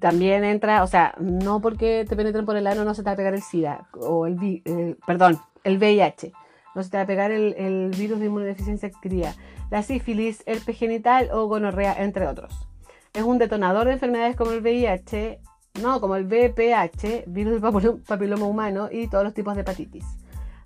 también 0.00 0.44
entra, 0.44 0.82
o 0.82 0.86
sea, 0.86 1.14
no 1.18 1.60
porque 1.60 2.04
te 2.08 2.16
penetren 2.16 2.44
por 2.44 2.56
el 2.56 2.66
ano 2.66 2.84
no 2.84 2.94
se 2.94 3.02
te 3.02 3.06
va 3.08 3.12
a 3.12 3.16
pegar 3.16 3.34
el 3.34 3.42
SIDA, 3.42 3.88
o 3.94 4.26
el, 4.26 4.98
perdón, 5.06 5.38
el 5.64 5.78
VIH, 5.78 6.32
no 6.74 6.82
se 6.82 6.90
te 6.90 6.96
va 6.96 7.04
a 7.04 7.06
pegar 7.06 7.30
el, 7.30 7.90
virus 7.96 8.20
de 8.20 8.26
inmunodeficiencia 8.26 8.90
cría, 9.00 9.34
la 9.70 9.82
sífilis, 9.82 10.42
el 10.46 10.60
genital 10.60 11.30
o 11.32 11.46
gonorrea, 11.46 11.94
entre 12.02 12.26
otros. 12.26 12.68
Es 13.14 13.22
un 13.22 13.38
detonador 13.38 13.86
de 13.86 13.94
enfermedades 13.94 14.36
como 14.36 14.52
el 14.52 14.60
VIH, 14.60 15.40
no, 15.80 16.00
como 16.00 16.16
el 16.16 16.26
VPH, 16.26 17.24
virus 17.26 17.60
del 17.60 18.00
papiloma 18.06 18.46
humano 18.46 18.88
y 18.90 19.08
todos 19.08 19.24
los 19.24 19.34
tipos 19.34 19.54
de 19.54 19.62
hepatitis. 19.62 20.04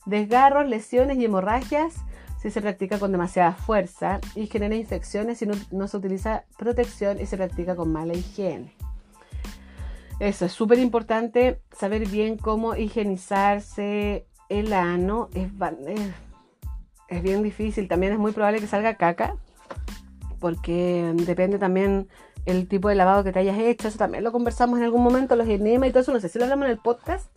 Desgarros, 0.06 0.68
lesiones 0.68 1.18
y 1.18 1.24
hemorragias 1.24 2.05
si 2.40 2.50
se 2.50 2.60
practica 2.60 2.98
con 2.98 3.12
demasiada 3.12 3.52
fuerza 3.52 4.20
y 4.34 4.46
genera 4.46 4.74
infecciones 4.74 5.38
si 5.38 5.46
no, 5.46 5.88
se 5.88 5.96
utiliza 5.96 6.44
protección 6.58 7.20
y 7.20 7.26
se 7.26 7.36
practica 7.36 7.76
con 7.76 7.92
mala 7.92 8.14
higiene. 8.14 8.74
Eso 10.18 10.46
es 10.46 10.52
súper 10.52 10.78
importante, 10.78 11.60
saber 11.72 12.08
bien 12.08 12.38
cómo 12.38 12.74
higienizarse 12.74 14.26
el 14.48 14.72
ano. 14.72 15.28
Es, 15.34 15.48
es 17.08 17.22
bien 17.22 17.42
difícil, 17.42 17.88
también 17.88 18.12
es 18.12 18.18
muy 18.18 18.32
probable 18.32 18.60
que 18.60 18.66
salga 18.66 18.96
caca, 18.96 19.34
porque 20.40 21.12
depende 21.14 21.58
también 21.58 22.08
el 22.46 22.68
tipo 22.68 22.88
de 22.88 22.94
lavado 22.94 23.24
que 23.24 23.32
te 23.32 23.40
hayas 23.40 23.58
hecho. 23.58 23.88
Eso 23.88 23.98
también 23.98 24.24
lo 24.24 24.32
conversamos 24.32 24.78
en 24.78 24.84
algún 24.84 25.02
momento, 25.02 25.36
los 25.36 25.48
enemas 25.48 25.88
y 25.88 25.92
todo 25.92 26.02
eso. 26.02 26.12
No 26.12 26.20
sé 26.20 26.28
si 26.28 26.38
lo 26.38 26.44
hablamos 26.44 26.66
en 26.66 26.72
el 26.72 26.78
podcast 26.78 27.35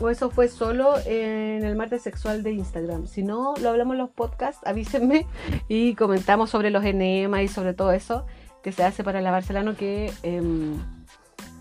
o 0.00 0.10
eso 0.10 0.30
fue 0.30 0.48
solo 0.48 0.94
en 1.04 1.64
el 1.64 1.76
martes 1.76 2.02
sexual 2.02 2.42
de 2.42 2.52
Instagram. 2.52 3.06
Si 3.06 3.22
no 3.22 3.54
lo 3.60 3.70
hablamos 3.70 3.94
en 3.94 3.98
los 3.98 4.10
podcasts, 4.10 4.66
avísenme 4.66 5.26
y 5.68 5.94
comentamos 5.94 6.50
sobre 6.50 6.70
los 6.70 6.84
enemas 6.84 7.42
y 7.42 7.48
sobre 7.48 7.74
todo 7.74 7.92
eso 7.92 8.26
que 8.62 8.72
se 8.72 8.84
hace 8.84 9.04
para 9.04 9.20
lavarse 9.20 9.52
el 9.52 9.58
ano 9.58 9.76
que 9.76 10.12
em, 10.22 10.76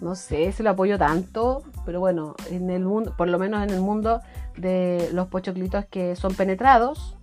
no 0.02 0.16
sé 0.16 0.52
si 0.52 0.64
lo 0.64 0.72
apoyo 0.72 0.98
tanto, 0.98 1.64
pero 1.86 2.00
bueno, 2.00 2.36
en 2.50 2.70
el 2.70 2.84
mundo, 2.84 3.14
por 3.18 3.28
lo 3.28 3.40
menos 3.40 3.64
en 3.64 3.72
el 3.72 3.82
mundo 3.82 4.22
de 4.58 5.10
los 5.14 5.28
pochoclitos 5.28 5.86
que 5.86 6.16
son 6.16 6.34
penetrados, 6.36 7.18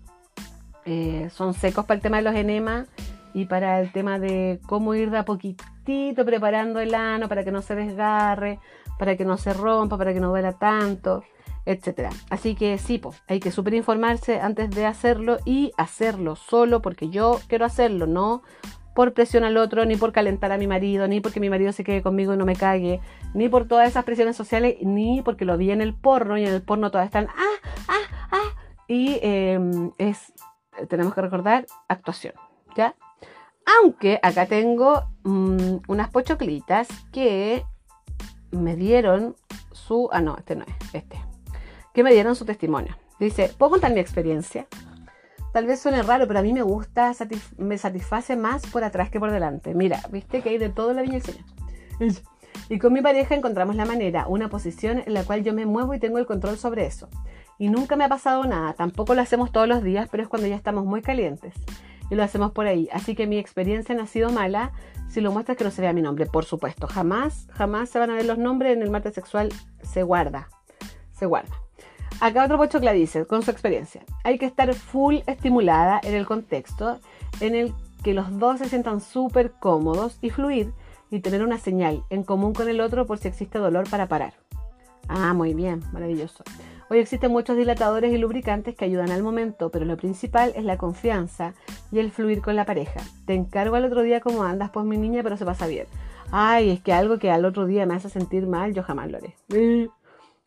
eh, 0.85 1.31
son 1.33 1.55
secos 1.55 1.85
para 1.85 1.96
el 1.96 2.02
tema 2.02 2.18
de 2.18 2.22
los 2.22 2.35
enemas 2.35 2.87
y 3.35 3.46
para 3.46 3.81
el 3.81 3.92
tema 3.92 4.18
de 4.18 4.61
cómo 4.66 4.94
ir 4.94 5.11
de 5.11 5.18
a 5.18 5.24
poquitito 5.24 6.24
preparando 6.24 6.81
el 6.81 6.94
ano 6.94 7.29
para 7.29 7.44
que 7.44 7.52
no 7.52 7.62
se 7.62 7.74
desgarre, 7.74 8.59
para 8.98 9.16
que 9.16 9.24
no 9.24 9.37
se 9.37 9.52
rompa, 9.52 9.98
para 9.98 10.12
que 10.12 10.20
no 10.20 10.28
duela 10.28 10.52
tanto, 10.52 11.22
etcétera. 11.64 12.11
Así 12.30 12.54
que 12.54 12.78
sí, 12.78 13.00
hay 13.28 13.40
que 13.40 13.50
súper 13.50 13.74
informarse 13.74 14.40
antes 14.40 14.70
de 14.70 14.87
hacerlo 14.87 15.38
y 15.44 15.72
hacerlo 15.76 16.37
solo 16.37 16.80
porque 16.80 17.09
yo 17.09 17.40
quiero 17.48 17.64
hacerlo, 17.64 18.06
no 18.06 18.42
por 18.96 19.12
presión 19.12 19.44
al 19.44 19.59
otro, 19.59 19.85
ni 19.85 19.94
por 19.94 20.11
calentar 20.11 20.52
a 20.52 20.56
mi 20.56 20.66
marido, 20.66 21.06
ni 21.06 21.20
porque 21.20 21.38
mi 21.38 21.50
marido 21.50 21.70
se 21.72 21.85
quede 21.85 22.02
conmigo 22.02 22.32
y 22.32 22.38
no 22.38 22.46
me 22.46 22.56
cague, 22.56 23.00
ni 23.35 23.46
por 23.46 23.68
todas 23.68 23.87
esas 23.87 24.04
presiones 24.04 24.37
sociales, 24.37 24.76
ni 24.80 25.20
porque 25.20 25.44
lo 25.44 25.59
vi 25.59 25.70
en 25.70 25.82
el 25.82 25.94
porno 25.94 26.38
y 26.38 26.46
en 26.46 26.54
el 26.54 26.62
porno 26.62 26.90
todas 26.90 27.04
están 27.04 27.28
ah, 27.28 27.68
ah, 27.88 28.28
ah. 28.32 28.54
Y 28.88 29.18
em, 29.20 29.92
es, 29.98 30.32
tenemos 30.88 31.12
que 31.12 31.20
recordar 31.20 31.66
actuación, 31.88 32.32
¿ya? 32.74 32.94
Aunque 33.82 34.18
acá 34.22 34.46
tengo 34.46 35.04
mm, 35.24 35.76
unas 35.88 36.09
pochoclitas 36.09 36.88
que 37.12 37.66
me 38.50 38.76
dieron 38.76 39.37
su... 39.72 40.09
Ah, 40.12 40.20
no, 40.20 40.37
este 40.37 40.56
no 40.56 40.64
es, 40.64 40.94
este. 40.94 41.18
Que 41.92 42.02
me 42.02 42.12
dieron 42.12 42.37
su 42.37 42.44
testimonio. 42.44 42.96
Dice, 43.18 43.52
¿puedo 43.56 43.72
contar 43.72 43.92
mi 43.92 44.00
experiencia? 44.00 44.66
Tal 45.52 45.66
vez 45.66 45.80
suene 45.80 46.02
raro, 46.02 46.26
pero 46.26 46.40
a 46.40 46.42
mí 46.42 46.52
me 46.52 46.62
gusta, 46.62 47.12
me 47.56 47.78
satisface 47.78 48.37
más 48.37 48.66
por 48.66 48.85
atrás 48.85 49.11
que 49.11 49.18
por 49.18 49.30
delante. 49.30 49.74
Mira, 49.74 50.02
viste 50.11 50.42
que 50.42 50.50
hay 50.50 50.59
de 50.59 50.68
todo 50.68 50.92
la 50.92 51.02
viña 51.02 51.20
Y 52.68 52.78
con 52.78 52.92
mi 52.92 53.00
pareja 53.00 53.35
encontramos 53.35 53.76
la 53.76 53.85
manera, 53.85 54.26
una 54.28 54.48
posición 54.48 55.02
en 55.06 55.14
la 55.14 55.24
cual 55.24 55.44
yo 55.44 55.54
me 55.54 55.66
muevo 55.66 55.94
y 55.94 55.98
tengo 55.98 56.18
el 56.18 56.26
control 56.26 56.59
sobre 56.59 56.87
eso. 56.87 57.09
Y 57.59 57.68
nunca 57.68 57.96
me 57.96 58.04
ha 58.04 58.09
pasado 58.09 58.44
nada, 58.44 58.74
tampoco 58.74 59.14
lo 59.14 59.22
hacemos 59.22 59.52
todos 59.52 59.68
los 59.68 59.82
días, 59.82 60.09
pero 60.11 60.22
es 60.22 60.28
cuando 60.28 60.48
ya 60.48 60.56
estamos 60.56 60.85
muy 60.85 61.00
calientes 61.00 61.54
y 62.11 62.14
lo 62.14 62.23
hacemos 62.23 62.53
por 62.53 62.66
ahí. 62.66 62.88
Así 62.92 63.14
que 63.14 63.27
mi 63.27 63.38
experiencia 63.38 63.95
no 63.95 64.03
ha 64.03 64.07
sido 64.07 64.31
mala. 64.31 64.73
Si 65.09 65.21
lo 65.21 65.33
muestras 65.33 65.57
que 65.57 65.64
no 65.64 65.71
se 65.71 65.83
vea 65.83 65.92
mi 65.92 66.03
nombre, 66.03 66.27
por 66.27 66.45
supuesto. 66.45 66.87
Jamás, 66.87 67.49
jamás 67.53 67.90
se 67.90 67.99
van 67.99 68.11
a 68.11 68.14
ver 68.14 68.25
los 68.25 68.38
nombres 68.38 68.77
en 68.77 68.83
el 68.83 68.90
martes 68.90 69.14
sexual. 69.14 69.49
Se 69.83 70.03
guarda. 70.03 70.49
Se 71.12 71.27
guarda. 71.27 71.55
Acá 72.21 72.45
otro 72.45 72.57
pochocla 72.57 72.92
dice, 72.92 73.27
con 73.27 73.42
su 73.42 73.51
experiencia, 73.51 74.03
hay 74.25 74.38
que 74.38 74.47
estar 74.47 74.73
full 74.75 75.16
estimulada 75.27 76.01
en 76.03 76.14
el 76.14 76.25
contexto 76.25 76.99
en 77.40 77.55
el 77.55 77.75
que 78.03 78.14
los 78.14 78.38
dos 78.38 78.59
se 78.59 78.69
sientan 78.69 79.01
súper 79.01 79.53
cómodos 79.53 80.19
y 80.23 80.31
fluir 80.31 80.73
y 81.11 81.21
tener 81.21 81.42
una 81.42 81.59
señal 81.59 82.05
en 82.09 82.23
común 82.23 82.55
con 82.55 82.69
el 82.69 82.81
otro 82.81 83.07
por 83.07 83.19
si 83.19 83.29
existe 83.29 83.59
dolor 83.59 83.88
para 83.90 84.09
parar. 84.09 84.35
Ah, 85.09 85.35
muy 85.35 85.55
bien, 85.55 85.83
maravilloso. 85.92 86.42
Hoy 86.88 86.99
existen 86.99 87.33
muchos 87.33 87.57
dilatadores 87.57 88.12
y 88.12 88.18
lubricantes 88.18 88.77
que 88.77 88.85
ayudan 88.85 89.11
al 89.11 89.25
momento, 89.25 89.70
pero 89.70 89.85
lo 89.85 89.96
principal 89.96 90.53
es 90.55 90.64
la 90.64 90.79
confianza 90.79 91.55
y 91.90 91.99
el 91.99 92.12
fluir 92.12 92.40
con 92.40 92.55
la 92.55 92.64
pareja. 92.64 93.01
Te 93.27 93.35
encargo 93.35 93.75
al 93.75 93.85
otro 93.85 94.03
día 94.03 94.20
cómo 94.20 94.44
andas, 94.44 94.70
pues 94.70 94.87
mi 94.87 94.96
niña, 94.96 95.25
pero 95.25 95.37
se 95.37 95.44
pasa 95.44 95.66
bien. 95.66 95.88
Ay, 96.31 96.70
es 96.70 96.81
que 96.81 96.92
algo 96.92 97.18
que 97.18 97.33
al 97.33 97.44
otro 97.44 97.66
día 97.66 97.87
me 97.87 97.94
hace 97.94 98.09
sentir 98.09 98.46
mal, 98.46 98.72
yo 98.72 98.85
jamás 98.85 99.11
lo 99.11 99.18
haré. 99.18 99.35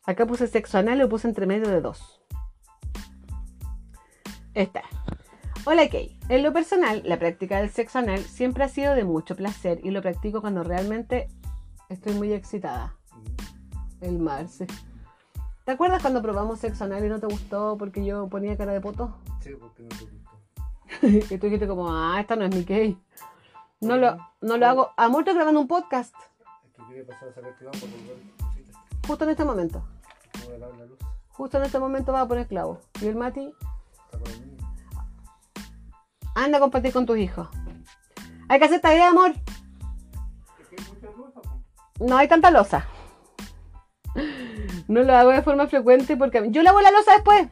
Acá 0.05 0.25
puse 0.25 0.47
sexo 0.47 0.77
anal 0.77 0.95
y 0.95 1.01
lo 1.01 1.09
puse 1.09 1.27
entre 1.27 1.45
medio 1.45 1.67
de 1.67 1.81
dos. 1.81 2.21
Esta. 4.53 4.83
Hola 5.65 5.89
Kay. 5.89 6.17
En 6.29 6.43
lo 6.43 6.53
personal, 6.53 7.01
la 7.05 7.19
práctica 7.19 7.59
del 7.59 7.69
sexo 7.69 7.99
anal 7.99 8.19
siempre 8.19 8.63
ha 8.63 8.69
sido 8.69 8.95
de 8.95 9.03
mucho 9.03 9.35
placer 9.35 9.81
y 9.83 9.91
lo 9.91 10.01
practico 10.01 10.39
cuando 10.39 10.63
realmente 10.63 11.27
estoy 11.89 12.13
muy 12.13 12.31
excitada. 12.31 12.95
El 13.99 14.19
Marce. 14.19 14.67
¿Te 15.69 15.73
acuerdas 15.73 16.01
cuando 16.01 16.23
probamos 16.23 16.59
sexo 16.59 16.85
anal 16.85 17.05
y 17.05 17.09
no 17.09 17.19
te 17.19 17.27
gustó 17.27 17.77
porque 17.77 18.03
yo 18.03 18.27
ponía 18.27 18.57
cara 18.57 18.73
de 18.73 18.81
poto? 18.81 19.15
Sí, 19.39 19.51
porque 19.53 19.83
no 19.83 19.89
te 19.89 20.05
gustó. 20.05 21.27
y 21.35 21.37
tú 21.37 21.45
dijiste 21.45 21.67
como, 21.67 21.93
ah, 21.93 22.19
esta 22.19 22.35
no 22.35 22.45
es 22.45 22.55
mi 22.55 22.63
gay. 22.63 22.97
No 23.79 23.95
lo, 23.95 24.17
no 24.41 24.57
lo 24.57 24.65
hago. 24.65 24.89
Amor, 24.97 25.21
estoy 25.21 25.35
grabando 25.35 25.61
un 25.61 25.67
podcast. 25.67 26.15
Justo 29.05 29.25
en 29.25 29.29
este 29.29 29.45
momento. 29.45 29.83
Justo 31.33 31.57
en 31.59 31.63
este 31.63 31.77
momento 31.77 32.13
va 32.13 32.21
a 32.21 32.27
poner 32.27 32.47
clavo. 32.47 32.81
¿Y 32.99 33.05
el 33.05 33.15
Mati? 33.15 33.53
Anda 36.33 36.57
a 36.57 36.61
compartir 36.61 36.93
con 36.93 37.05
tus 37.05 37.19
hijos. 37.19 37.47
Hay 38.47 38.57
que 38.57 38.65
hacer 38.65 38.77
esta 38.77 38.91
idea, 38.91 39.09
amor. 39.09 39.33
Es 40.59 40.67
que 40.67 40.77
hay 40.81 40.87
mucha 40.91 41.15
losa, 41.15 41.41
No 41.99 42.17
hay 42.17 42.27
tanta 42.27 42.49
losa. 42.49 42.87
No 44.89 45.03
lo 45.03 45.15
hago 45.15 45.29
de 45.29 45.43
forma 45.43 45.67
frecuente 45.67 46.17
porque 46.17 46.47
yo 46.49 46.63
lavo 46.63 46.81
la 46.81 46.89
losa 46.89 47.13
después. 47.13 47.47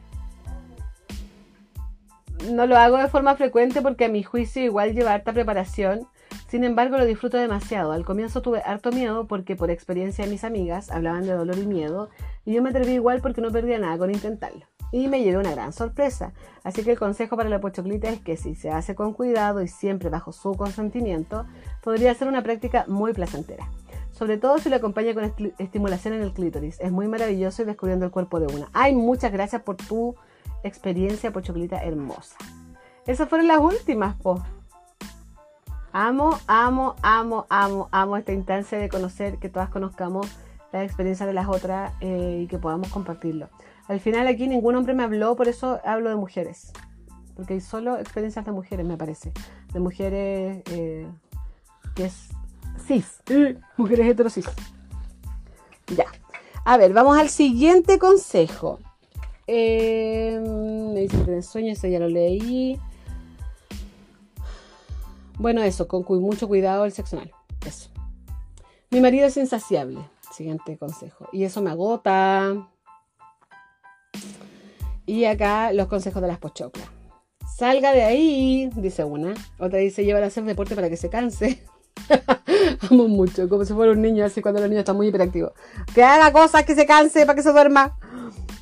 No 2.50 2.66
lo 2.66 2.76
hago 2.76 2.96
de 2.96 3.06
forma 3.06 3.36
frecuente 3.36 3.80
porque 3.80 4.06
a 4.06 4.08
mi 4.08 4.24
juicio 4.24 4.64
igual 4.64 4.92
lleva 4.92 5.12
harta 5.12 5.32
preparación. 5.32 6.08
Sin 6.48 6.64
embargo, 6.64 6.98
lo 6.98 7.06
disfruto 7.06 7.36
demasiado. 7.36 7.92
Al 7.92 8.04
comienzo 8.04 8.42
tuve 8.42 8.60
harto 8.62 8.90
miedo 8.90 9.28
porque 9.28 9.54
por 9.54 9.70
experiencia 9.70 10.24
de 10.24 10.32
mis 10.32 10.42
amigas 10.42 10.90
hablaban 10.90 11.26
de 11.26 11.32
dolor 11.32 11.58
y 11.58 11.66
miedo 11.68 12.10
y 12.44 12.54
yo 12.54 12.62
me 12.62 12.70
atreví 12.70 12.94
igual 12.94 13.20
porque 13.20 13.40
no 13.40 13.52
perdía 13.52 13.78
nada 13.78 13.96
con 13.98 14.10
intentarlo. 14.10 14.66
Y 14.90 15.06
me 15.06 15.22
llevé 15.22 15.38
una 15.38 15.52
gran 15.52 15.72
sorpresa. 15.72 16.32
Así 16.64 16.82
que 16.82 16.90
el 16.90 16.98
consejo 16.98 17.36
para 17.36 17.48
la 17.48 17.60
pochoclita 17.60 18.08
es 18.08 18.18
que 18.18 18.36
si 18.36 18.56
se 18.56 18.70
hace 18.70 18.96
con 18.96 19.12
cuidado 19.12 19.62
y 19.62 19.68
siempre 19.68 20.08
bajo 20.08 20.32
su 20.32 20.56
consentimiento, 20.56 21.46
podría 21.84 22.12
ser 22.14 22.26
una 22.26 22.42
práctica 22.42 22.84
muy 22.88 23.12
placentera 23.12 23.68
sobre 24.12 24.38
todo 24.38 24.58
si 24.58 24.68
lo 24.68 24.76
acompaña 24.76 25.14
con 25.14 25.32
estimulación 25.58 26.14
en 26.14 26.22
el 26.22 26.32
clítoris. 26.32 26.80
Es 26.80 26.90
muy 26.90 27.08
maravilloso 27.08 27.62
y 27.62 27.64
descubriendo 27.66 28.04
el 28.04 28.10
cuerpo 28.10 28.40
de 28.40 28.52
una. 28.52 28.68
Ay, 28.72 28.94
muchas 28.94 29.32
gracias 29.32 29.62
por 29.62 29.76
tu 29.76 30.16
experiencia, 30.62 31.32
Pochoclita 31.32 31.82
hermosa. 31.84 32.36
Esas 33.06 33.28
fueron 33.28 33.46
las 33.46 33.60
últimas, 33.60 34.16
po. 34.16 34.42
Amo, 35.92 36.38
amo, 36.46 36.94
amo, 37.02 37.46
amo, 37.48 37.88
amo 37.90 38.16
esta 38.16 38.32
instancia 38.32 38.78
de 38.78 38.88
conocer, 38.88 39.38
que 39.38 39.48
todas 39.48 39.70
conozcamos 39.70 40.26
la 40.72 40.84
experiencia 40.84 41.24
de 41.24 41.32
las 41.32 41.48
otras 41.48 41.92
eh, 42.00 42.40
y 42.42 42.46
que 42.46 42.58
podamos 42.58 42.88
compartirlo. 42.88 43.48
Al 43.86 44.00
final 44.00 44.26
aquí 44.26 44.46
ningún 44.46 44.76
hombre 44.76 44.92
me 44.92 45.02
habló, 45.02 45.34
por 45.34 45.48
eso 45.48 45.80
hablo 45.84 46.10
de 46.10 46.16
mujeres. 46.16 46.72
Porque 47.34 47.54
hay 47.54 47.60
solo 47.60 47.98
experiencias 47.98 48.44
de 48.44 48.52
mujeres, 48.52 48.84
me 48.84 48.96
parece. 48.96 49.32
De 49.72 49.80
mujeres 49.80 50.62
eh, 50.70 51.06
que 51.94 52.04
es 52.04 52.28
cis. 52.88 53.22
mujeres 53.76 54.08
heterosis. 54.08 54.46
Ya. 55.94 56.06
A 56.64 56.76
ver, 56.76 56.92
vamos 56.92 57.16
al 57.16 57.28
siguiente 57.28 57.98
consejo. 57.98 58.80
Eh, 59.46 60.38
me 60.94 61.00
dice 61.00 61.24
que 61.24 61.42
sueño, 61.42 61.72
eso 61.72 61.86
ya 61.86 61.98
lo 61.98 62.08
leí. 62.08 62.78
Bueno, 65.38 65.62
eso, 65.62 65.86
con 65.86 66.04
mucho 66.20 66.48
cuidado 66.48 66.84
el 66.84 66.92
sexo 66.92 67.16
anal. 67.16 67.32
Eso. 67.66 67.90
Mi 68.90 69.00
marido 69.00 69.26
es 69.26 69.36
insaciable. 69.36 70.00
Siguiente 70.32 70.76
consejo. 70.76 71.28
Y 71.32 71.44
eso 71.44 71.62
me 71.62 71.70
agota. 71.70 72.68
Y 75.06 75.24
acá 75.24 75.72
los 75.72 75.86
consejos 75.86 76.20
de 76.20 76.28
las 76.28 76.38
pochoclas. 76.38 76.88
Salga 77.56 77.92
de 77.92 78.04
ahí, 78.04 78.70
dice 78.76 79.04
una. 79.04 79.34
Otra 79.58 79.78
dice, 79.78 80.04
llévala 80.04 80.26
a 80.26 80.28
hacer 80.28 80.44
deporte 80.44 80.74
para 80.74 80.90
que 80.90 80.96
se 80.96 81.08
canse. 81.08 81.62
Amo 82.90 83.08
mucho, 83.08 83.48
como 83.48 83.64
si 83.64 83.72
fuera 83.74 83.92
un 83.92 84.02
niño 84.02 84.24
así 84.24 84.40
cuando 84.42 84.60
los 84.60 84.68
niños 84.68 84.80
están 84.80 84.96
muy 84.96 85.08
hiperactivos. 85.08 85.52
Que 85.94 86.02
haga 86.02 86.32
cosas, 86.32 86.64
que 86.64 86.74
se 86.74 86.86
canse, 86.86 87.26
para 87.26 87.36
que 87.36 87.42
se 87.42 87.52
duerma. 87.52 87.96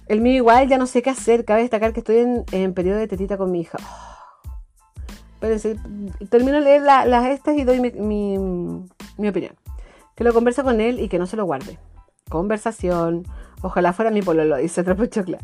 El 0.09 0.21
mío 0.21 0.35
igual, 0.37 0.69
ya 0.69 0.79
no 0.79 0.87
sé 0.87 1.03
qué 1.03 1.11
hacer. 1.11 1.45
Cabe 1.45 1.63
destacar 1.63 1.93
que 1.93 2.01
estoy 2.01 2.19
en, 2.19 2.45
en 2.53 2.75
periodo 2.75 2.99
de 2.99 3.09
tetita 3.09 3.37
con 3.37 3.51
mi 3.51 3.61
hija. 3.61 3.79
Espérense, 5.35 5.77
termino 6.31 6.55
de 6.59 6.61
leer 6.63 6.83
la- 6.83 7.05
las 7.07 7.27
estas 7.27 7.57
y 7.57 7.65
doy 7.65 7.81
mi, 7.81 7.91
mi, 7.93 8.39
mi 9.19 9.29
opinión. 9.29 9.55
Que 10.15 10.25
lo 10.25 10.33
converse 10.33 10.63
con 10.63 10.81
él 10.81 10.99
y 11.01 11.09
que 11.09 11.19
no 11.19 11.27
se 11.27 11.37
lo 11.37 11.45
guarde. 11.45 11.79
Conversación. 12.31 13.25
Ojalá 13.63 13.93
fuera 13.93 14.11
mi 14.11 14.23
pololo, 14.23 14.57
dice 14.57 14.81
otra 14.81 14.95
pochocla. 14.95 15.39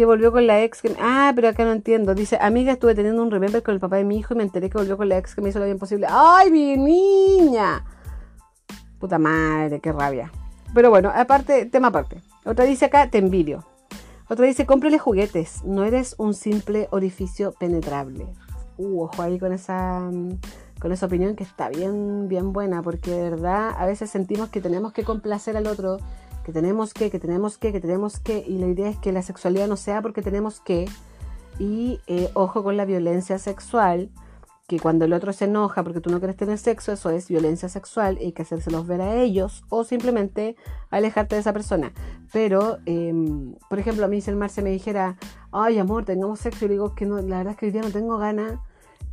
Que 0.00 0.06
volvió 0.06 0.32
con 0.32 0.46
la 0.46 0.62
ex 0.62 0.80
que... 0.80 0.96
Ah, 0.98 1.30
pero 1.34 1.50
acá 1.50 1.62
no 1.66 1.72
entiendo. 1.72 2.14
Dice, 2.14 2.38
amiga, 2.40 2.72
estuve 2.72 2.94
teniendo 2.94 3.22
un 3.22 3.30
remember 3.30 3.62
con 3.62 3.74
el 3.74 3.80
papá 3.80 3.96
de 3.96 4.04
mi 4.04 4.16
hijo 4.16 4.32
y 4.32 4.38
me 4.38 4.44
enteré 4.44 4.70
que 4.70 4.78
volvió 4.78 4.96
con 4.96 5.10
la 5.10 5.18
ex 5.18 5.34
que 5.34 5.42
me 5.42 5.50
hizo 5.50 5.58
lo 5.58 5.66
bien 5.66 5.78
posible. 5.78 6.06
¡Ay, 6.08 6.50
mi 6.50 6.74
niña! 6.78 7.84
Puta 8.98 9.18
madre, 9.18 9.78
qué 9.80 9.92
rabia. 9.92 10.32
Pero 10.72 10.88
bueno, 10.88 11.12
aparte, 11.14 11.66
tema 11.66 11.88
aparte. 11.88 12.22
Otra 12.46 12.64
dice 12.64 12.86
acá, 12.86 13.10
te 13.10 13.18
envidio. 13.18 13.66
Otra 14.26 14.46
dice, 14.46 14.64
cómprele 14.64 14.98
juguetes. 14.98 15.64
No 15.64 15.84
eres 15.84 16.14
un 16.16 16.32
simple 16.32 16.88
orificio 16.92 17.52
penetrable. 17.52 18.26
Uh, 18.78 19.02
ojo 19.02 19.20
ahí 19.20 19.38
con 19.38 19.52
esa, 19.52 20.08
con 20.80 20.92
esa 20.92 21.04
opinión 21.04 21.36
que 21.36 21.44
está 21.44 21.68
bien, 21.68 22.26
bien 22.26 22.54
buena, 22.54 22.80
porque 22.82 23.10
de 23.10 23.28
verdad 23.28 23.74
a 23.76 23.84
veces 23.84 24.08
sentimos 24.08 24.48
que 24.48 24.62
tenemos 24.62 24.94
que 24.94 25.04
complacer 25.04 25.58
al 25.58 25.66
otro, 25.66 25.98
que 26.50 26.54
tenemos 26.60 26.92
que, 26.94 27.10
que 27.10 27.20
tenemos 27.20 27.58
que, 27.58 27.72
que 27.72 27.80
tenemos 27.80 28.18
que, 28.18 28.38
y 28.46 28.58
la 28.58 28.66
idea 28.66 28.88
es 28.88 28.98
que 28.98 29.12
la 29.12 29.22
sexualidad 29.22 29.68
no 29.68 29.76
sea 29.76 30.02
porque 30.02 30.20
tenemos 30.20 30.60
que, 30.60 30.88
y 31.58 32.00
eh, 32.06 32.30
ojo 32.34 32.64
con 32.64 32.76
la 32.76 32.84
violencia 32.84 33.38
sexual, 33.38 34.10
que 34.66 34.80
cuando 34.80 35.04
el 35.04 35.12
otro 35.12 35.32
se 35.32 35.46
enoja 35.46 35.82
porque 35.82 36.00
tú 36.00 36.10
no 36.10 36.18
quieres 36.18 36.36
tener 36.36 36.58
sexo, 36.58 36.92
eso 36.92 37.10
es 37.10 37.28
violencia 37.28 37.68
sexual 37.68 38.18
y 38.20 38.26
hay 38.26 38.32
que 38.32 38.42
hacérselos 38.42 38.86
ver 38.86 39.00
a 39.00 39.16
ellos 39.16 39.64
o 39.68 39.84
simplemente 39.84 40.56
alejarte 40.90 41.36
de 41.36 41.40
esa 41.40 41.52
persona. 41.52 41.92
Pero, 42.32 42.78
eh, 42.86 43.12
por 43.68 43.78
ejemplo, 43.78 44.04
a 44.04 44.08
mí 44.08 44.20
si 44.20 44.30
el 44.30 44.36
Marce 44.36 44.62
me 44.62 44.70
dijera, 44.70 45.16
ay 45.52 45.78
amor, 45.78 46.04
tengamos 46.04 46.40
sexo, 46.40 46.64
y 46.64 46.68
le 46.68 46.74
digo 46.74 46.94
que 46.94 47.06
no, 47.06 47.16
la 47.16 47.38
verdad 47.38 47.52
es 47.52 47.56
que 47.58 47.66
hoy 47.66 47.72
día 47.72 47.82
no 47.82 47.90
tengo 47.90 48.18
ganas, 48.18 48.60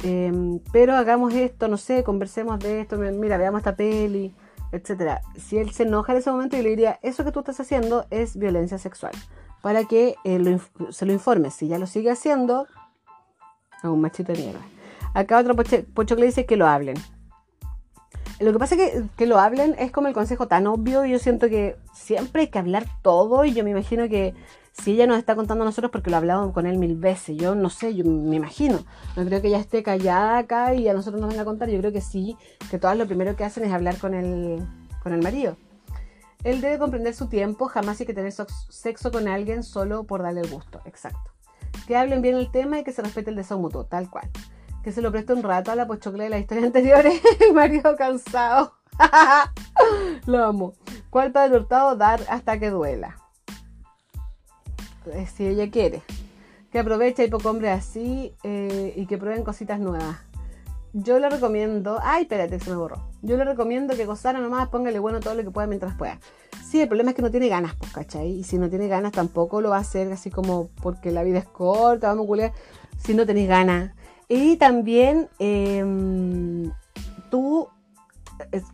eh, 0.04 0.32
pero 0.72 0.96
hagamos 0.96 1.34
esto, 1.34 1.68
no 1.68 1.78
sé, 1.78 2.04
conversemos 2.04 2.60
de 2.60 2.82
esto, 2.82 2.98
mira, 2.98 3.38
veamos 3.38 3.60
esta 3.60 3.76
peli, 3.76 4.36
etcétera. 4.72 5.22
Si 5.38 5.57
él 5.57 5.72
se 5.72 5.84
enoja 5.84 6.11
en 6.13 6.20
ese 6.20 6.32
momento, 6.32 6.57
yo 6.57 6.63
le 6.63 6.70
diría, 6.70 6.99
eso 7.01 7.24
que 7.24 7.32
tú 7.32 7.39
estás 7.39 7.59
haciendo 7.59 8.05
es 8.09 8.38
violencia 8.38 8.78
sexual, 8.78 9.13
para 9.61 9.86
que 9.86 10.15
eh, 10.24 10.59
se 10.89 11.05
lo 11.05 11.13
informes. 11.13 11.53
Si 11.55 11.68
ya 11.68 11.78
lo 11.80 11.88
sigue 11.88 12.11
haciendo, 12.11 12.68
a 13.84 13.89
un 13.89 14.01
machito 14.01 14.34
de 14.34 14.39
mierda. 14.39 14.61
Acá 15.13 15.39
otro 15.39 15.55
poche- 15.55 15.84
pochoclo 15.93 16.26
dice 16.26 16.45
que 16.45 16.57
lo 16.57 16.68
hablen. 16.68 16.95
Lo 18.40 18.54
que 18.54 18.60
pasa 18.60 18.76
es 18.76 18.82
que, 18.82 19.04
que 19.18 19.26
lo 19.26 19.40
hablen 19.40 19.76
es 19.80 19.92
como 19.92 20.08
el 20.08 20.14
consejo 20.14 20.48
tan 20.48 20.68
obvio 20.68 21.06
yo 21.06 21.18
siento 21.18 21.50
que 21.50 21.76
siempre 21.92 22.44
hay 22.44 22.48
que 22.50 22.60
hablar 22.60 22.86
todo 23.02 23.46
y 23.46 23.54
yo 23.54 23.64
me 23.64 23.72
imagino 23.72 24.08
que 24.08 24.36
si 24.82 24.92
ella 24.92 25.08
nos 25.08 25.18
está 25.18 25.36
contando 25.36 25.64
a 25.64 25.66
nosotros 25.66 25.92
porque 25.92 26.10
lo 26.10 26.18
ha 26.18 26.20
hablado 26.20 26.54
con 26.54 26.66
él 26.68 26.78
mil 26.78 26.96
veces, 26.96 27.36
yo 27.38 27.56
no 27.56 27.70
sé, 27.70 27.96
yo 27.96 28.06
me 28.06 28.36
imagino, 28.36 28.80
no 29.16 29.26
creo 29.26 29.42
que 29.42 29.48
ella 29.48 29.60
esté 29.60 29.82
callada 29.82 30.38
acá 30.38 30.74
y 30.76 30.88
a 30.88 30.94
nosotros 30.94 31.20
nos 31.20 31.30
venga 31.30 31.42
a 31.42 31.46
contar, 31.46 31.70
yo 31.70 31.80
creo 31.80 31.92
que 31.92 32.02
sí, 32.02 32.38
que 32.70 32.78
todas 32.78 32.98
lo 32.98 33.08
primero 33.08 33.36
que 33.36 33.44
hacen 33.44 33.66
es 33.66 33.74
hablar 33.74 33.98
con 33.98 34.14
el, 34.14 34.64
con 35.02 35.14
el 35.14 35.22
marido. 35.22 35.58
Él 36.44 36.62
debe 36.62 36.78
comprender 36.78 37.16
su 37.16 37.28
tiempo, 37.28 37.66
jamás 37.66 38.00
hay 38.00 38.06
que 38.06 38.14
tener 38.14 38.32
sexo 38.70 39.12
con 39.12 39.28
alguien 39.28 39.64
solo 39.64 40.04
por 40.04 40.22
darle 40.22 40.42
el 40.42 40.50
gusto, 40.50 40.82
exacto. 40.86 41.32
Que 41.88 41.98
hablen 41.98 42.22
bien 42.22 42.36
el 42.36 42.52
tema 42.52 42.80
y 42.80 42.84
que 42.84 42.92
se 42.92 43.02
respete 43.02 43.32
el 43.32 43.36
deseo 43.36 43.58
mutuo, 43.58 43.86
tal 43.86 44.10
cual. 44.10 44.30
Que 44.84 44.92
se 44.92 45.02
lo 45.02 45.12
preste 45.12 45.34
un 45.34 45.44
rato 45.44 45.72
a 45.72 45.76
la 45.76 45.88
pochocla 45.88 46.24
de 46.24 46.30
las 46.30 46.40
historias 46.40 46.68
anteriores, 46.68 47.22
marido 47.54 47.96
cansado. 47.96 48.74
lo 50.26 50.46
amo. 50.46 50.74
¿Cuál 51.10 51.32
padre 51.32 51.58
hurtado? 51.58 51.96
Dar 51.96 52.22
hasta 52.30 52.60
que 52.60 52.70
duela. 52.70 53.18
Eh, 55.14 55.28
Si 55.28 55.46
ella 55.46 55.70
quiere. 55.70 56.04
Que 56.72 56.80
aproveche, 56.80 57.24
hay 57.24 57.30
poco 57.30 57.50
hombre 57.50 57.70
así 57.70 58.34
eh, 58.44 58.94
y 58.96 59.06
que 59.06 59.18
prueben 59.18 59.44
cositas 59.44 59.80
nuevas. 59.80 60.18
Yo 60.94 61.20
le 61.20 61.30
recomiendo. 61.30 62.00
Ay, 62.02 62.24
espérate, 62.24 62.60
se 62.60 62.70
me 62.70 62.76
borró. 62.76 63.08
Yo 63.22 63.38
le 63.38 63.46
recomiendo 63.46 63.96
que 63.96 64.06
gozara 64.06 64.40
nomás, 64.40 64.70
póngale 64.70 65.00
bueno 65.00 65.20
todo 65.20 65.36
lo 65.36 65.44
que 65.44 65.52
pueda 65.52 65.68
mientras 65.68 65.96
pueda. 65.96 66.20
Sí, 66.66 66.82
el 66.82 66.88
problema 66.88 67.12
es 67.12 67.16
que 67.16 67.22
no 67.22 67.32
tiene 67.32 67.48
ganas, 67.48 67.76
pues, 67.76 67.92
¿cachai? 67.94 68.40
Y 68.40 68.44
si 68.44 68.58
no 68.58 68.70
tiene 68.70 68.88
ganas, 68.88 69.12
tampoco 69.12 69.62
lo 69.62 69.70
va 69.70 69.78
a 69.78 69.82
hacer 69.82 70.12
así 70.12 70.30
como 70.30 70.70
porque 70.82 71.12
la 71.12 71.24
vida 71.24 71.40
es 71.40 71.48
corta, 71.48 72.10
vamos 72.10 72.26
a 72.26 72.28
culiar. 72.28 72.52
Si 72.98 73.14
no 73.14 73.26
tenés 73.26 73.48
ganas. 73.48 73.94
Y 74.30 74.58
también 74.58 75.30
em, 75.40 76.72
tú, 77.30 77.70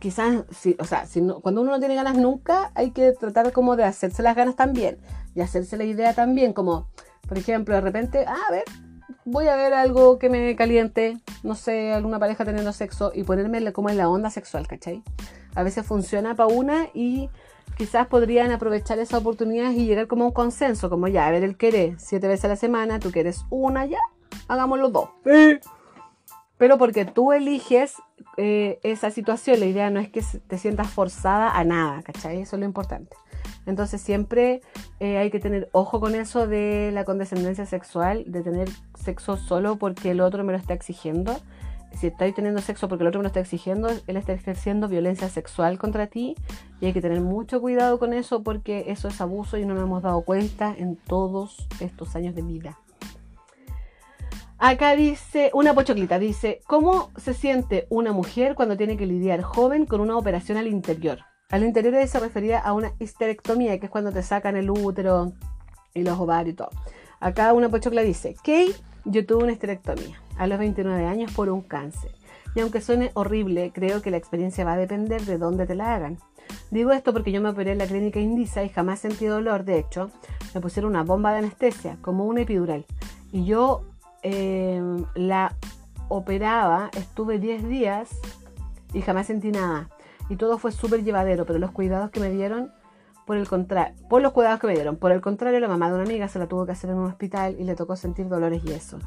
quizás, 0.00 0.44
o 0.78 0.84
sea, 0.84 1.04
no- 1.16 1.40
cuando 1.40 1.60
uno 1.62 1.72
no 1.72 1.78
tiene 1.78 1.94
ganas 1.94 2.16
nunca, 2.16 2.72
hay 2.74 2.90
que 2.90 3.12
tratar 3.12 3.52
como 3.52 3.76
de 3.76 3.84
hacerse 3.84 4.22
las 4.22 4.36
ganas 4.36 4.56
también. 4.56 4.98
Y 5.34 5.40
hacerse 5.40 5.76
la 5.76 5.84
idea 5.84 6.14
también, 6.14 6.52
como, 6.52 6.88
por 7.28 7.38
ejemplo, 7.38 7.74
de 7.74 7.80
repente, 7.80 8.24
ah, 8.26 8.36
a 8.48 8.52
ver, 8.52 8.64
voy 9.24 9.48
a 9.48 9.56
ver 9.56 9.74
algo 9.74 10.18
que 10.18 10.28
me 10.28 10.54
caliente, 10.56 11.18
no 11.42 11.54
sé, 11.54 11.92
alguna 11.92 12.18
pareja 12.18 12.44
teniendo 12.44 12.72
sexo 12.72 13.12
y 13.14 13.24
ponerme 13.24 13.72
como 13.72 13.90
en 13.90 13.96
la 13.96 14.08
onda 14.08 14.30
sexual, 14.30 14.66
¿cachai? 14.66 15.02
A 15.54 15.62
veces 15.62 15.86
funciona 15.86 16.34
para 16.34 16.48
una 16.52 16.88
y 16.94 17.30
quizás 17.76 18.06
podrían 18.06 18.50
aprovechar 18.52 18.98
esa 18.98 19.18
oportunidad 19.18 19.70
y 19.70 19.86
llegar 19.86 20.06
como 20.08 20.24
a 20.24 20.26
un 20.28 20.32
consenso, 20.32 20.90
como 20.90 21.08
ya, 21.08 21.26
a 21.26 21.30
ver, 21.30 21.42
él 21.42 21.56
quiere 21.56 21.94
siete 21.98 22.28
veces 22.28 22.44
a 22.44 22.48
la 22.48 22.56
semana, 22.56 22.98
tú 22.98 23.10
quieres 23.10 23.44
una 23.50 23.86
ya, 23.86 23.98
hagamos 24.48 24.78
los 24.78 24.92
dos. 24.92 25.08
Pero 26.56 26.78
porque 26.78 27.04
tú 27.04 27.32
eliges 27.32 27.96
eh, 28.36 28.78
esa 28.82 29.10
situación, 29.10 29.60
la 29.60 29.66
idea 29.66 29.90
no 29.90 30.00
es 30.00 30.08
que 30.08 30.22
te 30.22 30.58
sientas 30.58 30.88
forzada 30.88 31.58
a 31.58 31.64
nada, 31.64 32.02
¿cachai? 32.02 32.40
Eso 32.40 32.56
es 32.56 32.60
lo 32.60 32.66
importante. 32.66 33.16
Entonces 33.66 34.00
siempre 34.00 34.60
eh, 35.00 35.18
hay 35.18 35.30
que 35.30 35.40
tener 35.40 35.68
ojo 35.72 36.00
con 36.00 36.14
eso 36.14 36.46
de 36.46 36.90
la 36.92 37.04
condescendencia 37.04 37.66
sexual, 37.66 38.24
de 38.26 38.42
tener 38.42 38.68
sexo 38.94 39.36
solo 39.36 39.76
porque 39.76 40.10
el 40.10 40.20
otro 40.20 40.44
me 40.44 40.52
lo 40.52 40.58
está 40.58 40.74
exigiendo. 40.74 41.36
Si 41.92 42.08
estoy 42.08 42.32
teniendo 42.32 42.60
sexo 42.60 42.88
porque 42.88 43.04
el 43.04 43.08
otro 43.08 43.20
me 43.20 43.24
lo 43.24 43.28
está 43.28 43.40
exigiendo, 43.40 43.88
él 43.88 44.16
está 44.16 44.32
ejerciendo 44.32 44.88
violencia 44.88 45.28
sexual 45.28 45.78
contra 45.78 46.08
ti 46.08 46.34
y 46.80 46.86
hay 46.86 46.92
que 46.92 47.00
tener 47.00 47.20
mucho 47.20 47.60
cuidado 47.60 47.98
con 47.98 48.12
eso 48.12 48.42
porque 48.42 48.86
eso 48.88 49.08
es 49.08 49.20
abuso 49.20 49.58
y 49.58 49.64
no 49.64 49.74
nos 49.74 49.84
hemos 49.84 50.02
dado 50.02 50.22
cuenta 50.22 50.74
en 50.76 50.96
todos 50.96 51.68
estos 51.80 52.16
años 52.16 52.34
de 52.34 52.42
vida. 52.42 52.78
Acá 54.66 54.96
dice, 54.96 55.50
una 55.52 55.74
pochoclita, 55.74 56.18
dice, 56.18 56.62
¿cómo 56.66 57.10
se 57.18 57.34
siente 57.34 57.86
una 57.90 58.12
mujer 58.12 58.54
cuando 58.54 58.78
tiene 58.78 58.96
que 58.96 59.04
lidiar 59.04 59.42
joven 59.42 59.84
con 59.84 60.00
una 60.00 60.16
operación 60.16 60.56
al 60.56 60.68
interior? 60.68 61.18
Al 61.50 61.64
interior 61.64 61.94
se 62.08 62.18
refería 62.18 62.60
a 62.60 62.72
una 62.72 62.94
histerectomía, 62.98 63.78
que 63.78 63.84
es 63.84 63.92
cuando 63.92 64.10
te 64.10 64.22
sacan 64.22 64.56
el 64.56 64.70
útero 64.70 65.34
y 65.92 66.02
los 66.02 66.18
ovarios 66.18 66.54
y 66.54 66.56
todo. 66.56 66.70
Acá 67.20 67.52
una 67.52 67.68
pochocla 67.68 68.00
dice, 68.00 68.36
Kay, 68.42 68.74
yo 69.04 69.26
tuve 69.26 69.42
una 69.42 69.52
histerectomía 69.52 70.18
a 70.38 70.46
los 70.46 70.58
29 70.58 71.04
años 71.04 71.30
por 71.32 71.50
un 71.50 71.60
cáncer. 71.60 72.12
Y 72.54 72.60
aunque 72.60 72.80
suene 72.80 73.10
horrible, 73.12 73.70
creo 73.70 74.00
que 74.00 74.10
la 74.10 74.16
experiencia 74.16 74.64
va 74.64 74.72
a 74.72 74.78
depender 74.78 75.20
de 75.26 75.36
dónde 75.36 75.66
te 75.66 75.74
la 75.74 75.94
hagan. 75.94 76.16
Digo 76.70 76.92
esto 76.92 77.12
porque 77.12 77.32
yo 77.32 77.42
me 77.42 77.50
operé 77.50 77.72
en 77.72 77.78
la 77.78 77.86
clínica 77.86 78.18
Indisa 78.18 78.64
y 78.64 78.70
jamás 78.70 79.00
sentí 79.00 79.26
dolor. 79.26 79.66
De 79.66 79.78
hecho, 79.78 80.10
me 80.54 80.62
pusieron 80.62 80.92
una 80.92 81.02
bomba 81.02 81.32
de 81.32 81.40
anestesia, 81.40 81.98
como 82.00 82.24
una 82.24 82.40
epidural. 82.40 82.86
Y 83.30 83.44
yo 83.44 83.82
eh, 84.24 84.82
la 85.14 85.54
operaba, 86.08 86.90
estuve 86.96 87.38
10 87.38 87.68
días 87.68 88.10
y 88.92 89.02
jamás 89.02 89.26
sentí 89.26 89.52
nada. 89.52 89.90
Y 90.28 90.36
todo 90.36 90.58
fue 90.58 90.72
súper 90.72 91.04
llevadero, 91.04 91.44
pero 91.44 91.58
los 91.58 91.70
cuidados 91.70 92.10
que 92.10 92.20
me 92.20 92.30
dieron, 92.30 92.72
por 93.26 93.36
el 93.36 93.46
contrario, 93.46 93.94
por 94.08 94.22
los 94.22 94.32
cuidados 94.32 94.60
que 94.60 94.66
me 94.66 94.74
dieron, 94.74 94.96
por 94.96 95.12
el 95.12 95.20
contrario, 95.20 95.60
la 95.60 95.68
mamá 95.68 95.88
de 95.88 95.94
una 95.94 96.04
amiga 96.04 96.28
se 96.28 96.38
la 96.38 96.48
tuvo 96.48 96.64
que 96.64 96.72
hacer 96.72 96.90
en 96.90 96.96
un 96.96 97.06
hospital 97.06 97.56
y 97.58 97.64
le 97.64 97.74
tocó 97.74 97.96
sentir 97.96 98.28
dolores 98.28 98.62
y 98.64 98.72
eso. 98.72 98.98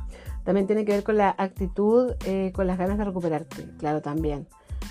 También 0.43 0.67
tiene 0.67 0.85
que 0.85 0.93
ver 0.93 1.03
con 1.03 1.17
la 1.17 1.33
actitud, 1.37 2.13
eh, 2.25 2.51
con 2.55 2.67
las 2.67 2.77
ganas 2.77 2.97
de 2.99 3.03
recuperarte, 3.03 3.67
claro, 3.79 4.01
también. 4.01 4.47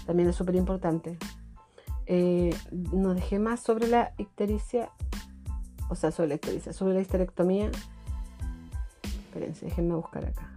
También 0.06 0.28
es 0.28 0.36
súper 0.36 0.56
importante. 0.56 1.18
Eh, 2.06 2.54
no 2.70 3.14
dejé 3.14 3.38
más 3.38 3.60
sobre 3.60 3.86
la 3.86 4.12
ictericia, 4.18 4.90
o 5.88 5.94
sea, 5.94 6.10
sobre 6.10 6.30
la 6.30 6.34
ictericia, 6.34 6.72
sobre 6.72 6.94
la 6.94 7.00
histerectomía. 7.00 7.70
Espérense, 9.36 9.66
déjenme 9.66 9.94
buscar 9.94 10.24
acá. 10.24 10.50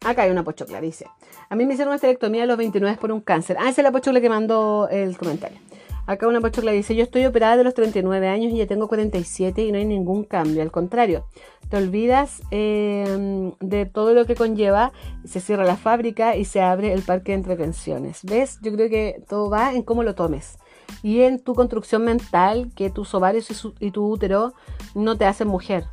Acá 0.00 0.22
hay 0.22 0.30
una 0.30 0.42
pochocla, 0.42 0.80
dice. 0.80 1.06
A 1.50 1.54
mí 1.54 1.66
me 1.66 1.74
hicieron 1.74 1.90
una 1.90 1.96
histerectomía 1.96 2.44
a 2.44 2.46
los 2.46 2.56
29 2.56 2.96
por 2.98 3.12
un 3.12 3.20
cáncer. 3.20 3.58
Ah, 3.60 3.68
esa 3.68 3.82
es 3.82 3.84
la 3.84 3.92
pochocla 3.92 4.22
que 4.22 4.30
mandó 4.30 4.88
el 4.90 5.18
comentario. 5.18 5.58
Acá 6.06 6.26
una 6.26 6.40
pochocla 6.40 6.72
dice, 6.72 6.96
yo 6.96 7.02
estoy 7.04 7.26
operada 7.26 7.58
de 7.58 7.64
los 7.64 7.74
39 7.74 8.26
años 8.26 8.52
y 8.52 8.56
ya 8.56 8.66
tengo 8.66 8.88
47 8.88 9.62
y 9.62 9.70
no 9.70 9.76
hay 9.76 9.84
ningún 9.84 10.24
cambio. 10.24 10.62
Al 10.62 10.72
contrario, 10.72 11.26
te 11.68 11.76
olvidas 11.76 12.40
eh, 12.50 13.52
de 13.60 13.86
todo 13.86 14.14
lo 14.14 14.24
que 14.24 14.34
conlleva, 14.34 14.92
se 15.24 15.40
cierra 15.40 15.64
la 15.64 15.76
fábrica 15.76 16.36
y 16.36 16.46
se 16.46 16.62
abre 16.62 16.94
el 16.94 17.02
parque 17.02 17.32
de 17.32 17.36
entretenciones. 17.36 18.20
¿Ves? 18.24 18.58
Yo 18.62 18.72
creo 18.72 18.88
que 18.88 19.22
todo 19.28 19.50
va 19.50 19.74
en 19.74 19.82
cómo 19.82 20.02
lo 20.02 20.14
tomes. 20.14 20.58
Y 21.02 21.20
en 21.20 21.38
tu 21.38 21.54
construcción 21.54 22.04
mental, 22.04 22.70
que 22.74 22.90
tus 22.90 23.14
ovarios 23.14 23.48
y 23.80 23.90
tu 23.92 24.06
útero 24.06 24.54
no 24.94 25.16
te 25.16 25.24
hacen 25.24 25.48
mujer. 25.48 25.84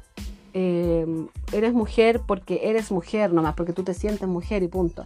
Eh, 0.53 1.05
eres 1.53 1.73
mujer 1.73 2.21
porque 2.25 2.61
eres 2.63 2.91
mujer 2.91 3.33
nomás, 3.33 3.53
porque 3.53 3.73
tú 3.73 3.83
te 3.83 3.93
sientes 3.93 4.27
mujer 4.27 4.63
y 4.63 4.67
punto. 4.67 5.05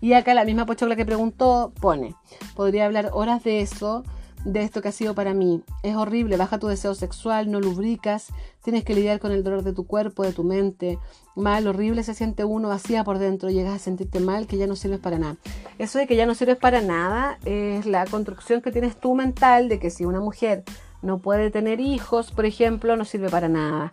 Y 0.00 0.14
acá 0.14 0.34
la 0.34 0.44
misma 0.44 0.66
pochocla 0.66 0.96
que 0.96 1.06
preguntó 1.06 1.72
pone, 1.80 2.14
podría 2.56 2.86
hablar 2.86 3.10
horas 3.12 3.44
de 3.44 3.60
eso, 3.60 4.02
de 4.44 4.62
esto 4.62 4.82
que 4.82 4.88
ha 4.88 4.92
sido 4.92 5.14
para 5.14 5.34
mí. 5.34 5.62
Es 5.82 5.96
horrible, 5.96 6.36
baja 6.36 6.58
tu 6.58 6.66
deseo 6.66 6.94
sexual, 6.94 7.50
no 7.50 7.60
lubricas, 7.60 8.28
tienes 8.62 8.84
que 8.84 8.94
lidiar 8.94 9.20
con 9.20 9.32
el 9.32 9.44
dolor 9.44 9.62
de 9.62 9.72
tu 9.72 9.86
cuerpo, 9.86 10.22
de 10.24 10.32
tu 10.32 10.44
mente. 10.44 10.98
Mal, 11.36 11.66
horrible 11.66 12.02
se 12.02 12.14
siente 12.14 12.44
uno 12.44 12.68
vacía 12.68 13.04
por 13.04 13.18
dentro, 13.18 13.50
llegas 13.50 13.74
a 13.74 13.78
sentirte 13.78 14.20
mal, 14.20 14.46
que 14.46 14.56
ya 14.56 14.66
no 14.66 14.76
sirves 14.76 14.98
para 14.98 15.18
nada. 15.18 15.36
Eso 15.78 15.98
de 15.98 16.06
que 16.06 16.16
ya 16.16 16.26
no 16.26 16.34
sirves 16.34 16.56
para 16.56 16.80
nada 16.80 17.38
es 17.44 17.86
la 17.86 18.04
construcción 18.06 18.60
que 18.60 18.72
tienes 18.72 18.96
tú 18.98 19.14
mental 19.14 19.68
de 19.68 19.78
que 19.78 19.90
si 19.90 20.04
una 20.04 20.20
mujer 20.20 20.64
no 21.02 21.18
puede 21.18 21.50
tener 21.50 21.80
hijos, 21.80 22.30
por 22.32 22.44
ejemplo, 22.44 22.96
no 22.96 23.04
sirve 23.04 23.28
para 23.28 23.48
nada. 23.48 23.92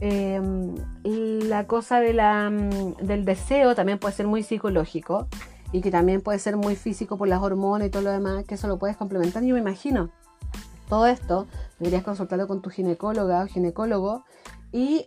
Eh, 0.00 0.40
la 1.04 1.66
cosa 1.66 2.00
mm, 2.00 2.96
del 3.06 3.24
deseo 3.24 3.74
también 3.74 3.98
puede 3.98 4.14
ser 4.14 4.26
muy 4.26 4.42
psicológico 4.42 5.28
y 5.70 5.80
que 5.80 5.90
también 5.90 6.20
puede 6.20 6.38
ser 6.38 6.56
muy 6.56 6.76
físico 6.76 7.16
por 7.16 7.28
las 7.28 7.40
hormonas 7.42 7.88
y 7.88 7.90
todo 7.90 8.02
lo 8.02 8.10
demás, 8.10 8.44
que 8.44 8.54
eso 8.56 8.66
lo 8.68 8.78
puedes 8.78 8.96
complementar. 8.96 9.42
Yo 9.44 9.54
me 9.54 9.60
imagino 9.60 10.10
todo 10.88 11.06
esto, 11.06 11.46
deberías 11.78 12.02
consultarlo 12.02 12.46
con 12.46 12.60
tu 12.60 12.68
ginecóloga 12.68 13.42
o 13.42 13.46
ginecólogo 13.46 14.24
y 14.72 15.06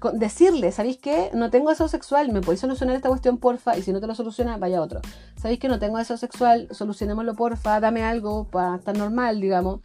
con- 0.00 0.18
decirle, 0.18 0.72
¿sabéis 0.72 0.98
qué? 0.98 1.30
No 1.34 1.50
tengo 1.50 1.68
deseo 1.70 1.88
sexual, 1.88 2.32
¿me 2.32 2.40
podéis 2.40 2.60
solucionar 2.60 2.96
esta 2.96 3.08
cuestión, 3.08 3.38
porfa? 3.38 3.76
Y 3.76 3.82
si 3.82 3.92
no 3.92 4.00
te 4.00 4.06
lo 4.06 4.14
soluciona, 4.14 4.56
vaya 4.56 4.80
otro. 4.80 5.00
¿Sabéis 5.36 5.60
que 5.60 5.68
no 5.68 5.78
tengo 5.78 5.98
deseo 5.98 6.16
sexual? 6.16 6.68
Solucionémoslo, 6.70 7.34
porfa, 7.34 7.78
dame 7.80 8.02
algo 8.04 8.44
para 8.44 8.76
estar 8.76 8.96
normal, 8.96 9.40
digamos. 9.40 9.80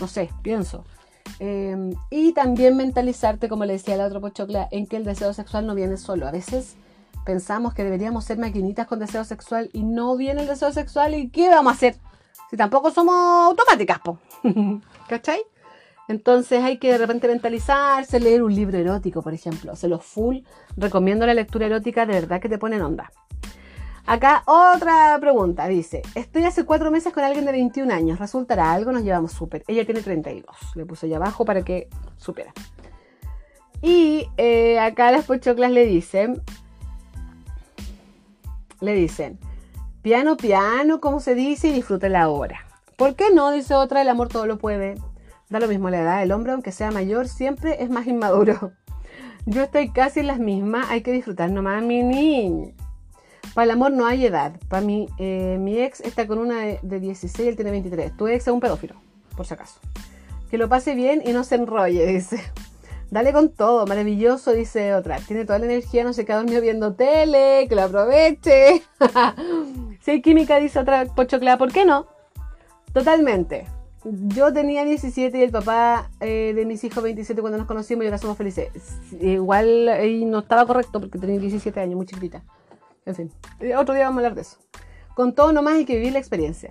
No 0.00 0.06
sé, 0.06 0.30
pienso. 0.42 0.84
Eh, 1.40 1.92
y 2.10 2.32
también 2.32 2.76
mentalizarte, 2.76 3.48
como 3.48 3.64
le 3.64 3.74
decía 3.74 3.96
la 3.96 4.06
otra 4.06 4.20
pochocla, 4.20 4.68
en 4.70 4.86
que 4.86 4.96
el 4.96 5.04
deseo 5.04 5.32
sexual 5.32 5.66
no 5.66 5.74
viene 5.74 5.96
solo. 5.96 6.26
A 6.26 6.30
veces 6.30 6.76
pensamos 7.24 7.74
que 7.74 7.84
deberíamos 7.84 8.24
ser 8.24 8.38
maquinitas 8.38 8.86
con 8.86 8.98
deseo 8.98 9.24
sexual 9.24 9.70
y 9.72 9.82
no 9.82 10.16
viene 10.16 10.42
el 10.42 10.46
deseo 10.46 10.72
sexual 10.72 11.14
y 11.14 11.28
¿qué 11.28 11.50
vamos 11.50 11.72
a 11.72 11.76
hacer? 11.76 11.96
Si 12.50 12.56
tampoco 12.56 12.90
somos 12.90 13.14
automáticas, 13.48 13.98
po. 13.98 14.18
¿Cachai? 15.08 15.42
Entonces 16.08 16.64
hay 16.64 16.78
que 16.78 16.90
de 16.90 16.98
repente 16.98 17.28
mentalizarse, 17.28 18.18
leer 18.18 18.42
un 18.42 18.54
libro 18.54 18.78
erótico, 18.78 19.20
por 19.20 19.34
ejemplo. 19.34 19.76
Se 19.76 19.88
los 19.88 20.02
full 20.02 20.38
recomiendo 20.76 21.26
la 21.26 21.34
lectura 21.34 21.66
erótica, 21.66 22.06
de 22.06 22.14
verdad 22.14 22.40
que 22.40 22.48
te 22.48 22.56
pone 22.56 22.76
en 22.76 22.82
onda. 22.82 23.12
Acá 24.08 24.42
otra 24.46 25.18
pregunta, 25.20 25.68
dice, 25.68 26.00
estoy 26.14 26.44
hace 26.44 26.64
cuatro 26.64 26.90
meses 26.90 27.12
con 27.12 27.24
alguien 27.24 27.44
de 27.44 27.52
21 27.52 27.92
años, 27.92 28.18
¿resultará 28.18 28.72
algo? 28.72 28.90
Nos 28.90 29.02
llevamos 29.02 29.32
súper. 29.32 29.64
Ella 29.68 29.84
tiene 29.84 30.00
32, 30.00 30.46
le 30.76 30.86
puse 30.86 31.04
allá 31.04 31.18
abajo 31.18 31.44
para 31.44 31.60
que 31.62 31.90
supiera. 32.16 32.54
Y 33.82 34.26
eh, 34.38 34.78
acá 34.80 35.12
las 35.12 35.26
pochoclas 35.26 35.72
le 35.72 35.84
dicen, 35.84 36.40
le 38.80 38.94
dicen, 38.94 39.38
piano, 40.00 40.38
piano, 40.38 41.02
como 41.02 41.20
se 41.20 41.34
dice, 41.34 41.68
y 41.68 41.72
disfruta 41.72 42.08
la 42.08 42.30
hora. 42.30 42.60
¿Por 42.96 43.14
qué 43.14 43.26
no? 43.30 43.50
Dice 43.50 43.74
otra, 43.74 44.00
el 44.00 44.08
amor 44.08 44.28
todo 44.28 44.46
lo 44.46 44.56
puede. 44.56 44.94
Da 45.50 45.60
lo 45.60 45.68
mismo 45.68 45.90
la 45.90 46.00
edad, 46.00 46.22
el 46.22 46.32
hombre, 46.32 46.52
aunque 46.52 46.72
sea 46.72 46.90
mayor, 46.90 47.28
siempre 47.28 47.82
es 47.82 47.90
más 47.90 48.06
inmaduro. 48.06 48.72
Yo 49.44 49.64
estoy 49.64 49.90
casi 49.90 50.20
en 50.20 50.28
las 50.28 50.38
mismas, 50.38 50.86
hay 50.88 51.02
que 51.02 51.12
disfrutar 51.12 51.50
nomás, 51.50 51.82
mi 51.82 52.02
niña. 52.02 52.72
Para 53.58 53.64
el 53.64 53.70
amor 53.72 53.90
no 53.90 54.06
hay 54.06 54.24
edad. 54.24 54.52
Para 54.68 54.86
mí, 54.86 55.08
eh, 55.18 55.56
mi 55.58 55.80
ex 55.80 55.98
está 56.02 56.28
con 56.28 56.38
una 56.38 56.60
de, 56.60 56.78
de 56.80 57.00
16 57.00 57.48
él 57.48 57.56
tiene 57.56 57.72
23. 57.72 58.16
Tu 58.16 58.28
ex 58.28 58.46
es 58.46 58.54
un 58.54 58.60
pedófilo, 58.60 58.94
por 59.36 59.46
si 59.46 59.54
acaso. 59.54 59.80
Que 60.48 60.58
lo 60.58 60.68
pase 60.68 60.94
bien 60.94 61.24
y 61.26 61.32
no 61.32 61.42
se 61.42 61.56
enrolle, 61.56 62.06
dice. 62.12 62.40
Dale 63.10 63.32
con 63.32 63.48
todo, 63.48 63.84
maravilloso, 63.84 64.52
dice 64.52 64.94
otra. 64.94 65.18
Tiene 65.18 65.44
toda 65.44 65.58
la 65.58 65.64
energía, 65.64 66.04
no 66.04 66.12
se 66.12 66.24
queda 66.24 66.36
dormido 66.36 66.60
viendo 66.60 66.94
tele, 66.94 67.66
que 67.68 67.74
lo 67.74 67.82
aproveche. 67.82 68.80
si 70.02 70.10
hay 70.12 70.22
química, 70.22 70.60
dice 70.60 70.78
otra 70.78 71.06
pochocla, 71.06 71.58
¿por 71.58 71.72
qué 71.72 71.84
no? 71.84 72.06
Totalmente. 72.92 73.66
Yo 74.04 74.52
tenía 74.52 74.84
17 74.84 75.36
y 75.36 75.42
el 75.42 75.50
papá 75.50 76.12
eh, 76.20 76.52
de 76.54 76.64
mis 76.64 76.84
hijos 76.84 77.02
27 77.02 77.40
cuando 77.40 77.58
nos 77.58 77.66
conocimos 77.66 78.04
y 78.04 78.06
ahora 78.06 78.18
somos 78.18 78.38
felices. 78.38 78.68
Igual 79.20 79.90
no 80.30 80.38
estaba 80.38 80.64
correcto 80.64 81.00
porque 81.00 81.18
tenía 81.18 81.40
17 81.40 81.80
años, 81.80 81.96
muy 81.96 82.06
chiquita. 82.06 82.44
En 83.08 83.14
fin, 83.14 83.32
eh, 83.60 83.74
otro 83.74 83.94
día 83.94 84.04
vamos 84.04 84.18
a 84.18 84.20
hablar 84.20 84.34
de 84.34 84.42
eso. 84.42 84.58
Con 85.14 85.34
todo 85.34 85.52
nomás 85.52 85.74
hay 85.74 85.86
que 85.86 85.96
vivir 85.96 86.12
la 86.12 86.18
experiencia. 86.18 86.68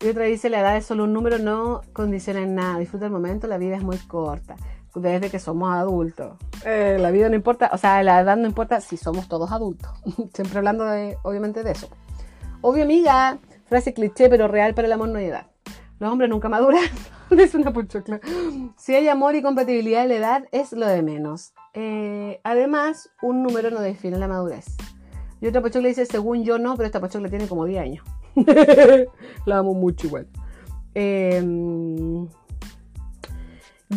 Y 0.00 0.08
otra 0.08 0.24
dice, 0.24 0.48
la 0.48 0.60
edad 0.60 0.76
es 0.76 0.86
solo 0.86 1.04
un 1.04 1.12
número, 1.12 1.38
no 1.38 1.80
condiciona 1.92 2.40
en 2.40 2.54
nada. 2.54 2.78
Disfruta 2.78 3.06
el 3.06 3.10
momento, 3.10 3.48
la 3.48 3.58
vida 3.58 3.76
es 3.76 3.82
muy 3.82 3.98
corta. 3.98 4.54
Desde 4.94 5.28
que 5.28 5.40
somos 5.40 5.74
adultos. 5.74 6.38
Eh, 6.64 6.98
la 7.00 7.10
vida 7.10 7.28
no 7.28 7.34
importa, 7.34 7.70
o 7.72 7.78
sea, 7.78 8.00
la 8.04 8.20
edad 8.20 8.36
no 8.36 8.46
importa 8.46 8.80
si 8.80 8.96
somos 8.96 9.26
todos 9.26 9.50
adultos. 9.50 9.90
Siempre 10.32 10.58
hablando 10.58 10.84
de, 10.84 11.16
obviamente 11.24 11.64
de 11.64 11.72
eso. 11.72 11.88
Obvio, 12.60 12.84
amiga, 12.84 13.38
frase 13.66 13.92
cliché, 13.92 14.28
pero 14.28 14.46
real 14.46 14.74
para 14.74 14.86
el 14.86 14.92
amor 14.92 15.08
no 15.08 15.18
hay 15.18 15.26
edad. 15.26 15.48
Los 15.98 16.12
hombres 16.12 16.30
nunca 16.30 16.48
maduran. 16.48 16.84
es 17.30 17.54
una 17.54 17.72
puchocla. 17.72 18.20
Si 18.76 18.94
hay 18.94 19.08
amor 19.08 19.34
y 19.34 19.42
compatibilidad, 19.42 20.06
la 20.06 20.14
edad 20.14 20.44
es 20.52 20.72
lo 20.72 20.86
de 20.86 21.02
menos. 21.02 21.52
Eh, 21.72 22.40
además, 22.44 23.10
un 23.20 23.42
número 23.42 23.70
no 23.70 23.80
define 23.80 24.18
la 24.18 24.28
madurez. 24.28 24.66
Y 25.44 25.48
otra 25.48 25.60
pochocla 25.60 25.88
dice, 25.88 26.06
según 26.06 26.42
yo 26.42 26.58
no, 26.58 26.74
pero 26.74 26.86
esta 26.86 27.02
pochocla 27.02 27.28
tiene 27.28 27.46
como 27.46 27.66
10 27.66 27.82
años. 27.82 28.04
la 29.44 29.58
amo 29.58 29.74
mucho 29.74 30.06
igual. 30.06 30.26
Eh, 30.94 31.38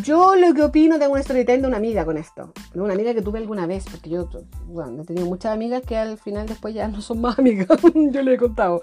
yo 0.03 0.35
lo 0.35 0.53
que 0.53 0.61
opino, 0.61 0.99
tengo 0.99 1.13
una 1.13 1.23
storytime 1.23 1.59
de 1.59 1.67
una 1.69 1.77
amiga 1.77 2.03
con 2.03 2.17
esto. 2.17 2.51
De 2.73 2.81
una 2.81 2.95
amiga 2.95 3.13
que 3.13 3.21
tuve 3.21 3.39
alguna 3.39 3.65
vez, 3.65 3.85
porque 3.89 4.09
yo, 4.09 4.27
bueno, 4.65 5.03
he 5.03 5.05
tenido 5.05 5.25
muchas 5.25 5.53
amigas 5.53 5.83
que 5.83 5.95
al 5.95 6.17
final 6.17 6.47
después 6.47 6.73
ya 6.73 6.89
no 6.89 6.99
son 6.99 7.21
más 7.21 7.39
amigas. 7.39 7.69
yo 8.11 8.21
le 8.23 8.33
he 8.33 8.37
contado. 8.37 8.81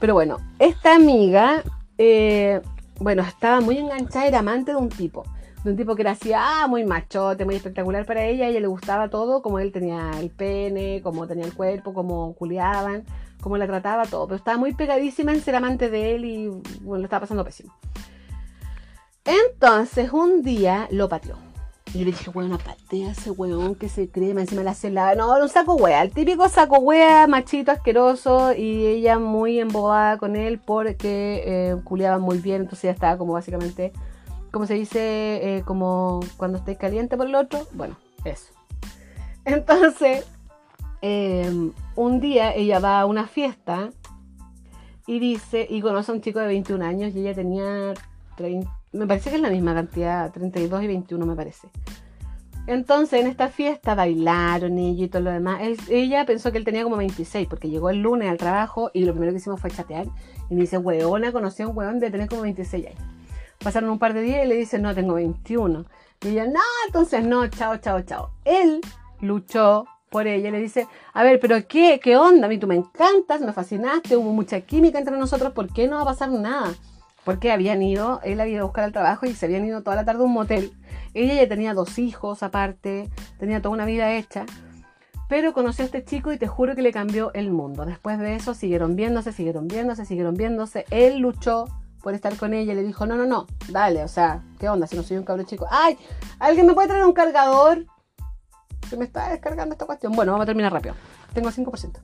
Pero 0.00 0.14
bueno, 0.14 0.38
esta 0.58 0.94
amiga, 0.94 1.62
eh, 1.98 2.62
bueno, 3.00 3.22
estaba 3.22 3.60
muy 3.60 3.76
enganchada, 3.76 4.26
era 4.26 4.38
amante 4.38 4.70
de 4.70 4.78
un 4.78 4.88
tipo. 4.88 5.24
De 5.64 5.70
un 5.70 5.76
tipo 5.76 5.96
que 5.96 6.02
era 6.02 6.12
así, 6.12 6.32
ah, 6.34 6.66
muy 6.68 6.84
machote, 6.84 7.44
muy 7.44 7.56
espectacular 7.56 8.06
para 8.06 8.24
ella. 8.24 8.46
A 8.46 8.48
ella 8.48 8.60
le 8.60 8.66
gustaba 8.68 9.08
todo, 9.08 9.42
como 9.42 9.58
él 9.58 9.72
tenía 9.72 10.10
el 10.20 10.30
pene, 10.30 11.00
como 11.02 11.26
tenía 11.26 11.44
el 11.44 11.54
cuerpo, 11.54 11.92
como 11.94 12.34
culiaban, 12.34 13.04
como 13.40 13.56
la 13.56 13.66
trataba, 13.66 14.04
todo. 14.06 14.26
Pero 14.26 14.36
estaba 14.36 14.56
muy 14.56 14.74
pegadísima 14.74 15.32
en 15.32 15.40
ser 15.40 15.56
amante 15.56 15.90
de 15.90 16.14
él 16.14 16.24
y, 16.24 16.48
bueno, 16.82 16.98
lo 16.98 17.04
estaba 17.04 17.20
pasando 17.20 17.44
pésimo. 17.44 17.74
Entonces 19.24 20.10
un 20.12 20.42
día 20.42 20.88
lo 20.90 21.08
pateó. 21.08 21.36
Yo 21.94 22.00
le 22.00 22.06
dije, 22.06 22.30
weón, 22.30 22.56
patea 22.58 23.12
ese 23.12 23.30
weón 23.30 23.74
que 23.74 23.88
se 23.88 24.10
cree, 24.10 24.34
más 24.34 24.44
encima 24.44 24.62
la 24.62 24.74
celada. 24.74 25.14
No, 25.14 25.34
un 25.38 25.48
saco 25.48 25.74
wea, 25.74 26.02
el 26.02 26.12
típico 26.12 26.48
saco 26.48 26.78
wea, 26.78 27.26
machito 27.26 27.72
asqueroso. 27.72 28.52
Y 28.54 28.86
ella 28.86 29.18
muy 29.18 29.58
embobada 29.58 30.18
con 30.18 30.36
él 30.36 30.58
porque 30.58 31.42
eh, 31.46 31.76
culiaban 31.84 32.20
muy 32.20 32.38
bien. 32.38 32.62
Entonces 32.62 32.84
ya 32.84 32.90
estaba 32.90 33.16
como 33.16 33.32
básicamente, 33.32 33.92
como 34.50 34.66
se 34.66 34.74
dice, 34.74 35.56
eh, 35.56 35.62
como 35.64 36.20
cuando 36.36 36.58
estés 36.58 36.78
caliente 36.78 37.16
por 37.16 37.26
el 37.26 37.34
otro. 37.34 37.66
Bueno, 37.72 37.96
eso. 38.24 38.52
Entonces, 39.44 40.26
eh, 41.02 41.70
un 41.96 42.20
día 42.20 42.54
ella 42.54 42.78
va 42.78 43.00
a 43.00 43.06
una 43.06 43.26
fiesta 43.26 43.90
y 45.06 45.18
dice, 45.20 45.66
y 45.68 45.80
conoce 45.80 46.12
a 46.12 46.14
un 46.14 46.20
chico 46.20 46.38
de 46.38 46.46
21 46.48 46.84
años 46.84 47.14
y 47.14 47.20
ella 47.20 47.34
tenía 47.34 47.94
30 48.36 48.78
me 48.92 49.06
parece 49.06 49.30
que 49.30 49.36
es 49.36 49.42
la 49.42 49.50
misma 49.50 49.74
cantidad, 49.74 50.32
32 50.32 50.82
y 50.82 50.86
21 50.86 51.26
me 51.26 51.36
parece. 51.36 51.68
Entonces 52.66 53.20
en 53.20 53.26
esta 53.26 53.48
fiesta 53.48 53.94
bailaron 53.94 54.78
ella 54.78 55.04
y 55.04 55.08
todo 55.08 55.22
lo 55.22 55.30
demás. 55.30 55.60
Ella 55.88 56.26
pensó 56.26 56.52
que 56.52 56.58
él 56.58 56.64
tenía 56.64 56.84
como 56.84 56.96
26 56.96 57.48
porque 57.48 57.70
llegó 57.70 57.90
el 57.90 58.02
lunes 58.02 58.28
al 58.28 58.36
trabajo 58.36 58.90
y 58.92 59.04
lo 59.04 59.12
primero 59.12 59.32
que 59.32 59.38
hicimos 59.38 59.60
fue 59.60 59.70
chatear. 59.70 60.06
Y 60.50 60.54
me 60.54 60.62
dice, 60.62 60.78
weona, 60.78 61.32
conocí 61.32 61.62
a 61.62 61.68
un 61.68 61.76
weón 61.76 61.98
de 61.98 62.10
tener 62.10 62.28
como 62.28 62.42
26 62.42 62.86
años. 62.88 63.00
Pasaron 63.58 63.90
un 63.90 63.98
par 63.98 64.14
de 64.14 64.22
días 64.22 64.44
y 64.44 64.48
le 64.48 64.54
dice, 64.54 64.78
no, 64.78 64.94
tengo 64.94 65.14
21. 65.14 65.84
Y 66.22 66.28
ella, 66.28 66.46
no, 66.46 66.60
entonces 66.86 67.24
no, 67.24 67.46
chao, 67.48 67.76
chao, 67.78 68.00
chao. 68.02 68.30
Él 68.44 68.80
luchó 69.20 69.86
por 70.10 70.26
ella 70.26 70.50
le 70.50 70.58
dice, 70.58 70.88
a 71.12 71.22
ver, 71.22 71.38
pero 71.38 71.56
¿qué? 71.68 72.00
¿Qué 72.02 72.16
onda? 72.16 72.46
A 72.46 72.48
mí 72.48 72.56
tú 72.56 72.66
me 72.66 72.76
encantas, 72.76 73.42
me 73.42 73.52
fascinaste, 73.52 74.16
hubo 74.16 74.32
mucha 74.32 74.62
química 74.62 74.98
entre 74.98 75.18
nosotros, 75.18 75.52
¿por 75.52 75.70
qué 75.70 75.86
no 75.86 75.96
va 75.96 76.02
a 76.02 76.06
pasar 76.06 76.30
nada? 76.30 76.72
porque 77.28 77.52
habían 77.52 77.82
ido, 77.82 78.22
él 78.24 78.40
había 78.40 78.54
ido 78.54 78.62
a 78.62 78.64
buscar 78.64 78.84
al 78.84 78.92
trabajo 78.92 79.26
y 79.26 79.34
se 79.34 79.44
habían 79.44 79.62
ido 79.66 79.82
toda 79.82 79.96
la 79.96 80.06
tarde 80.06 80.22
a 80.22 80.24
un 80.24 80.32
motel. 80.32 80.72
Ella 81.12 81.34
ya 81.34 81.46
tenía 81.46 81.74
dos 81.74 81.98
hijos 81.98 82.42
aparte, 82.42 83.10
tenía 83.38 83.60
toda 83.60 83.74
una 83.74 83.84
vida 83.84 84.14
hecha, 84.14 84.46
pero 85.28 85.52
conoció 85.52 85.82
a 85.82 85.84
este 85.84 86.02
chico 86.02 86.32
y 86.32 86.38
te 86.38 86.46
juro 86.46 86.74
que 86.74 86.80
le 86.80 86.90
cambió 86.90 87.30
el 87.34 87.50
mundo. 87.50 87.84
Después 87.84 88.18
de 88.18 88.34
eso 88.34 88.54
siguieron 88.54 88.96
viéndose, 88.96 89.32
siguieron 89.32 89.68
viéndose, 89.68 90.06
siguieron 90.06 90.36
viéndose. 90.36 90.86
Él 90.90 91.18
luchó 91.18 91.66
por 92.02 92.14
estar 92.14 92.36
con 92.36 92.54
ella. 92.54 92.74
Le 92.74 92.82
dijo, 92.82 93.06
no, 93.06 93.16
no, 93.16 93.26
no, 93.26 93.46
dale, 93.68 94.04
o 94.04 94.08
sea, 94.08 94.42
¿qué 94.58 94.68
onda 94.68 94.86
si 94.86 94.96
no 94.96 95.02
soy 95.02 95.16
un 95.16 95.24
cabro 95.24 95.42
chico? 95.44 95.66
¡Ay! 95.70 95.98
¿Alguien 96.38 96.66
me 96.66 96.74
puede 96.74 96.88
traer 96.88 97.04
un 97.04 97.12
cargador? 97.12 97.86
Se 98.88 98.96
me 98.96 99.04
está 99.04 99.30
descargando 99.30 99.74
esta 99.74 99.86
cuestión. 99.86 100.12
Bueno, 100.12 100.32
vamos 100.32 100.44
a 100.44 100.46
terminar 100.46 100.72
rápido. 100.72 100.94
Tengo 101.34 101.50
5%. 101.50 102.00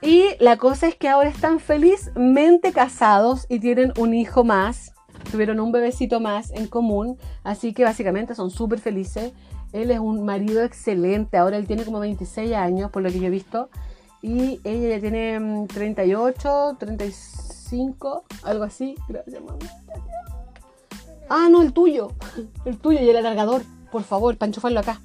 Y 0.00 0.36
la 0.38 0.56
cosa 0.56 0.88
es 0.88 0.94
que 0.94 1.08
ahora 1.08 1.28
están 1.28 1.58
felizmente 1.58 2.72
casados 2.72 3.46
y 3.48 3.60
tienen 3.60 3.92
un 3.98 4.14
hijo 4.14 4.44
más. 4.44 4.92
Tuvieron 5.30 5.60
un 5.60 5.72
bebecito 5.72 6.20
más 6.20 6.50
en 6.52 6.66
común. 6.68 7.18
Así 7.42 7.72
que 7.72 7.84
básicamente 7.84 8.34
son 8.34 8.50
súper 8.50 8.78
felices. 8.80 9.32
Él 9.72 9.90
es 9.90 9.98
un 9.98 10.24
marido 10.24 10.62
excelente. 10.62 11.36
Ahora 11.36 11.56
él 11.56 11.66
tiene 11.66 11.84
como 11.84 12.00
26 12.00 12.54
años, 12.54 12.90
por 12.90 13.02
lo 13.02 13.10
que 13.10 13.18
yo 13.18 13.26
he 13.26 13.30
visto. 13.30 13.70
Y 14.22 14.60
ella 14.64 14.96
ya 14.96 15.00
tiene 15.00 15.66
38, 15.68 16.76
35, 17.68 18.24
algo 18.42 18.64
así. 18.64 18.94
Gracias, 19.08 19.42
mamá. 19.42 19.58
Ah, 21.28 21.48
no, 21.50 21.62
el 21.62 21.72
tuyo. 21.72 22.12
El 22.64 22.78
tuyo 22.78 23.00
y 23.00 23.08
el 23.08 23.16
alargador. 23.16 23.62
Por 23.92 24.02
favor, 24.02 24.36
para 24.36 24.48
enchufarlo 24.48 24.80
acá. 24.80 25.00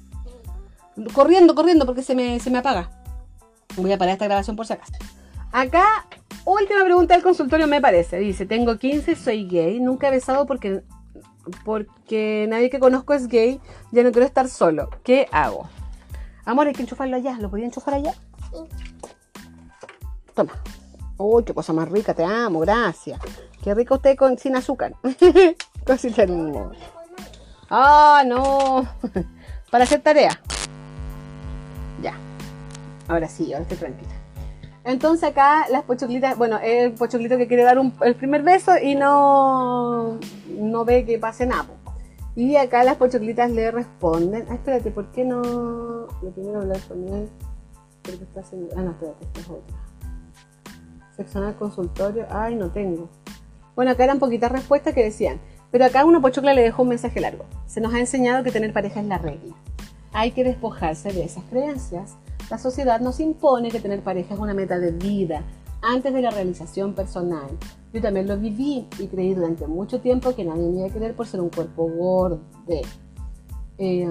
Corriendo, 1.12 1.54
corriendo, 1.54 1.86
porque 1.86 2.02
se 2.02 2.14
me, 2.14 2.40
se 2.40 2.50
me 2.50 2.58
apaga. 2.58 2.90
Voy 3.76 3.92
a 3.92 3.98
parar 3.98 4.14
esta 4.14 4.26
grabación 4.26 4.56
por 4.56 4.66
si 4.66 4.72
acaso. 4.72 4.92
Acá, 5.52 6.06
última 6.44 6.84
pregunta 6.84 7.14
del 7.14 7.22
consultorio 7.22 7.66
me 7.66 7.80
parece. 7.80 8.18
Dice, 8.18 8.46
tengo 8.46 8.78
15, 8.78 9.16
soy 9.16 9.46
gay. 9.46 9.80
Nunca 9.80 10.08
he 10.08 10.10
besado 10.10 10.46
porque, 10.46 10.82
porque 11.64 12.46
nadie 12.48 12.70
que 12.70 12.78
conozco 12.78 13.14
es 13.14 13.28
gay. 13.28 13.60
Ya 13.90 14.02
no 14.02 14.12
quiero 14.12 14.26
estar 14.26 14.48
solo. 14.48 14.88
¿Qué 15.02 15.26
hago? 15.32 15.68
Amor, 16.44 16.66
hay 16.66 16.74
que 16.74 16.82
enchufarlo 16.82 17.16
allá. 17.16 17.38
¿Lo 17.38 17.50
podía 17.50 17.66
enchufar 17.66 17.94
allá? 17.94 18.14
Toma. 20.34 20.52
Uy, 21.16 21.44
qué 21.44 21.54
cosa 21.54 21.72
más 21.72 21.88
rica, 21.88 22.12
te 22.12 22.24
amo, 22.24 22.60
gracias. 22.60 23.20
Qué 23.62 23.72
rico 23.74 23.94
usted 23.94 24.16
con, 24.16 24.36
sin 24.36 24.56
azúcar. 24.56 24.94
Cosita 25.86 26.22
hermosa. 26.22 26.80
Ah, 27.70 28.24
no. 28.26 28.84
Para 29.70 29.84
hacer 29.84 30.02
tarea. 30.02 30.40
Ya. 32.02 32.14
Ahora 33.06 33.28
sí, 33.28 33.52
ahora 33.52 33.62
estoy 33.62 33.78
tranquila. 33.78 34.12
Entonces 34.84 35.30
acá 35.30 35.66
las 35.70 35.84
pochoclitas, 35.84 36.36
bueno, 36.36 36.58
el 36.62 36.92
pochoclito 36.92 37.38
que 37.38 37.48
quiere 37.48 37.62
dar 37.62 37.78
el 38.02 38.14
primer 38.16 38.42
beso 38.42 38.76
y 38.76 38.94
no, 38.94 40.18
no 40.48 40.84
ve 40.84 41.06
que 41.06 41.18
pase 41.18 41.46
nada. 41.46 41.68
Y 42.36 42.56
acá 42.56 42.82
las 42.82 42.96
pochoclitas 42.96 43.50
le 43.50 43.70
responden. 43.70 44.46
Ah, 44.50 44.54
espérate, 44.54 44.90
¿por 44.90 45.12
qué 45.12 45.24
no? 45.24 45.40
Lo 45.40 46.30
primero 46.34 46.60
hablar 46.60 46.80
con 46.88 47.08
él. 47.08 47.30
Porque 48.02 48.24
está. 48.24 48.40
Ah, 48.76 48.82
no, 48.82 48.90
espérate, 48.90 49.26
es 49.40 49.48
otra. 49.48 49.83
Sexo 51.16 51.38
anal 51.38 51.56
consultorio. 51.56 52.26
Ay, 52.30 52.54
no 52.54 52.70
tengo. 52.70 53.08
Bueno, 53.76 53.90
acá 53.90 54.04
eran 54.04 54.18
poquitas 54.18 54.50
respuestas 54.50 54.94
que 54.94 55.04
decían. 55.04 55.40
Pero 55.70 55.84
acá 55.84 56.04
una 56.04 56.20
pochocla 56.20 56.54
le 56.54 56.62
dejó 56.62 56.82
un 56.82 56.88
mensaje 56.90 57.20
largo. 57.20 57.44
Se 57.66 57.80
nos 57.80 57.92
ha 57.94 57.98
enseñado 57.98 58.44
que 58.44 58.52
tener 58.52 58.72
pareja 58.72 59.00
es 59.00 59.06
la 59.06 59.18
regla. 59.18 59.54
Hay 60.12 60.30
que 60.30 60.44
despojarse 60.44 61.12
de 61.12 61.24
esas 61.24 61.44
creencias. 61.44 62.14
La 62.50 62.58
sociedad 62.58 63.00
nos 63.00 63.18
impone 63.20 63.70
que 63.70 63.80
tener 63.80 64.00
pareja 64.00 64.34
es 64.34 64.40
una 64.40 64.54
meta 64.54 64.78
de 64.78 64.92
vida, 64.92 65.42
antes 65.82 66.12
de 66.14 66.22
la 66.22 66.30
realización 66.30 66.94
personal. 66.94 67.48
Yo 67.92 68.00
también 68.00 68.26
lo 68.26 68.36
viví 68.36 68.86
y 68.98 69.06
creí 69.06 69.34
durante 69.34 69.66
mucho 69.66 70.00
tiempo 70.00 70.34
que 70.34 70.44
nadie 70.44 70.68
me 70.68 70.78
iba 70.78 70.86
a 70.86 70.92
querer 70.92 71.14
por 71.14 71.26
ser 71.26 71.40
un 71.40 71.50
cuerpo 71.50 71.88
gordo. 71.88 72.40
Eh, 73.78 74.10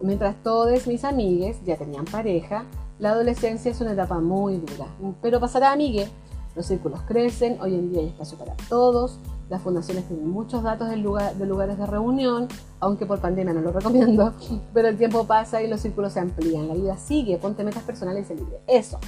mientras 0.00 0.42
todos 0.42 0.86
mis 0.86 1.04
amigues 1.04 1.58
ya 1.64 1.76
tenían 1.76 2.04
pareja, 2.04 2.64
la 2.98 3.10
adolescencia 3.10 3.70
es 3.70 3.80
una 3.80 3.92
etapa 3.92 4.18
muy 4.20 4.56
dura. 4.56 4.86
Pero 5.22 5.40
pasará, 5.40 5.72
amigue. 5.72 6.08
Los 6.56 6.66
círculos 6.66 7.02
crecen, 7.02 7.58
hoy 7.60 7.74
en 7.74 7.90
día 7.90 8.00
hay 8.00 8.08
espacio 8.08 8.38
para 8.38 8.54
todos, 8.70 9.20
las 9.50 9.60
fundaciones 9.60 10.04
tienen 10.08 10.26
muchos 10.28 10.62
datos 10.62 10.88
de, 10.88 10.96
lugar- 10.96 11.34
de 11.34 11.44
lugares 11.46 11.76
de 11.76 11.84
reunión, 11.86 12.48
aunque 12.80 13.04
por 13.04 13.20
pandemia 13.20 13.52
no 13.52 13.60
lo 13.60 13.72
recomiendo, 13.78 14.32
pero 14.72 14.88
el 14.88 14.96
tiempo 14.96 15.26
pasa 15.26 15.62
y 15.62 15.68
los 15.68 15.80
círculos 15.80 16.14
se 16.14 16.20
amplían, 16.20 16.66
la 16.66 16.74
vida 16.74 16.96
sigue, 16.96 17.36
ponte 17.36 17.62
metas 17.62 17.82
personales 17.82 18.24
y 18.24 18.28
sé 18.28 18.34
libre. 18.36 18.58
Eso, 18.66 18.98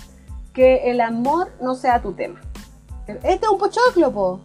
que 0.53 0.90
el 0.90 1.01
amor 1.01 1.49
no 1.62 1.74
sea 1.74 2.03
tu 2.03 2.12
tema. 2.12 2.38
Este 3.07 3.46
es 3.46 3.49
un 3.51 3.59
pochoclo, 3.59 4.12
po. 4.12 4.40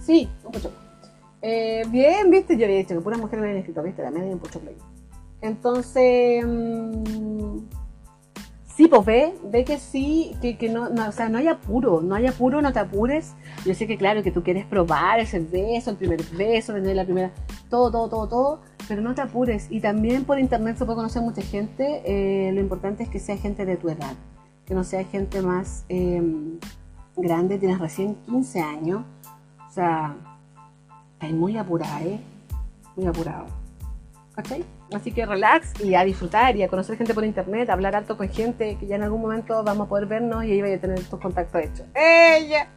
Sí, 0.00 0.28
un 0.44 0.52
pochoclo. 0.52 0.78
Eh, 1.42 1.82
bien, 1.88 2.30
viste, 2.30 2.56
yo 2.56 2.64
había 2.64 2.78
dicho 2.78 2.94
que 2.94 3.00
puras 3.00 3.18
mujeres 3.20 3.40
me 3.42 3.48
habían 3.48 3.58
escrito, 3.60 3.82
viste, 3.82 4.02
la 4.02 4.10
media 4.12 4.30
y 4.30 4.32
un 4.34 4.38
pochoclo. 4.38 4.70
Entonces, 5.40 6.44
mm, 6.46 7.58
sí, 8.76 8.88
pues 8.88 9.04
ve, 9.04 9.34
ve 9.44 9.64
que 9.64 9.78
sí, 9.78 10.34
que, 10.40 10.56
que 10.56 10.68
no, 10.68 10.88
no, 10.88 11.08
o 11.08 11.12
sea, 11.12 11.28
no 11.28 11.38
hay 11.38 11.48
apuro, 11.48 12.00
no 12.00 12.14
hay 12.14 12.26
apuro, 12.26 12.60
no 12.60 12.72
te 12.72 12.80
apures. 12.80 13.34
Yo 13.64 13.74
sé 13.74 13.86
que 13.86 13.96
claro, 13.96 14.22
que 14.22 14.30
tú 14.30 14.42
quieres 14.42 14.66
probar 14.66 15.20
ese 15.20 15.40
beso, 15.40 15.90
el 15.90 15.96
primer 15.96 16.22
beso, 16.36 16.72
tener 16.74 16.96
la 16.96 17.04
primera, 17.04 17.32
todo, 17.70 17.90
todo, 17.90 18.08
todo, 18.08 18.28
todo, 18.28 18.60
pero 18.88 19.00
no 19.02 19.14
te 19.14 19.22
apures. 19.22 19.66
Y 19.70 19.80
también 19.80 20.24
por 20.24 20.38
internet 20.38 20.76
se 20.76 20.84
puede 20.84 20.96
conocer 20.96 21.22
mucha 21.22 21.42
gente, 21.42 22.02
eh, 22.04 22.52
lo 22.52 22.60
importante 22.60 23.04
es 23.04 23.08
que 23.08 23.18
sea 23.18 23.36
gente 23.36 23.64
de 23.64 23.76
tu 23.76 23.88
edad, 23.88 24.14
que 24.66 24.74
no 24.74 24.84
sea 24.84 25.04
gente 25.04 25.40
más 25.40 25.84
eh, 25.88 26.22
grande, 27.16 27.58
tienes 27.58 27.78
recién 27.78 28.16
15 28.26 28.60
años, 28.60 29.02
o 29.68 29.72
sea, 29.72 30.16
estás 31.14 31.32
muy 31.32 31.56
apurada, 31.56 32.02
¿eh? 32.02 32.20
Muy 32.96 33.06
apurado. 33.06 33.46
¿Cachai? 34.34 34.64
Así 34.92 35.12
que 35.12 35.26
relax 35.26 35.80
y 35.82 35.94
a 35.94 36.04
disfrutar 36.04 36.56
y 36.56 36.62
a 36.62 36.68
conocer 36.68 36.96
gente 36.96 37.14
por 37.14 37.24
internet, 37.24 37.70
a 37.70 37.72
hablar 37.72 37.96
alto 37.96 38.16
con 38.16 38.28
gente 38.28 38.76
que 38.78 38.86
ya 38.86 38.96
en 38.96 39.02
algún 39.02 39.20
momento 39.20 39.62
vamos 39.64 39.86
a 39.86 39.88
poder 39.88 40.06
vernos 40.06 40.44
y 40.44 40.52
ahí 40.52 40.62
vaya 40.62 40.76
a 40.76 40.80
tener 40.80 41.02
tus 41.04 41.18
contactos 41.20 41.62
hechos. 41.62 41.86
¡Ella! 41.94 42.68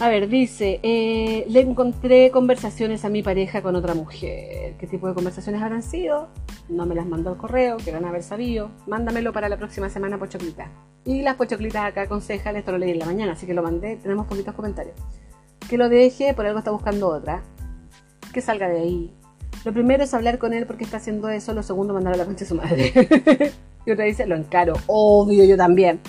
A 0.00 0.08
ver, 0.08 0.28
dice, 0.28 0.80
eh, 0.82 1.44
le 1.48 1.60
encontré 1.60 2.32
conversaciones 2.32 3.04
a 3.04 3.08
mi 3.08 3.22
pareja 3.22 3.62
con 3.62 3.76
otra 3.76 3.94
mujer. 3.94 4.74
¿Qué 4.76 4.88
tipo 4.88 5.06
de 5.06 5.14
conversaciones 5.14 5.62
habrán 5.62 5.84
sido? 5.84 6.28
No 6.68 6.86
me 6.86 6.96
las 6.96 7.06
mandó 7.06 7.30
al 7.30 7.36
correo, 7.36 7.76
que 7.76 7.92
van 7.92 8.04
a 8.04 8.08
haber 8.08 8.24
sabido. 8.24 8.70
Mándamelo 8.88 9.32
para 9.32 9.48
la 9.48 9.58
próxima 9.58 9.90
semana, 9.90 10.18
Pochoclita. 10.18 10.70
Y 11.04 11.22
las 11.22 11.36
Pochoclitas 11.36 11.84
acá 11.84 12.02
aconsejan, 12.02 12.56
esto 12.56 12.72
lo 12.72 12.78
leí 12.78 12.90
en 12.90 12.98
la 12.98 13.06
mañana, 13.06 13.32
así 13.32 13.46
que 13.46 13.54
lo 13.54 13.62
mandé, 13.62 13.96
tenemos 13.96 14.26
poquitos 14.26 14.54
comentarios. 14.54 14.96
Que 15.68 15.78
lo 15.78 15.88
deje, 15.88 16.34
por 16.34 16.46
algo 16.46 16.58
está 16.58 16.72
buscando 16.72 17.08
otra. 17.08 17.44
Que 18.32 18.40
salga 18.40 18.68
de 18.68 18.80
ahí. 18.80 19.14
Lo 19.64 19.72
primero 19.72 20.02
es 20.02 20.12
hablar 20.12 20.38
con 20.38 20.52
él 20.52 20.66
porque 20.66 20.84
está 20.84 20.96
haciendo 20.96 21.28
eso, 21.28 21.52
lo 21.54 21.62
segundo 21.62 21.94
mandar 21.94 22.14
a 22.14 22.16
la 22.16 22.24
concha 22.24 22.40
de 22.40 22.48
su 22.48 22.54
madre. 22.54 22.92
y 23.86 23.90
otra 23.90 24.04
dice, 24.04 24.26
lo 24.26 24.34
encaro, 24.34 24.74
obvio, 24.86 25.44
yo 25.44 25.56
también. 25.56 26.00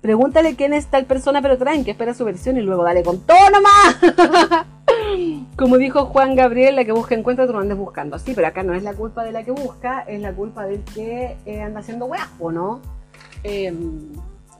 Pregúntale 0.00 0.56
quién 0.56 0.72
es 0.72 0.86
tal 0.86 1.04
persona, 1.04 1.42
pero 1.42 1.58
tranqui, 1.58 1.90
espera 1.90 2.14
su 2.14 2.24
versión 2.24 2.56
y 2.56 2.62
luego 2.62 2.84
dale 2.84 3.02
con 3.02 3.20
todo 3.20 3.50
nomás. 3.50 4.66
Como 5.56 5.76
dijo 5.76 6.06
Juan 6.06 6.36
Gabriel, 6.36 6.76
la 6.76 6.84
que 6.84 6.92
busca 6.92 7.14
encuentra, 7.14 7.46
tú 7.46 7.52
no 7.52 7.58
andes 7.58 7.76
buscando. 7.76 8.18
Sí, 8.18 8.32
pero 8.34 8.46
acá 8.46 8.62
no 8.62 8.72
es 8.72 8.82
la 8.82 8.94
culpa 8.94 9.24
de 9.24 9.32
la 9.32 9.42
que 9.42 9.50
busca, 9.50 10.00
es 10.02 10.20
la 10.20 10.32
culpa 10.32 10.64
del 10.64 10.82
que 10.84 11.36
eh, 11.44 11.60
anda 11.60 11.80
haciendo 11.80 12.06
huevo, 12.06 12.52
¿no? 12.52 12.80
Eh, 13.42 13.74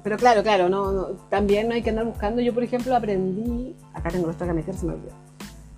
pero 0.02 0.16
claro, 0.16 0.42
claro, 0.42 0.68
no, 0.68 0.92
no, 0.92 1.06
también 1.28 1.68
no 1.68 1.74
hay 1.74 1.82
que 1.82 1.90
andar 1.90 2.04
buscando. 2.04 2.40
Yo, 2.42 2.54
por 2.54 2.62
ejemplo, 2.62 2.94
aprendí, 2.94 3.76
acá 3.94 4.11
tengo 4.11 4.30
que 4.36 4.44
meter, 4.52 4.74
se 4.74 4.86
me 4.86 4.94
olvidó. 4.94 5.29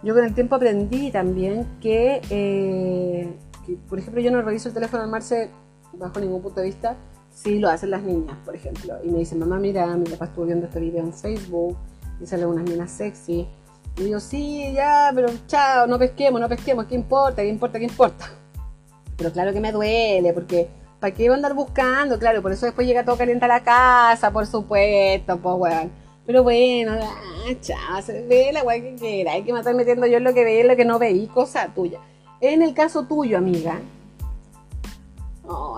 Yo 0.02 0.14
con 0.14 0.24
el 0.24 0.34
tiempo 0.34 0.56
aprendí 0.56 1.10
también 1.10 1.66
que, 1.80 2.20
eh, 2.30 3.32
que, 3.64 3.76
por 3.88 3.98
ejemplo, 3.98 4.20
yo 4.20 4.30
no 4.30 4.42
reviso 4.42 4.68
el 4.68 4.74
teléfono 4.74 5.04
al 5.04 5.08
Marce 5.08 5.50
bajo 5.92 6.18
ningún 6.18 6.42
punto 6.42 6.60
de 6.60 6.66
vista 6.66 6.96
si 7.30 7.58
lo 7.58 7.68
hacen 7.68 7.90
las 7.90 8.02
niñas, 8.02 8.36
por 8.44 8.54
ejemplo. 8.54 8.94
Y 9.04 9.08
me 9.08 9.20
dicen, 9.20 9.38
mamá, 9.38 9.58
mira, 9.58 9.86
mi 9.96 10.04
papá 10.04 10.26
estuvo 10.26 10.44
viendo 10.44 10.66
este 10.66 10.80
video 10.80 11.02
en 11.02 11.12
Facebook 11.12 11.76
y 12.20 12.26
sale 12.26 12.46
unas 12.46 12.64
minas 12.64 12.90
sexy. 12.90 13.46
Y 13.96 14.04
digo, 14.04 14.20
sí, 14.20 14.72
ya, 14.74 15.12
pero 15.14 15.28
chao, 15.46 15.86
no 15.86 15.98
pesquemos, 15.98 16.40
no 16.40 16.48
pesquemos, 16.48 16.86
¿qué 16.86 16.94
importa? 16.94 17.42
¿Qué 17.42 17.48
importa? 17.48 17.78
¿Qué 17.78 17.84
importa? 17.84 18.30
Pero 19.16 19.30
claro 19.32 19.52
que 19.52 19.60
me 19.60 19.70
duele, 19.70 20.32
porque 20.32 20.68
¿para 20.98 21.12
qué 21.14 21.24
iba 21.24 21.34
a 21.34 21.36
andar 21.36 21.54
buscando? 21.54 22.18
Claro, 22.18 22.42
por 22.42 22.52
eso 22.52 22.66
después 22.66 22.86
llega 22.86 23.04
todo 23.04 23.16
caliente 23.16 23.44
a 23.44 23.48
la 23.48 23.62
casa, 23.62 24.30
por 24.30 24.46
supuesto, 24.46 25.38
pues 25.38 25.56
weón. 25.58 26.01
Pero 26.26 26.42
bueno, 26.42 26.92
se 28.02 28.22
ve 28.22 28.50
la 28.52 28.62
weá 28.62 28.80
que 28.80 28.94
quiera. 28.94 29.32
Hay 29.32 29.42
que 29.42 29.52
me 29.52 29.58
estar 29.58 29.74
metiendo 29.74 30.06
yo 30.06 30.20
lo 30.20 30.32
que 30.32 30.44
veí, 30.44 30.60
en 30.60 30.68
lo 30.68 30.76
que 30.76 30.84
no 30.84 30.98
veí, 30.98 31.26
cosa 31.26 31.68
tuya. 31.74 31.98
En 32.40 32.62
el 32.62 32.74
caso 32.74 33.04
tuyo, 33.04 33.38
amiga, 33.38 33.80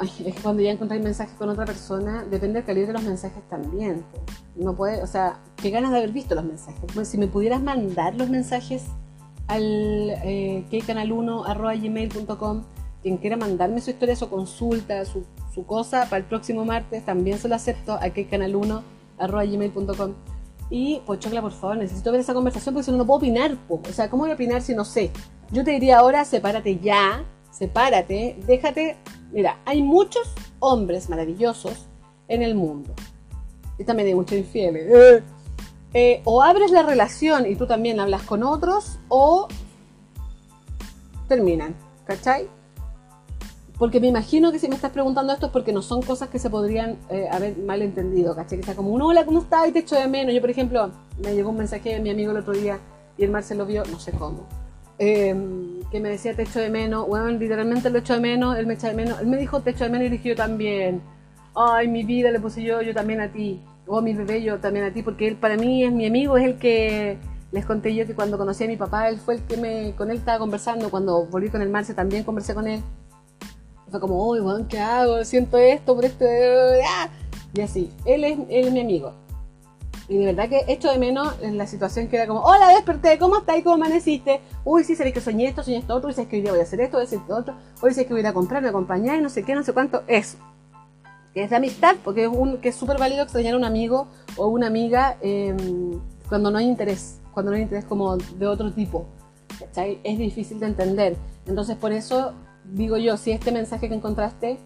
ay, 0.01 0.11
es 0.27 0.41
cuando 0.41 0.63
ya 0.63 0.71
encontráis 0.71 1.03
mensajes 1.03 1.35
con 1.37 1.49
otra 1.49 1.65
persona, 1.65 2.25
depende 2.25 2.61
del 2.61 2.65
calibre 2.65 2.89
de 2.89 2.93
los 2.93 3.03
mensajes 3.03 3.43
también. 3.49 4.05
No 4.55 4.75
puede, 4.75 5.03
o 5.03 5.07
sea, 5.07 5.41
qué 5.57 5.71
ganas 5.71 5.93
de 5.93 5.99
haber 5.99 6.13
visto 6.13 6.35
los 6.35 6.45
mensajes. 6.45 6.85
Pues, 6.95 7.09
si 7.09 7.19
me 7.19 7.27
pudieras 7.27 7.63
mandar 7.63 8.15
los 8.15 8.29
mensajes 8.29 8.85
al 9.47 9.63
eh, 9.63 10.65
gmail.com 10.71 12.63
quien 13.03 13.19
quiera 13.19 13.37
mandarme 13.37 13.83
su 13.83 13.91
historia, 13.91 14.17
su 14.17 14.31
consulta, 14.31 15.05
su, 15.05 15.25
su 15.55 15.67
cosa 15.67 16.05
para 16.05 16.17
el 16.17 16.25
próximo 16.25 16.65
martes, 16.65 17.05
también 17.05 17.39
se 17.39 17.49
lo 17.49 17.55
acepto 17.55 17.93
a 17.93 18.09
gmail.com 18.09 18.95
y 20.75 21.01
Pochocla, 21.07 21.41
por 21.41 21.53
favor, 21.53 21.77
necesito 21.77 22.11
ver 22.11 22.21
esa 22.21 22.35
conversación 22.35 22.75
porque 22.75 22.87
si 22.87 22.91
no, 22.91 22.97
no 22.97 23.07
puedo 23.07 23.19
opinar. 23.19 23.57
po. 23.69 23.81
O 23.89 23.93
sea, 23.93 24.11
¿cómo 24.11 24.25
voy 24.25 24.33
a 24.33 24.35
opinar 24.35 24.61
si 24.61 24.75
no 24.75 24.85
sé? 24.85 25.13
Yo 25.53 25.63
te 25.63 25.71
diría 25.71 25.99
ahora, 25.99 26.25
sepárate 26.25 26.81
ya, 26.81 27.25
sepárate, 27.53 28.37
déjate. 28.45 28.97
Mira, 29.31 29.61
hay 29.67 29.85
muchos 29.85 30.35
hombres 30.59 31.09
maravillosos 31.09 31.87
en 32.27 32.43
el 32.43 32.57
mundo. 32.57 32.93
y 33.79 33.85
también 33.85 34.09
hay 34.09 34.15
muchos 34.17 34.37
infieles. 34.37 34.91
Eh. 34.93 35.23
Eh, 35.95 36.23
o 36.25 36.43
abres 36.43 36.73
la 36.73 36.83
relación 36.83 37.47
y 37.47 37.55
tú 37.55 37.69
también 37.69 38.01
hablas 38.01 38.23
con 38.23 38.43
otros, 38.43 38.99
o 39.09 39.47
terminan, 41.29 41.77
¿cachai? 42.05 42.49
Porque 43.79 44.01
me 44.01 44.07
imagino 44.07 44.53
que 44.53 44.59
si 44.59 44.69
me 44.69 44.77
estás 44.77 44.93
preguntando 44.93 45.33
esto 45.33 45.47
es 45.47 45.53
porque 45.53 45.73
no 45.73 45.83
son 45.83 46.01
cosas 46.01 46.29
que 46.29 46.39
se 46.39 46.49
podrían 46.49 46.97
eh, 47.11 47.27
haber 47.31 47.59
malentendido, 47.59 48.35
¿cachai? 48.35 48.59
Que 48.59 48.65
sea 48.65 48.77
como 48.77 48.91
un 48.91 49.03
hola, 49.03 49.25
¿cómo 49.25 49.41
estás? 49.41 49.69
Y 49.69 49.73
te 49.73 49.81
echo 49.81 49.97
de 49.97 50.07
menos. 50.07 50.33
Yo, 50.33 50.41
por 50.41 50.51
ejemplo, 50.51 50.93
me 51.19 51.35
llegó 51.35 51.51
un 51.51 51.59
mensaje 51.59 51.95
de 51.95 52.01
mi 52.01 52.11
amigo 52.11 52.31
el 52.31 52.39
otro 52.39 52.53
día 52.53 52.79
y 53.19 53.25
el 53.25 53.31
Mar 53.31 53.43
se 53.43 53.57
lo 53.57 53.67
vio, 53.67 53.83
no 53.91 53.99
sé 53.99 54.13
cómo, 54.13 54.47
em, 54.99 55.81
que 55.91 56.01
me 56.01 56.09
decía 56.09 56.35
te 56.37 56.43
echo 56.43 56.61
de 56.61 56.71
menos. 56.71 57.07
Bueno, 57.09 57.29
literalmente 57.31 57.91
lo 57.91 57.99
echo 57.99 58.15
de 58.15 58.21
menos, 58.21 58.57
él 58.57 58.67
me 58.67 58.75
echa 58.75 58.89
de 58.89 58.95
menos. 58.95 59.21
Él 59.21 59.27
me 59.27 59.37
dijo 59.39 59.61
te 59.61 59.71
echo 59.71 59.85
de 59.85 59.91
menos 59.91 60.07
y 60.07 60.11
dije 60.11 60.29
yo 60.31 60.37
también. 60.37 61.03
Ay, 61.57 61.89
mi 61.89 62.05
vida 62.05 62.31
le 62.31 62.41
puse 62.41 62.63
yo, 62.63 62.81
yo 62.81 62.95
también 62.95 63.21
a 63.21 63.33
ti. 63.33 63.61
O 63.87 64.01
mi 64.01 64.15
bebé, 64.15 64.43
yo 64.43 64.59
también 64.61 64.87
a 64.87 64.93
ti, 64.93 65.03
porque 65.03 65.29
él 65.29 65.37
para 65.37 65.57
mí 65.57 65.85
es 65.85 65.93
mi 65.93 66.07
amigo, 66.07 66.37
es 66.37 66.45
el 66.45 66.59
que 66.59 67.19
les 67.53 67.67
conté 67.67 67.95
yo 67.95 68.07
que 68.07 68.15
cuando 68.15 68.39
conocí 68.39 68.65
a 68.65 68.69
mi 68.69 68.77
papá, 68.77 69.09
él 69.09 69.19
fue 69.19 69.35
el 69.35 69.43
que 69.43 69.57
me, 69.57 69.95
con 69.97 70.11
él 70.11 70.19
estaba 70.19 70.39
conversando. 70.39 70.91
Cuando 70.91 71.27
volví 71.27 71.51
con 71.51 71.63
el 71.63 71.71
Marce 71.71 71.95
también 71.95 72.25
conversé 72.25 72.55
con 72.55 72.67
él. 72.67 72.81
Fue 73.95 74.01
como, 74.01 74.29
uy, 74.29 74.41
weón, 74.41 74.67
¿qué 74.67 74.81
hago? 74.81 75.25
Siento 75.25 75.57
esto 75.57 75.95
por 75.95 76.05
esto. 76.05 76.25
¡ah! 76.85 77.09
Y 77.53 77.61
así, 77.61 77.93
él 78.05 78.25
es, 78.25 78.37
él 78.49 78.67
es 78.67 78.73
mi 78.73 78.81
amigo. 78.81 79.13
Y 80.09 80.19
de 80.19 80.27
verdad 80.27 80.49
que 80.49 80.65
echo 80.67 80.91
de 80.91 80.99
menos 80.99 81.33
en 81.43 81.57
la 81.57 81.69
situación 81.69 82.09
que 82.09 82.17
era 82.17 82.27
como, 82.27 82.41
hola, 82.41 82.71
desperté, 82.71 83.17
¿cómo 83.21 83.37
estás? 83.37 83.63
¿Cómo 83.63 83.77
amaneciste? 83.77 84.41
Uy, 84.65 84.83
sí, 84.83 84.97
sabéis 84.97 85.15
que 85.15 85.21
soñé 85.21 85.47
esto, 85.47 85.63
soñé 85.63 85.77
esto 85.77 85.95
otro, 85.95 86.11
sabéis 86.11 86.29
que 86.29 86.37
hoy 86.39 86.43
día 86.43 86.51
voy 86.51 86.59
a 86.59 86.65
hacer 86.65 86.81
esto, 86.81 86.97
voy 86.97 87.05
a 87.05 87.07
hacer 87.07 87.21
esto 87.21 87.37
otro, 87.37 87.55
hoy 87.81 87.93
sabéis 87.93 88.09
que 88.09 88.15
voy 88.15 88.19
a 88.19 88.23
ir 88.23 88.27
a 88.27 88.33
comprar, 88.33 88.63
me 88.63 88.69
acompañar 88.69 89.17
y 89.17 89.23
no 89.23 89.29
sé 89.29 89.45
qué, 89.45 89.55
no 89.55 89.63
sé 89.63 89.73
cuánto. 89.73 90.03
Eso. 90.09 90.39
Que 91.33 91.45
es 91.45 91.51
de 91.51 91.55
amistad, 91.55 91.95
porque 92.03 92.25
es 92.25 92.29
un, 92.29 92.59
que 92.59 92.71
es 92.71 92.75
súper 92.75 92.99
válido 92.99 93.23
extrañar 93.23 93.55
a 93.55 93.59
un 93.59 93.65
amigo 93.65 94.09
o 94.37 94.49
una 94.49 94.67
amiga 94.67 95.19
em, 95.21 96.01
cuando 96.29 96.51
no 96.51 96.59
hay 96.59 96.67
interés, 96.67 97.21
cuando 97.33 97.53
no 97.53 97.59
hay 97.59 97.63
interés 97.63 97.85
como 97.85 98.17
de 98.17 98.47
otro 98.49 98.73
tipo. 98.73 99.07
¿cachai? 99.57 100.01
Es 100.03 100.19
difícil 100.19 100.59
de 100.59 100.67
entender. 100.67 101.17
Entonces, 101.47 101.77
por 101.77 101.93
eso 101.93 102.33
digo 102.65 102.97
yo, 102.97 103.17
si 103.17 103.33
este 103.33 103.53
mensaje 103.53 103.89
que 103.89 103.95
encontraste 103.95 104.59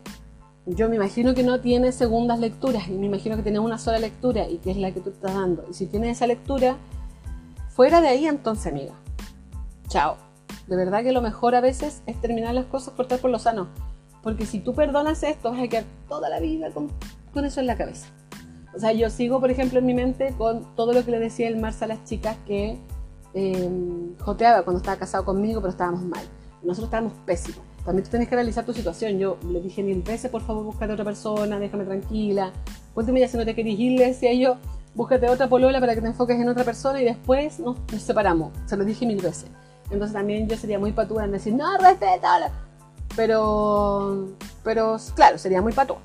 yo 0.75 0.89
me 0.89 0.97
imagino 0.97 1.35
que 1.35 1.43
no 1.43 1.61
tiene 1.61 1.93
segundas 1.93 2.39
lecturas 2.39 2.89
y 2.89 2.93
me 2.93 3.07
imagino 3.07 3.37
que 3.37 3.43
tiene 3.43 3.59
una 3.59 3.79
sola 3.79 3.99
lectura 3.99 4.49
y 4.49 4.59
que 4.59 4.71
es 4.71 4.77
la 4.77 4.93
que 4.93 5.01
tú 5.01 5.11
estás 5.11 5.35
dando. 5.35 5.65
Y 5.71 5.75
si 5.75 5.87
tiene 5.87 6.11
esa 6.11 6.27
lectura, 6.27 6.77
fuera 7.71 8.01
de 8.01 8.09
ahí 8.09 8.27
entonces, 8.27 8.67
amiga. 8.67 8.93
Chao. 9.89 10.17
De 10.67 10.77
verdad 10.77 11.03
que 11.03 11.13
lo 11.13 11.23
mejor 11.23 11.55
a 11.55 11.63
veces 11.63 12.03
es 12.05 12.21
terminar 12.21 12.55
las 12.55 12.67
cosas, 12.67 12.93
cortar 12.93 13.19
por 13.19 13.31
lo 13.31 13.39
sano. 13.39 13.69
Porque 14.23 14.45
si 14.45 14.61
tú 14.61 14.75
perdonas 14.75 15.23
esto, 15.23 15.51
vas 15.51 15.61
a 15.63 15.69
quedar 15.69 15.85
toda 16.07 16.29
la 16.29 16.39
vida 16.39 16.71
con, 16.71 16.91
eso 17.43 17.61
en 17.61 17.67
la 17.67 17.77
cabeza. 17.79 18.09
O 18.75 18.79
sea, 18.79 18.93
yo 18.93 19.09
sigo, 19.09 19.41
por 19.41 19.51
ejemplo, 19.51 19.79
en 19.79 19.87
mi 19.87 19.95
mente 19.95 20.35
con 20.37 20.75
todo 20.75 20.93
lo 20.93 21.03
que 21.03 21.13
le 21.13 21.19
decía 21.19 21.49
el 21.49 21.57
Mars 21.57 21.81
a 21.83 21.87
las 21.87 22.05
chicas 22.05 22.37
que 22.47 22.77
eh, 23.33 23.71
joteaba 24.19 24.65
cuando 24.65 24.79
estaba 24.79 24.99
casado 24.99 25.25
conmigo, 25.25 25.63
pero 25.63 25.71
estábamos 25.71 26.03
mal. 26.03 26.25
Nosotros 26.63 26.89
estábamos 26.89 27.15
pésimos 27.25 27.63
también 27.89 28.05
tú 28.05 28.11
tienes 28.11 28.29
que 28.29 28.35
analizar 28.35 28.67
tu 28.67 28.75
situación. 28.75 29.19
Yo 29.19 29.39
le 29.51 29.63
dije 29.63 29.83
mil 29.83 30.03
veces, 30.03 30.31
por 30.31 30.43
favor, 30.43 30.63
búscate 30.63 30.93
otra 30.93 31.07
persona, 31.07 31.59
déjame 31.59 31.85
tranquila. 31.85 32.53
Cuéntame 32.93 33.21
ya 33.21 33.29
si 33.29 33.39
no 33.39 33.47
te 33.47 33.55
querés 33.55 33.79
ir, 33.79 33.99
le 33.99 34.09
decía 34.09 34.35
yo, 34.35 34.59
búscate 34.95 35.27
otra 35.27 35.49
polola 35.49 35.81
para 35.81 35.95
que 35.95 36.03
te 36.03 36.09
enfoques 36.09 36.39
en 36.39 36.51
otra 36.51 36.65
persona 36.65 37.01
y 37.01 37.07
después 37.07 37.59
nos, 37.59 37.79
separamos. 37.97 38.53
Se 38.67 38.77
lo 38.77 38.85
dije 38.85 39.07
mil 39.07 39.23
veces. 39.23 39.47
Entonces 39.91 40.13
también 40.13 40.47
yo 40.47 40.59
sería 40.59 40.79
muy 40.79 40.93
patúa 40.93 41.25
en 41.25 41.33
decir, 41.33 41.55
no, 41.55 41.79
respeta. 41.79 42.53
Pero, 43.17 44.35
pero 44.63 44.99
claro, 45.15 45.39
sería 45.39 45.63
muy 45.63 45.73
patúa. 45.73 46.03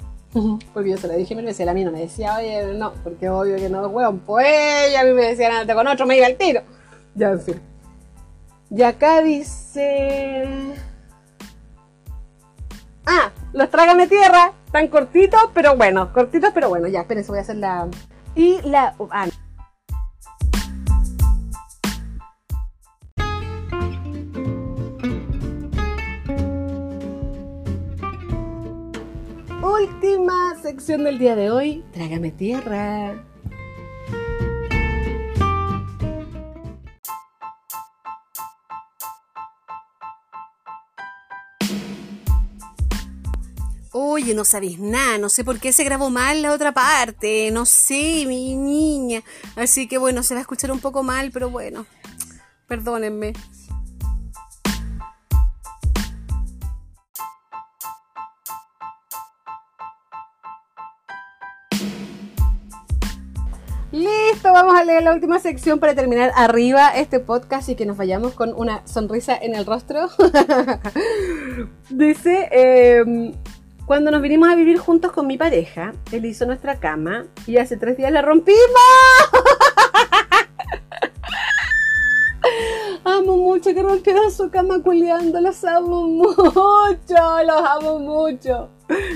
Porque 0.73 0.91
yo 0.91 0.95
se 0.95 1.09
lo 1.09 1.15
dije 1.15 1.35
mil 1.35 1.43
veces, 1.43 1.67
a 1.67 1.73
mí 1.73 1.83
no 1.83 1.91
me 1.91 1.99
decía, 1.99 2.37
oye, 2.37 2.75
no, 2.75 2.93
porque 3.03 3.27
obvio 3.27 3.57
que 3.57 3.67
no, 3.69 3.85
weón, 3.89 4.19
pues 4.19 4.47
ella 4.87 5.01
a 5.01 5.03
mí 5.03 5.11
me 5.11 5.23
decía, 5.23 5.49
nada, 5.49 5.75
con 5.75 5.85
otro 5.85 6.05
me 6.05 6.15
iba 6.15 6.27
al 6.27 6.37
tiro. 6.37 6.61
Ya, 7.13 7.31
en 7.31 7.41
fin. 7.41 7.61
Y 8.71 8.83
acá 8.83 9.21
dice... 9.21 10.47
Ah, 13.05 13.31
los 13.53 13.69
trágame 13.69 14.07
tierra. 14.07 14.53
Tan 14.71 14.87
cortitos, 14.87 15.49
pero 15.53 15.75
bueno. 15.75 16.11
Cortitos, 16.13 16.51
pero 16.53 16.69
bueno. 16.69 16.87
Ya, 16.87 17.01
espérense, 17.01 17.31
voy 17.31 17.39
a 17.39 17.41
hacer 17.41 17.57
la. 17.57 17.87
Y 18.35 18.61
la. 18.63 18.95
Ah. 19.11 19.27
Última 29.61 30.55
sección 30.61 31.03
del 31.03 31.19
día 31.19 31.35
de 31.35 31.51
hoy. 31.51 31.83
Trágame 31.93 32.31
tierra. 32.31 33.23
Oye, 44.23 44.35
no 44.35 44.45
sabéis 44.45 44.79
nada, 44.79 45.17
no 45.17 45.27
sé 45.27 45.43
por 45.43 45.59
qué 45.59 45.73
se 45.73 45.83
grabó 45.83 46.09
mal 46.09 46.41
la 46.41 46.53
otra 46.53 46.71
parte, 46.71 47.51
no 47.51 47.65
sé, 47.65 48.23
mi 48.25 48.55
niña. 48.55 49.21
Así 49.57 49.85
que 49.85 49.97
bueno, 49.97 50.23
se 50.23 50.33
va 50.33 50.37
a 50.37 50.41
escuchar 50.43 50.71
un 50.71 50.79
poco 50.79 51.03
mal, 51.03 51.29
pero 51.33 51.49
bueno, 51.49 51.85
perdónenme. 52.65 53.33
Listo, 63.91 64.53
vamos 64.53 64.75
a 64.75 64.85
leer 64.85 65.03
la 65.03 65.11
última 65.11 65.37
sección 65.39 65.79
para 65.79 65.95
terminar 65.95 66.31
arriba 66.37 66.95
este 66.95 67.19
podcast 67.19 67.67
y 67.67 67.75
que 67.75 67.85
nos 67.85 67.97
vayamos 67.97 68.35
con 68.35 68.53
una 68.55 68.87
sonrisa 68.87 69.35
en 69.35 69.53
el 69.53 69.65
rostro. 69.65 70.07
Dice, 71.89 72.47
eh, 72.53 73.33
cuando 73.85 74.11
nos 74.11 74.21
vinimos 74.21 74.49
a 74.49 74.55
vivir 74.55 74.77
juntos 74.77 75.11
con 75.11 75.27
mi 75.27 75.37
pareja, 75.37 75.93
él 76.11 76.25
hizo 76.25 76.45
nuestra 76.45 76.79
cama 76.79 77.25
y 77.45 77.57
hace 77.57 77.77
tres 77.77 77.97
días 77.97 78.11
la 78.11 78.21
rompimos. 78.21 78.59
amo 83.03 83.37
mucho 83.37 83.73
que 83.73 83.83
rompieron 83.83 84.31
su 84.31 84.49
cama 84.49 84.81
culiando, 84.81 85.41
los 85.41 85.63
amo 85.65 86.07
mucho, 86.07 87.43
los 87.45 87.69
amo 87.69 87.99
mucho. 87.99 88.69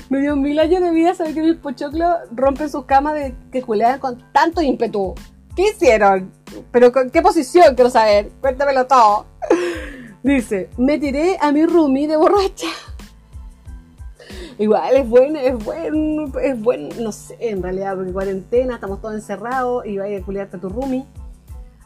Me 0.09 0.19
dio 0.19 0.35
mil 0.35 0.59
años 0.59 0.81
de 0.81 0.91
vida 0.91 1.13
saber 1.13 1.33
que 1.33 1.41
mis 1.41 1.55
pochoclos 1.55 2.15
rompen 2.31 2.69
sus 2.69 2.85
camas 2.85 3.13
de 3.13 3.35
que 3.51 3.61
culean 3.61 3.99
con 3.99 4.21
tanto 4.33 4.61
ímpetu. 4.61 5.15
¿Qué 5.55 5.69
hicieron? 5.69 6.31
¿Pero 6.71 6.91
con 6.91 7.09
qué 7.09 7.21
posición? 7.21 7.75
Quiero 7.75 7.89
saber. 7.89 8.29
Cuéntamelo 8.41 8.85
todo. 8.85 9.25
Dice, 10.23 10.69
me 10.77 10.97
tiré 10.97 11.37
a 11.39 11.51
mi 11.51 11.65
roomie 11.65 12.07
de 12.07 12.17
borracha. 12.17 12.67
Igual 14.59 14.95
es 14.95 15.07
bueno, 15.07 15.37
es 15.37 15.63
bueno, 15.63 16.39
es 16.39 16.59
bueno, 16.59 16.89
no 16.99 17.11
sé, 17.11 17.37
en 17.39 17.61
realidad, 17.61 17.95
porque 17.95 18.11
cuarentena, 18.11 18.75
estamos 18.75 18.99
todos 19.01 19.13
encerrados 19.13 19.85
y 19.85 19.99
vaya 19.99 20.17
a 20.17 20.21
culiarte 20.21 20.57
a 20.57 20.59
tu 20.59 20.69
roomie. 20.69 21.05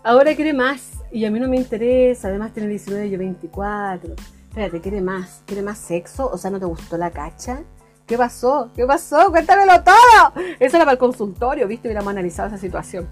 Ahora 0.04 0.34
quiere 0.36 0.54
más 0.54 0.94
y 1.12 1.26
a 1.26 1.32
mí 1.32 1.40
no 1.40 1.50
me 1.50 1.58
interesa, 1.58 2.30
además 2.30 2.54
tiene 2.54 2.70
19 2.70 3.08
y 3.08 3.10
yo 3.10 3.18
24. 3.18 4.16
Espérate, 4.48 4.80
quiere 4.80 5.02
más, 5.02 5.44
quiere 5.46 5.62
más 5.62 5.80
sexo, 5.80 6.30
o 6.32 6.38
sea, 6.38 6.50
¿no 6.50 6.60
te 6.60 6.66
gustó 6.66 6.98
la 6.98 7.12
cacha? 7.12 7.62
¿Qué 8.08 8.18
pasó? 8.18 8.70
¿Qué 8.74 8.86
pasó? 8.86 9.32
Cuéntamelo 9.32 9.84
todo. 9.84 10.46
Eso 10.60 10.78
era 10.78 10.86
para 10.86 10.94
el 10.94 10.98
consultorio, 10.98 11.68
¿viste? 11.68 11.90
Hubiéramos 11.90 12.12
analizado 12.12 12.48
esa 12.48 12.58
situación. 12.58 13.08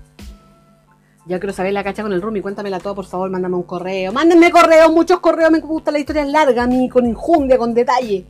Ya 1.26 1.38
quiero 1.39 1.53
saber 1.53 1.74
la 1.74 1.84
cacha 1.84 2.01
con 2.01 2.14
el 2.14 2.22
roomie, 2.22 2.41
cuéntamela 2.41 2.80
todo, 2.80 2.95
por 2.95 3.05
favor, 3.05 3.30
mándame 3.30 3.57
un 3.57 3.64
correo. 3.64 4.14
Mándenme 4.14 4.51
correos, 4.51 4.89
muchos 4.91 5.20
correos, 5.20 5.51
me 5.51 5.60
gusta 5.60 5.91
la 5.91 5.99
historia 5.99 6.24
larga 6.24 6.64
a 6.64 6.68
mí, 6.68 6.88
con 6.88 7.05
injundia, 7.05 7.57
con 7.57 7.74
detalle. 7.74 8.26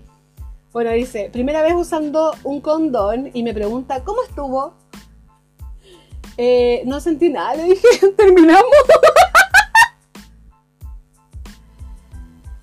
Bueno, 0.71 0.91
dice, 0.91 1.29
primera 1.33 1.63
vez 1.63 1.73
usando 1.73 2.35
un 2.43 2.61
condón 2.61 3.31
y 3.33 3.41
me 3.41 3.55
pregunta, 3.55 4.03
¿cómo 4.03 4.21
estuvo? 4.23 4.75
Eh, 6.37 6.83
no 6.85 6.99
sentí 6.99 7.29
nada, 7.29 7.55
le 7.55 7.63
dije, 7.63 7.87
terminamos. 8.17 8.63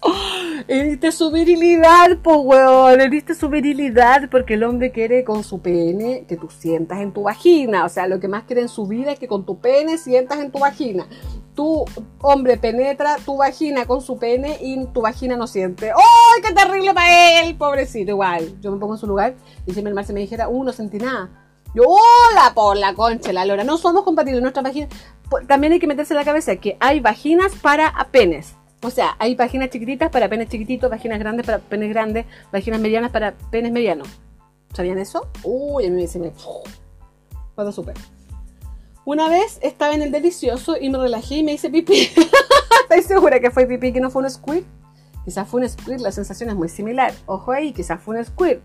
Heriste 0.69 1.11
su 1.11 1.33
virilidad, 1.33 2.19
pues 2.23 2.39
weón, 2.41 3.01
heriste 3.01 3.35
su 3.35 3.49
virilidad 3.49 4.29
porque 4.31 4.55
el 4.55 4.65
hombre 4.65 4.91
quiere 4.93 5.25
con 5.25 5.45
su 5.45 5.61
pene 5.61 6.25
que 6.27 6.37
tú 6.37 6.49
sientas 6.49 7.01
en 7.01 7.13
tu 7.13 7.25
vagina. 7.25 7.85
O 7.85 7.89
sea, 7.89 8.07
lo 8.09 8.19
que 8.19 8.29
más 8.29 8.45
quiere 8.45 8.63
en 8.63 8.69
su 8.69 8.87
vida 8.87 9.13
es 9.13 9.19
que 9.19 9.29
con 9.29 9.45
tu 9.45 9.59
pene 9.59 9.99
sientas 9.99 10.39
en 10.39 10.51
tu 10.51 10.59
vagina. 10.59 11.07
Tu 11.57 11.85
hombre 12.21 12.59
penetra 12.59 13.17
tu 13.25 13.39
vagina 13.39 13.87
con 13.87 14.01
su 14.01 14.19
pene 14.19 14.59
y 14.61 14.85
tu 14.87 15.01
vagina 15.01 15.37
no 15.37 15.49
siente. 15.49 15.91
¡Ay, 15.91 16.43
qué 16.43 16.53
terrible 16.53 16.95
para 16.95 17.41
él! 17.41 17.57
Pobrecito, 17.57 18.13
igual. 18.13 18.61
Yo 18.61 18.71
me 18.71 18.79
pongo 18.79 18.95
en 18.95 19.01
su 19.01 19.07
lugar 19.09 19.35
y 19.67 19.73
si 19.73 19.83
mi 19.83 19.89
hermano 19.89 20.07
se 20.07 20.13
me 20.13 20.21
dijera, 20.21 20.49
uh, 20.49 20.63
no 20.63 20.73
sentí 20.73 20.99
nada. 20.99 21.31
Yo, 21.75 21.83
hola 21.85 22.53
por 22.55 22.77
la 22.77 22.95
concha, 22.95 23.33
la 23.33 23.45
lora. 23.45 23.65
No 23.65 23.79
somos 23.79 24.05
compatibles, 24.05 24.43
nuestras 24.43 24.65
vaginas. 24.65 24.91
También 25.49 25.73
hay 25.73 25.79
que 25.81 25.87
meterse 25.87 26.15
en 26.15 26.19
la 26.19 26.25
cabeza 26.25 26.57
que 26.57 26.77
hay 26.79 27.01
vaginas 27.01 27.55
para 27.57 27.93
penes. 28.11 28.55
O 28.83 28.91
sea, 28.91 29.17
hay 29.19 29.35
páginas 29.35 29.71
chiquititas 29.71 30.11
para 30.11 30.29
penes 30.29 30.49
chiquititos, 30.49 30.91
páginas 30.91 31.19
grandes 31.19 31.45
para 31.47 31.59
penes 31.59 31.89
grandes, 31.89 32.27
páginas 32.53 32.81
medianas 32.81 33.11
para 33.11 33.33
penes 33.51 33.73
medianos. 33.73 34.09
¿Sabían 34.75 34.99
eso? 34.99 35.27
Uy, 35.43 35.87
a 35.87 35.89
mí 35.89 35.97
me 35.97 36.03
dicen, 36.03 36.31
cuando 37.55 37.73
supe. 37.73 37.95
Una 39.07 39.29
vez 39.29 39.59
estaba 39.63 39.95
en 39.95 40.03
el 40.03 40.11
delicioso 40.11 40.77
y 40.81 40.91
me 40.91 40.99
relajé 40.99 41.37
y 41.37 41.43
me 41.45 41.53
hice 41.53 41.71
pipí. 41.71 42.11
Estoy 42.83 43.03
segura 43.07 43.39
que 43.39 43.51
fue 43.53 43.65
pipí, 43.67 43.93
que 43.93 44.01
no 44.01 44.11
fue 44.11 44.23
un 44.25 44.29
squirt. 44.31 44.67
Quizás 45.25 45.49
fue 45.49 45.61
un 45.61 45.69
squirt, 45.69 46.01
la 46.01 46.11
sensación 46.11 46.51
es 46.51 46.57
muy 46.57 46.69
similar. 46.69 47.15
Ojo 47.27 47.53
ahí, 47.53 47.73
quizás 47.73 48.01
fue 48.03 48.19
un 48.19 48.25
squirt. 48.25 48.61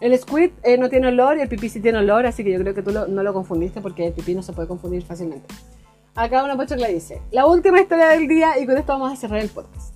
El 0.00 0.18
squirt 0.18 0.52
eh, 0.64 0.76
no 0.76 0.90
tiene 0.90 1.08
olor 1.08 1.38
y 1.38 1.40
el 1.40 1.48
pipí 1.48 1.70
sí 1.70 1.80
tiene 1.80 1.98
olor, 1.98 2.26
así 2.26 2.44
que 2.44 2.52
yo 2.52 2.58
creo 2.60 2.74
que 2.74 2.82
tú 2.82 2.90
lo- 2.90 3.06
no 3.08 3.22
lo 3.22 3.32
confundiste 3.32 3.80
porque 3.80 4.06
el 4.08 4.12
pipí 4.12 4.34
no 4.34 4.42
se 4.42 4.52
puede 4.52 4.68
confundir 4.68 5.02
fácilmente. 5.02 5.46
Acá 6.14 6.44
una 6.44 6.56
pochocla 6.58 6.88
dice, 6.88 7.22
la 7.32 7.46
última 7.46 7.80
historia 7.80 8.08
del 8.08 8.28
día 8.28 8.58
y 8.60 8.66
con 8.66 8.76
esto 8.76 8.92
vamos 8.92 9.12
a 9.12 9.16
cerrar 9.16 9.40
el 9.40 9.48
podcast. 9.48 9.94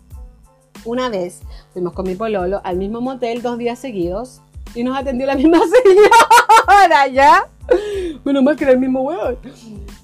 Una 0.87 1.11
vez 1.11 1.41
fuimos 1.75 1.93
con 1.93 2.07
mi 2.07 2.14
pololo 2.14 2.62
al 2.64 2.77
mismo 2.79 3.03
motel 3.03 3.43
dos 3.43 3.59
días 3.59 3.79
seguidos 3.79 4.41
y 4.75 4.83
nos 4.83 4.97
atendió 4.99 5.27
la 5.27 5.35
misma 5.35 5.59
señora, 5.85 6.11
¿ya? 7.12 7.48
Menos 8.24 8.42
mal 8.42 8.56
que 8.56 8.64
era 8.64 8.72
el 8.72 8.78
mismo 8.78 9.02
hueón. 9.02 9.38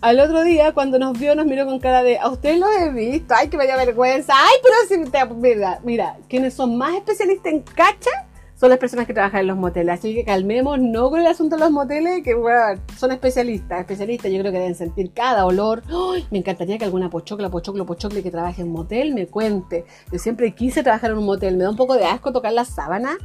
Al 0.00 0.20
otro 0.20 0.42
día, 0.42 0.72
cuando 0.72 0.98
nos 0.98 1.18
vio, 1.18 1.34
nos 1.34 1.46
miró 1.46 1.64
con 1.64 1.78
cara 1.78 2.02
de, 2.02 2.18
a 2.18 2.28
ustedes 2.28 2.58
los 2.58 2.68
he 2.78 2.90
visto, 2.90 3.34
ay, 3.34 3.48
que 3.48 3.56
me 3.56 3.66
da 3.66 3.76
vergüenza, 3.76 4.34
ay, 4.36 4.56
pero 4.62 5.04
si 5.04 5.10
te... 5.10 5.24
Mira, 5.34 5.80
mira, 5.82 6.18
quienes 6.28 6.52
son 6.54 6.76
más 6.76 6.94
especialistas 6.94 7.52
en 7.52 7.62
cacha 7.62 8.10
son 8.54 8.70
las 8.70 8.78
personas 8.78 9.06
que 9.06 9.14
trabajan 9.14 9.40
en 9.40 9.46
los 9.48 9.56
moteles. 9.56 9.98
Así 9.98 10.14
que 10.14 10.24
calmemos, 10.24 10.78
no 10.78 11.10
con 11.10 11.20
el 11.20 11.26
asunto 11.26 11.56
de 11.56 11.60
los 11.60 11.70
moteles, 11.70 12.22
que 12.22 12.34
bueno, 12.34 12.80
son 12.96 13.12
especialistas, 13.12 13.80
especialistas. 13.80 14.30
Yo 14.30 14.38
creo 14.40 14.52
que 14.52 14.58
deben 14.58 14.74
sentir 14.74 15.12
cada 15.12 15.44
olor. 15.44 15.82
Me 16.30 16.38
encantaría 16.38 16.78
que 16.78 16.84
alguna 16.84 17.10
pochocla, 17.10 17.50
pochoclo, 17.50 17.84
pochocle 17.84 18.22
que 18.22 18.30
trabaje 18.30 18.62
en 18.62 18.68
motel 18.68 19.12
me 19.14 19.26
cuente. 19.26 19.84
Yo 20.12 20.18
siempre 20.18 20.54
quise 20.54 20.82
trabajar 20.82 21.10
en 21.10 21.18
un 21.18 21.26
motel. 21.26 21.56
Me 21.56 21.64
da 21.64 21.70
un 21.70 21.76
poco 21.76 21.94
de 21.94 22.04
asco 22.04 22.32
tocar 22.32 22.52
la 22.52 22.64
sábana, 22.64 23.18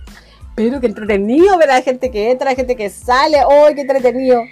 pero 0.55 0.79
qué 0.79 0.87
entretenido 0.87 1.57
ver 1.57 1.71
a 1.71 1.81
gente 1.81 2.11
que 2.11 2.31
entra, 2.31 2.51
a 2.51 2.55
gente 2.55 2.75
que 2.75 2.89
sale. 2.89 3.37
¡Ay, 3.39 3.75
qué 3.75 3.81
entretenido! 3.81 4.43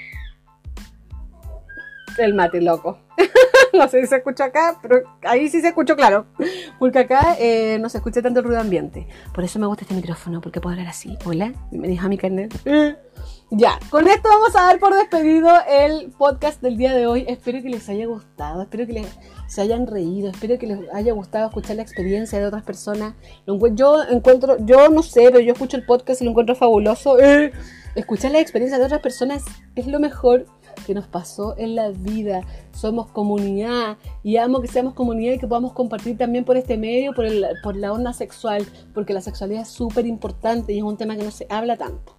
El 2.18 2.34
mate 2.34 2.62
loco. 2.62 2.98
no 3.74 3.88
sé 3.88 4.02
si 4.02 4.08
se 4.08 4.18
escucha 4.18 4.46
acá, 4.46 4.80
pero 4.82 5.04
ahí 5.24 5.50
sí 5.50 5.62
se 5.62 5.68
escuchó 5.68 5.96
claro. 5.96 6.26
Porque 6.80 7.00
acá 7.00 7.36
eh, 7.40 7.80
no 7.80 7.90
se 7.90 7.98
escucha 7.98 8.22
tanto 8.22 8.40
el 8.40 8.46
ruido 8.46 8.62
ambiente. 8.62 9.08
Por 9.34 9.44
eso 9.44 9.58
me 9.58 9.66
gusta 9.66 9.84
este 9.84 9.96
micrófono, 9.96 10.42
porque 10.42 10.62
puedo 10.62 10.74
hablar 10.74 10.90
así. 10.90 11.18
Hola, 11.26 11.54
bienvenidos 11.72 12.06
a 12.06 12.10
mi 12.10 12.18
canal. 12.18 12.50
Ya, 13.50 13.80
con 13.90 14.08
esto 14.08 14.30
vamos 14.30 14.56
a 14.56 14.64
dar 14.64 14.80
por 14.80 14.94
despedido 14.94 15.50
el 15.68 16.12
podcast 16.12 16.62
del 16.62 16.78
día 16.78 16.94
de 16.94 17.08
hoy. 17.08 17.26
Espero 17.28 17.62
que 17.64 17.70
les 17.70 17.88
haya 17.90 18.06
gustado, 18.06 18.62
espero 18.62 18.86
que 18.86 18.94
les 18.94 19.08
se 19.48 19.62
hayan 19.62 19.88
reído, 19.88 20.30
espero 20.30 20.60
que 20.60 20.68
les 20.68 20.80
haya 20.94 21.14
gustado 21.14 21.48
escuchar 21.48 21.78
la 21.78 21.82
experiencia 21.82 22.40
de 22.40 22.46
otras 22.46 22.64
personas. 22.64 23.14
Yo 23.48 24.04
encuentro, 24.04 24.58
yo 24.66 24.90
no 24.90 25.02
sé, 25.02 25.30
pero 25.32 25.40
yo 25.40 25.54
escucho 25.54 25.78
el 25.78 25.86
podcast 25.86 26.22
y 26.22 26.26
lo 26.26 26.32
encuentro 26.32 26.56
fabuloso. 26.56 27.20
Eh, 27.20 27.52
escuchar 27.96 28.32
la 28.32 28.40
experiencia 28.40 28.78
de 28.78 28.86
otras 28.86 29.02
personas 29.02 29.44
es 29.76 29.88
lo 29.88 30.00
mejor 30.00 30.46
que 30.86 30.94
nos 30.94 31.08
pasó 31.08 31.56
en 31.58 31.76
la 31.76 31.90
vida. 31.90 32.42
Somos 32.72 33.08
comunidad 33.08 33.98
y 34.24 34.38
amo 34.38 34.62
que 34.62 34.68
seamos 34.68 34.94
comunidad 34.94 35.34
y 35.34 35.40
que 35.40 35.48
podamos 35.48 35.74
compartir 35.74 36.18
también 36.18 36.46
por 36.46 36.58
este 36.58 36.78
medio, 36.78 37.14
por, 37.14 37.26
el- 37.26 37.46
por 37.64 37.76
la 37.76 37.92
onda 37.92 38.14
sexual, 38.14 38.66
porque 38.94 39.14
la 39.14 39.22
sexualidad 39.22 39.64
es 39.64 39.70
súper 39.70 40.06
importante 40.06 40.74
y 40.74 40.78
es 40.78 40.84
un 40.84 40.98
tema 40.98 41.16
que 41.16 41.24
no 41.24 41.32
se 41.32 41.48
habla 41.50 41.78
tanto. 41.78 42.16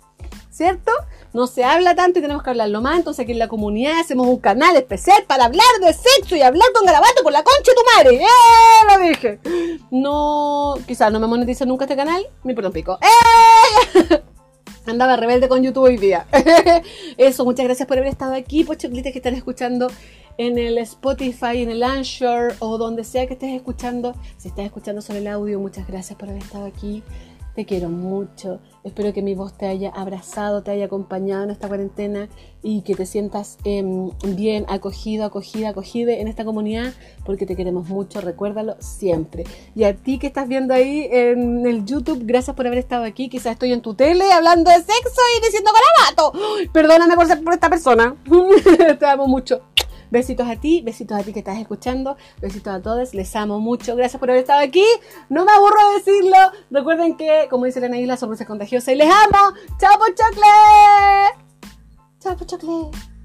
¿Cierto? 0.50 0.90
No 1.32 1.46
se 1.46 1.62
habla 1.62 1.94
tanto 1.94 2.18
y 2.18 2.22
tenemos 2.22 2.42
que 2.42 2.50
hablarlo 2.50 2.80
más. 2.80 2.96
Entonces 2.98 3.22
aquí 3.22 3.30
en 3.30 3.38
la 3.38 3.46
comunidad 3.46 4.00
hacemos 4.00 4.26
un 4.26 4.38
canal 4.38 4.74
especial 4.74 5.22
para 5.28 5.44
hablar 5.44 5.64
de 5.80 5.92
sexo 5.92 6.34
y 6.34 6.42
hablar 6.42 6.66
con 6.74 6.84
garabato 6.84 7.22
por 7.22 7.30
la 7.32 7.44
concha 7.44 7.70
de 7.70 7.74
tu 7.76 7.82
madre. 7.96 8.24
¡Eh! 8.24 8.88
Lo 8.90 9.09
dije. 9.09 9.38
No, 9.92 10.74
quizás 10.88 11.12
no 11.12 11.20
me 11.20 11.28
monetice 11.28 11.64
nunca 11.64 11.84
este 11.84 11.94
canal. 11.94 12.26
Mi 12.42 12.54
perdón 12.54 12.72
pico. 12.72 12.98
¡Eh! 13.00 14.20
Andaba 14.89 15.16
rebelde 15.16 15.49
con 15.51 15.62
YouTube 15.62 15.82
hoy 15.82 15.99
día. 15.99 16.26
Eso, 17.18 17.45
muchas 17.45 17.66
gracias 17.66 17.86
por 17.86 17.99
haber 17.99 18.09
estado 18.09 18.32
aquí, 18.32 18.64
pochoclitas 18.64 19.12
que 19.12 19.18
están 19.18 19.34
escuchando 19.34 19.89
en 20.39 20.57
el 20.57 20.78
Spotify, 20.78 21.59
en 21.62 21.68
el 21.68 21.82
Anchor 21.82 22.55
o 22.59 22.78
donde 22.78 23.05
sea 23.05 23.26
que 23.26 23.34
estés 23.34 23.55
escuchando. 23.55 24.14
Si 24.39 24.49
estás 24.49 24.64
escuchando 24.64 25.03
sobre 25.03 25.18
el 25.18 25.26
audio, 25.26 25.61
muchas 25.61 25.86
gracias 25.86 26.18
por 26.18 26.30
haber 26.30 26.43
estado 26.43 26.64
aquí. 26.64 27.03
Te 27.59 27.66
quiero 27.66 27.88
mucho. 27.88 28.61
Espero 28.84 29.12
que 29.12 29.20
mi 29.20 29.34
voz 29.34 29.59
te 29.59 29.66
haya 29.66 29.90
abrazado, 29.90 30.62
te 30.62 30.70
haya 30.70 30.84
acompañado 30.84 31.42
en 31.42 31.50
esta 31.50 31.66
cuarentena 31.66 32.28
y 32.62 32.82
que 32.82 32.94
te 32.94 33.04
sientas 33.04 33.59
em, 33.64 34.12
bien 34.36 34.64
acogido, 34.68 35.24
acogida, 35.24 35.70
acogida 35.70 36.12
en 36.12 36.28
esta 36.28 36.44
comunidad 36.44 36.92
porque 37.26 37.46
te 37.46 37.56
queremos 37.56 37.88
mucho. 37.88 38.20
Recuérdalo 38.20 38.76
siempre. 38.78 39.42
Y 39.74 39.82
a 39.82 39.96
ti 39.96 40.20
que 40.20 40.28
estás 40.28 40.46
viendo 40.46 40.72
ahí 40.72 41.09
en 41.11 41.66
el 41.66 41.84
YouTube, 41.84 42.20
gracias 42.22 42.54
por 42.54 42.64
haber 42.64 42.78
estado 42.78 43.02
aquí. 43.02 43.28
Quizás 43.28 43.54
estoy 43.54 43.72
en 43.72 43.82
tu 43.82 43.94
tele 43.94 44.30
hablando 44.30 44.70
de 44.70 44.76
sexo 44.76 45.20
y 45.36 45.44
diciendo 45.44 45.72
garabato. 45.72 46.38
Perdóname 46.72 47.16
por 47.16 47.26
ser 47.26 47.42
por 47.42 47.54
esta 47.54 47.68
persona. 47.68 48.14
te 49.00 49.04
amo 49.04 49.26
mucho. 49.26 49.62
Besitos 50.11 50.48
a 50.48 50.56
ti, 50.56 50.82
besitos 50.82 51.18
a 51.18 51.22
ti 51.22 51.32
que 51.32 51.40
estás 51.40 51.59
escuchando, 51.59 52.16
besitos 52.40 52.74
a 52.74 52.82
todos, 52.82 53.14
les 53.14 53.34
amo 53.36 53.61
mucho, 53.61 53.96
gracias 53.96 54.18
por 54.18 54.30
haber 54.30 54.42
estado 54.42 54.61
aquí, 54.61 54.84
no 55.28 55.44
me 55.44 55.52
aburro 55.52 55.76
de 55.90 55.94
decirlo, 55.98 56.36
recuerden 56.70 57.16
que, 57.16 57.46
como 57.50 57.64
dice 57.64 57.80
la 57.80 57.88
la 57.88 58.16
sonrisa 58.16 58.44
es 58.44 58.48
contagiosa 58.48 58.92
y 58.92 58.96
les 58.96 59.09
amo, 59.09 59.54
chao 59.78 59.98
pochocle, 59.98 60.42
chao 62.20 62.36
pochocle. 62.36 63.18